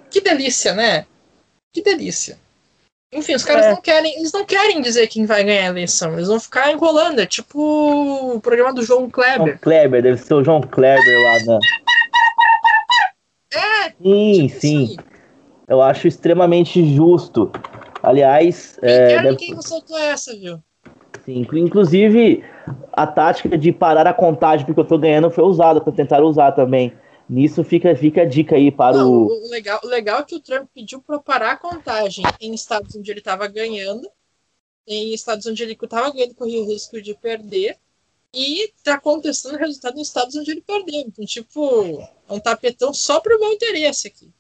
[0.10, 1.06] Que delícia, né?
[1.74, 2.38] Que delícia.
[3.12, 3.72] Enfim, os caras É.
[3.72, 7.20] não querem, eles não querem dizer quem vai ganhar a eleição, eles vão ficar enrolando,
[7.20, 7.60] é tipo
[8.36, 9.60] o programa do João João Kleber.
[9.60, 11.60] Kleber, deve ser o João Kleber lá na.
[13.52, 14.96] É, Sim, tipo sim.
[15.00, 15.06] aí.
[15.68, 17.52] Eu acho extremamente justo.
[18.02, 20.60] Aliás, é, Quero deve- quem não soltou essa, viu?
[21.26, 22.44] sim, inclu- inclusive
[22.94, 26.52] a tática de parar a contagem porque eu tô ganhando foi usada, para tentar usar
[26.52, 26.94] também.
[27.30, 29.28] Nisso fica, fica a dica aí para Não, o.
[29.28, 32.96] o, legal, o legal é que o Trump pediu para parar a contagem em estados
[32.96, 34.10] onde ele estava ganhando,
[34.88, 37.78] em estados onde ele estava ganhando, corria o risco de perder,
[38.34, 41.02] e tá contestando o resultado em estados onde ele perdeu.
[41.02, 44.32] Então, tipo, é um tapetão só pro meu interesse aqui.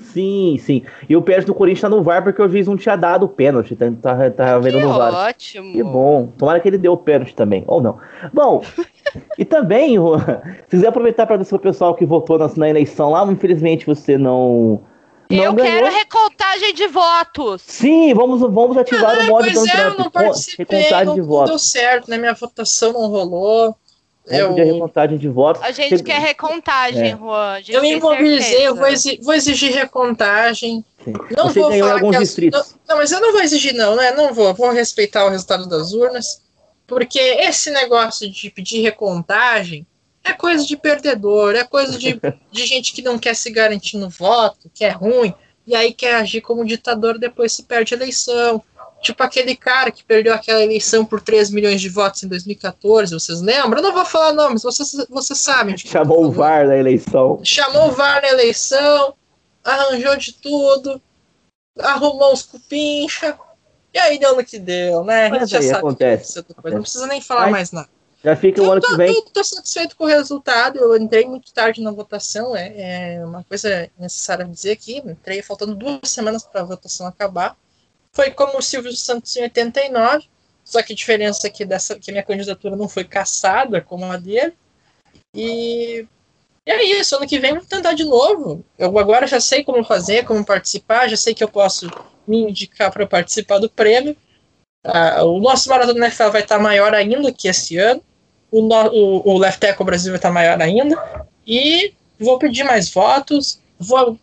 [0.00, 0.84] Sim, sim.
[1.08, 3.28] E o pênalti do Corinthians tá no VAR porque o juiz não tinha dado o
[3.28, 3.74] pênalti.
[3.74, 5.12] Tá, tá, tá vendo Que no VAR.
[5.28, 5.72] ótimo.
[5.72, 6.28] Que bom.
[6.38, 7.64] Tomara que ele deu o pênalti também.
[7.66, 7.98] Ou não.
[8.32, 8.62] Bom,
[9.38, 10.18] e também, Juan,
[10.64, 14.16] se quiser aproveitar para dizer pro pessoal que votou na, na eleição lá, infelizmente você
[14.18, 14.80] não.
[15.30, 15.82] Não Eu ganhou.
[15.82, 17.60] quero recontagem de votos.
[17.66, 21.20] Sim, vamos, vamos ativar o modo pois Donald é, eu não participei, Recontagem não, de
[21.20, 21.50] não votos.
[21.50, 22.16] deu certo, né?
[22.16, 23.76] Minha votação não rolou.
[24.26, 25.62] Eu, a recontagem de votos.
[25.62, 27.16] A gente Você- quer recontagem, É.
[27.16, 27.60] Juan.
[27.68, 28.14] Eu me eu vou
[28.86, 30.84] exigir, vou exigir recontagem.
[31.04, 31.12] Sim.
[31.36, 32.60] Não Você vou falar alguns que as- distritos.
[32.86, 34.12] Não, não, mas eu não vou exigir, não, né?
[34.12, 34.52] Não vou.
[34.54, 36.42] Vou respeitar o resultado das urnas.
[36.88, 39.86] Porque esse negócio de pedir recontagem
[40.24, 42.18] é coisa de perdedor, é coisa de,
[42.50, 45.34] de gente que não quer se garantir no voto, que é ruim,
[45.66, 48.62] e aí quer agir como ditador depois se perde a eleição.
[49.02, 53.40] Tipo aquele cara que perdeu aquela eleição por 3 milhões de votos em 2014, vocês
[53.40, 53.78] lembram?
[53.78, 55.76] Eu não vou falar nomes, vocês, vocês sabem.
[55.76, 57.38] tô Chamou o VAR na eleição.
[57.44, 59.14] chamou o VAR na eleição,
[59.62, 61.00] arranjou de tudo,
[61.78, 63.38] arrumou os cupincha,
[63.98, 65.26] e aí deu no que deu, né?
[65.26, 66.38] A Mas gente já sabe acontece.
[66.38, 67.88] acontecer depois, não precisa nem falar Mas- mais nada.
[68.24, 69.14] Já fica o Eu ano tô, que vem.
[69.14, 73.44] eu tô satisfeito com o resultado, eu entrei muito tarde na votação, é, é uma
[73.44, 77.56] coisa necessária dizer aqui, entrei faltando duas semanas para a votação acabar.
[78.12, 80.24] Foi como o Silvio Santos em 89,
[80.64, 84.16] só que a diferença é que, dessa, que minha candidatura não foi caçada como a
[84.16, 84.52] dele.
[85.34, 86.06] E
[86.66, 88.62] E é isso, ano que vem vamos tentar de novo.
[88.76, 91.88] Eu agora já sei como fazer, como participar, já sei que eu posso
[92.28, 94.16] me indicar para participar do prêmio.
[94.84, 98.02] Ah, o nosso Maratona NFL vai estar maior ainda que esse ano.
[98.50, 100.96] O, no, o, o Left Echo Brasil vai estar maior ainda.
[101.46, 103.60] E vou pedir mais votos.
[103.78, 104.18] Vou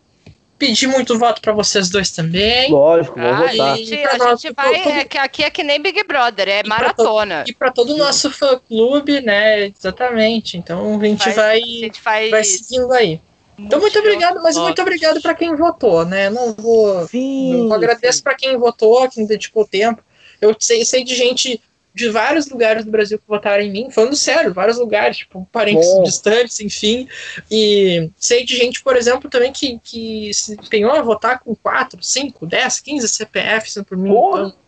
[0.58, 2.70] pedir muito voto para vocês dois também.
[2.70, 3.76] Lógico, vou Ah, a votar.
[3.76, 4.82] gente, a nós, gente vai.
[4.82, 7.44] todo- É, que aqui é que nem Big Brother, é E pra maratona.
[7.46, 9.66] E para todo o nosso fã clube, né?
[9.66, 10.56] Exatamente.
[10.56, 12.30] Então a gente Faz- vai, A gente faz.
[12.30, 13.20] vai seguindo aí.
[13.58, 16.28] Então, muito obrigado, mas muito obrigado para quem votou, né?
[16.28, 17.06] Não vou.
[17.06, 17.66] Sim.
[17.66, 20.02] Eu agradeço para quem votou, quem dedicou tempo.
[20.40, 21.60] Eu sei, sei de gente
[21.96, 25.88] de vários lugares do Brasil que votaram em mim, falando sério, vários lugares, tipo, parentes
[25.88, 26.02] Bom.
[26.02, 27.08] distantes, enfim.
[27.50, 32.02] E sei de gente, por exemplo, também que, que se empenhou a votar com 4,
[32.02, 34.10] 5, 10, 15 CPFs por mim.
[34.10, 34.40] Porra.
[34.40, 34.66] Então,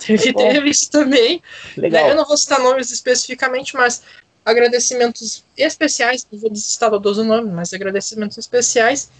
[0.00, 1.42] teve, teve isso também.
[1.76, 2.14] Né, Eu Legal.
[2.14, 4.02] não vou citar nomes especificamente, mas
[4.44, 9.10] agradecimentos especiais, não vou citar todos os nomes, mas agradecimentos especiais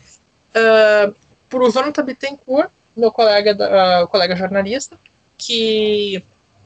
[0.51, 1.15] uh,
[1.49, 4.99] para o Jonathan Bittencourt, meu colega, ah, colega jornalista,
[5.37, 6.23] que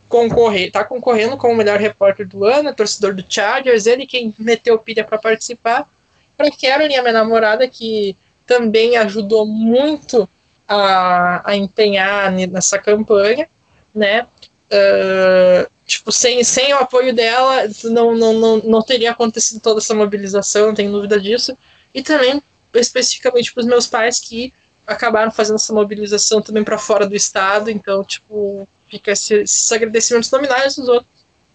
[0.08, 4.34] concorre, tá concorrendo como o melhor repórter do ano, é torcedor do Chargers, ele quem
[4.38, 5.88] meteu pilha para participar.
[6.36, 8.16] Para Caroline, a minha namorada, que
[8.46, 10.28] também ajudou muito
[10.68, 13.48] a, a empenhar ne- nessa campanha,
[13.94, 14.26] né?
[14.70, 19.94] Ah, tipo, sem, sem o apoio dela, não, não, não, não teria acontecido toda essa
[19.94, 21.56] mobilização, não tenho dúvida disso.
[21.94, 22.42] E também,
[22.74, 24.52] especificamente para os meus pais, que
[24.86, 27.70] acabaram fazendo essa mobilização também para fora do estado.
[27.70, 31.08] Então, tipo, fica esse- esses agradecimentos nominais dos outros,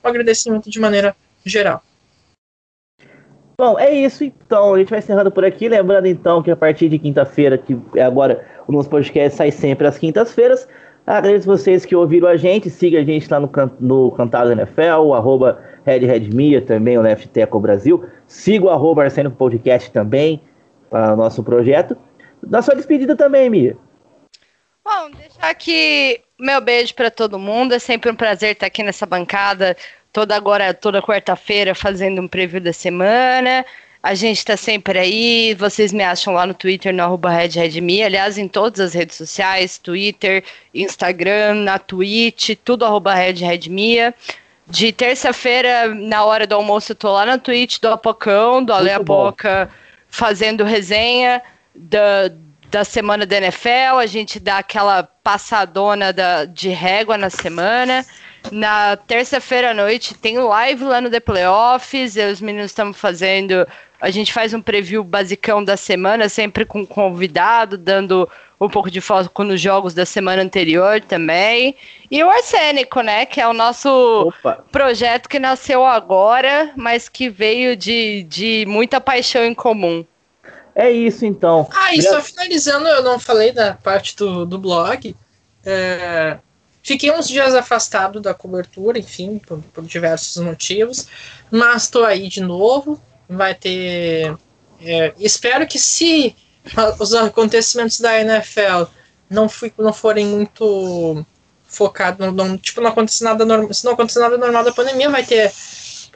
[0.04, 1.16] um agradecimento de maneira
[1.46, 1.84] geral.
[3.60, 4.74] Bom, é isso então.
[4.74, 5.68] A gente vai encerrando por aqui.
[5.68, 9.86] Lembrando então que a partir de quinta-feira, que é agora o nosso podcast sai sempre
[9.86, 10.66] às quintas-feiras.
[11.10, 12.70] Agradeço vocês que ouviram a gente.
[12.70, 17.02] Siga a gente lá no, can no Cantado NFL, arroba Red Red Mia, também o
[17.02, 18.08] Left Teco Brasil.
[18.28, 20.40] Siga o arroba Arsênio Podcast também
[20.88, 21.98] para o nosso projeto.
[22.44, 23.76] Dá sua despedida também, Mia.
[24.86, 27.74] Bom, deixar aqui meu beijo para todo mundo.
[27.74, 29.76] É sempre um prazer estar aqui nessa bancada
[30.14, 33.66] toda agora, toda quarta-feira, fazendo um preview da semana.
[34.02, 35.54] A gente está sempre aí.
[35.56, 38.04] Vocês me acham lá no Twitter, no arroba RedRedMe.
[38.04, 40.44] Aliás, em todas as redes sociais, Twitter,
[40.74, 44.16] Instagram, na Twitch, tudo arroba RedRedMia.
[44.66, 48.92] De terça-feira, na hora do almoço, eu tô lá na Twitch do Apocão, do Ale.
[48.92, 49.70] Apoca,
[50.08, 51.42] fazendo resenha
[51.76, 52.32] da,
[52.70, 53.98] da semana da NFL.
[54.00, 58.06] A gente dá aquela passadona da, de régua na semana.
[58.50, 62.16] Na terça-feira à noite tem live lá no The Playoffs.
[62.16, 63.68] E os meninos estamos fazendo.
[64.02, 69.02] A gente faz um preview basicão da semana, sempre com convidado, dando um pouco de
[69.02, 71.76] foco nos jogos da semana anterior também.
[72.10, 73.26] E o Arsênico, né?
[73.26, 73.90] Que é o nosso
[74.28, 80.06] Opa, projeto que nasceu agora, mas que veio de, de muita paixão em comum.
[80.76, 81.68] é isso então.
[81.74, 85.16] Ah, e só finalizando, eu não falei da parte do, do blog.
[85.66, 86.38] É,
[86.82, 91.08] fiquei uns dias afastado da cobertura, enfim, por, por diversos motivos,
[91.52, 93.02] mas estou aí de novo.
[93.30, 94.36] Vai ter.
[94.82, 96.36] é, espero que se
[97.00, 98.92] os acontecimentos da NFL
[99.30, 101.26] não, fui, não forem muito
[101.68, 105.10] focados, não, não- tipo, não acontecer nada normal, se não acontecer nada normal da pandemia,
[105.10, 105.52] vai ter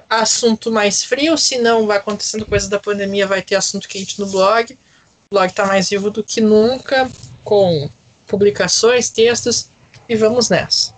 [0.10, 4.26] assunto mais frio, se não vai acontecendo coisa da pandemia, vai ter assunto quente no
[4.28, 4.74] blog.
[4.74, 7.10] O blog está mais vivo do que nunca,
[7.44, 7.90] com
[8.28, 9.70] publicações, textos,
[10.10, 10.94] e vamos nessa.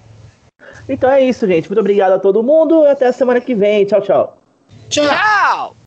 [0.88, 1.68] Então é isso, gente.
[1.68, 2.86] Muito obrigado a todo mundo.
[2.86, 3.86] Até a semana que vem.
[3.86, 4.42] Tchau, tchau.
[4.90, 5.06] Tchau!
[5.06, 5.76] Tchau!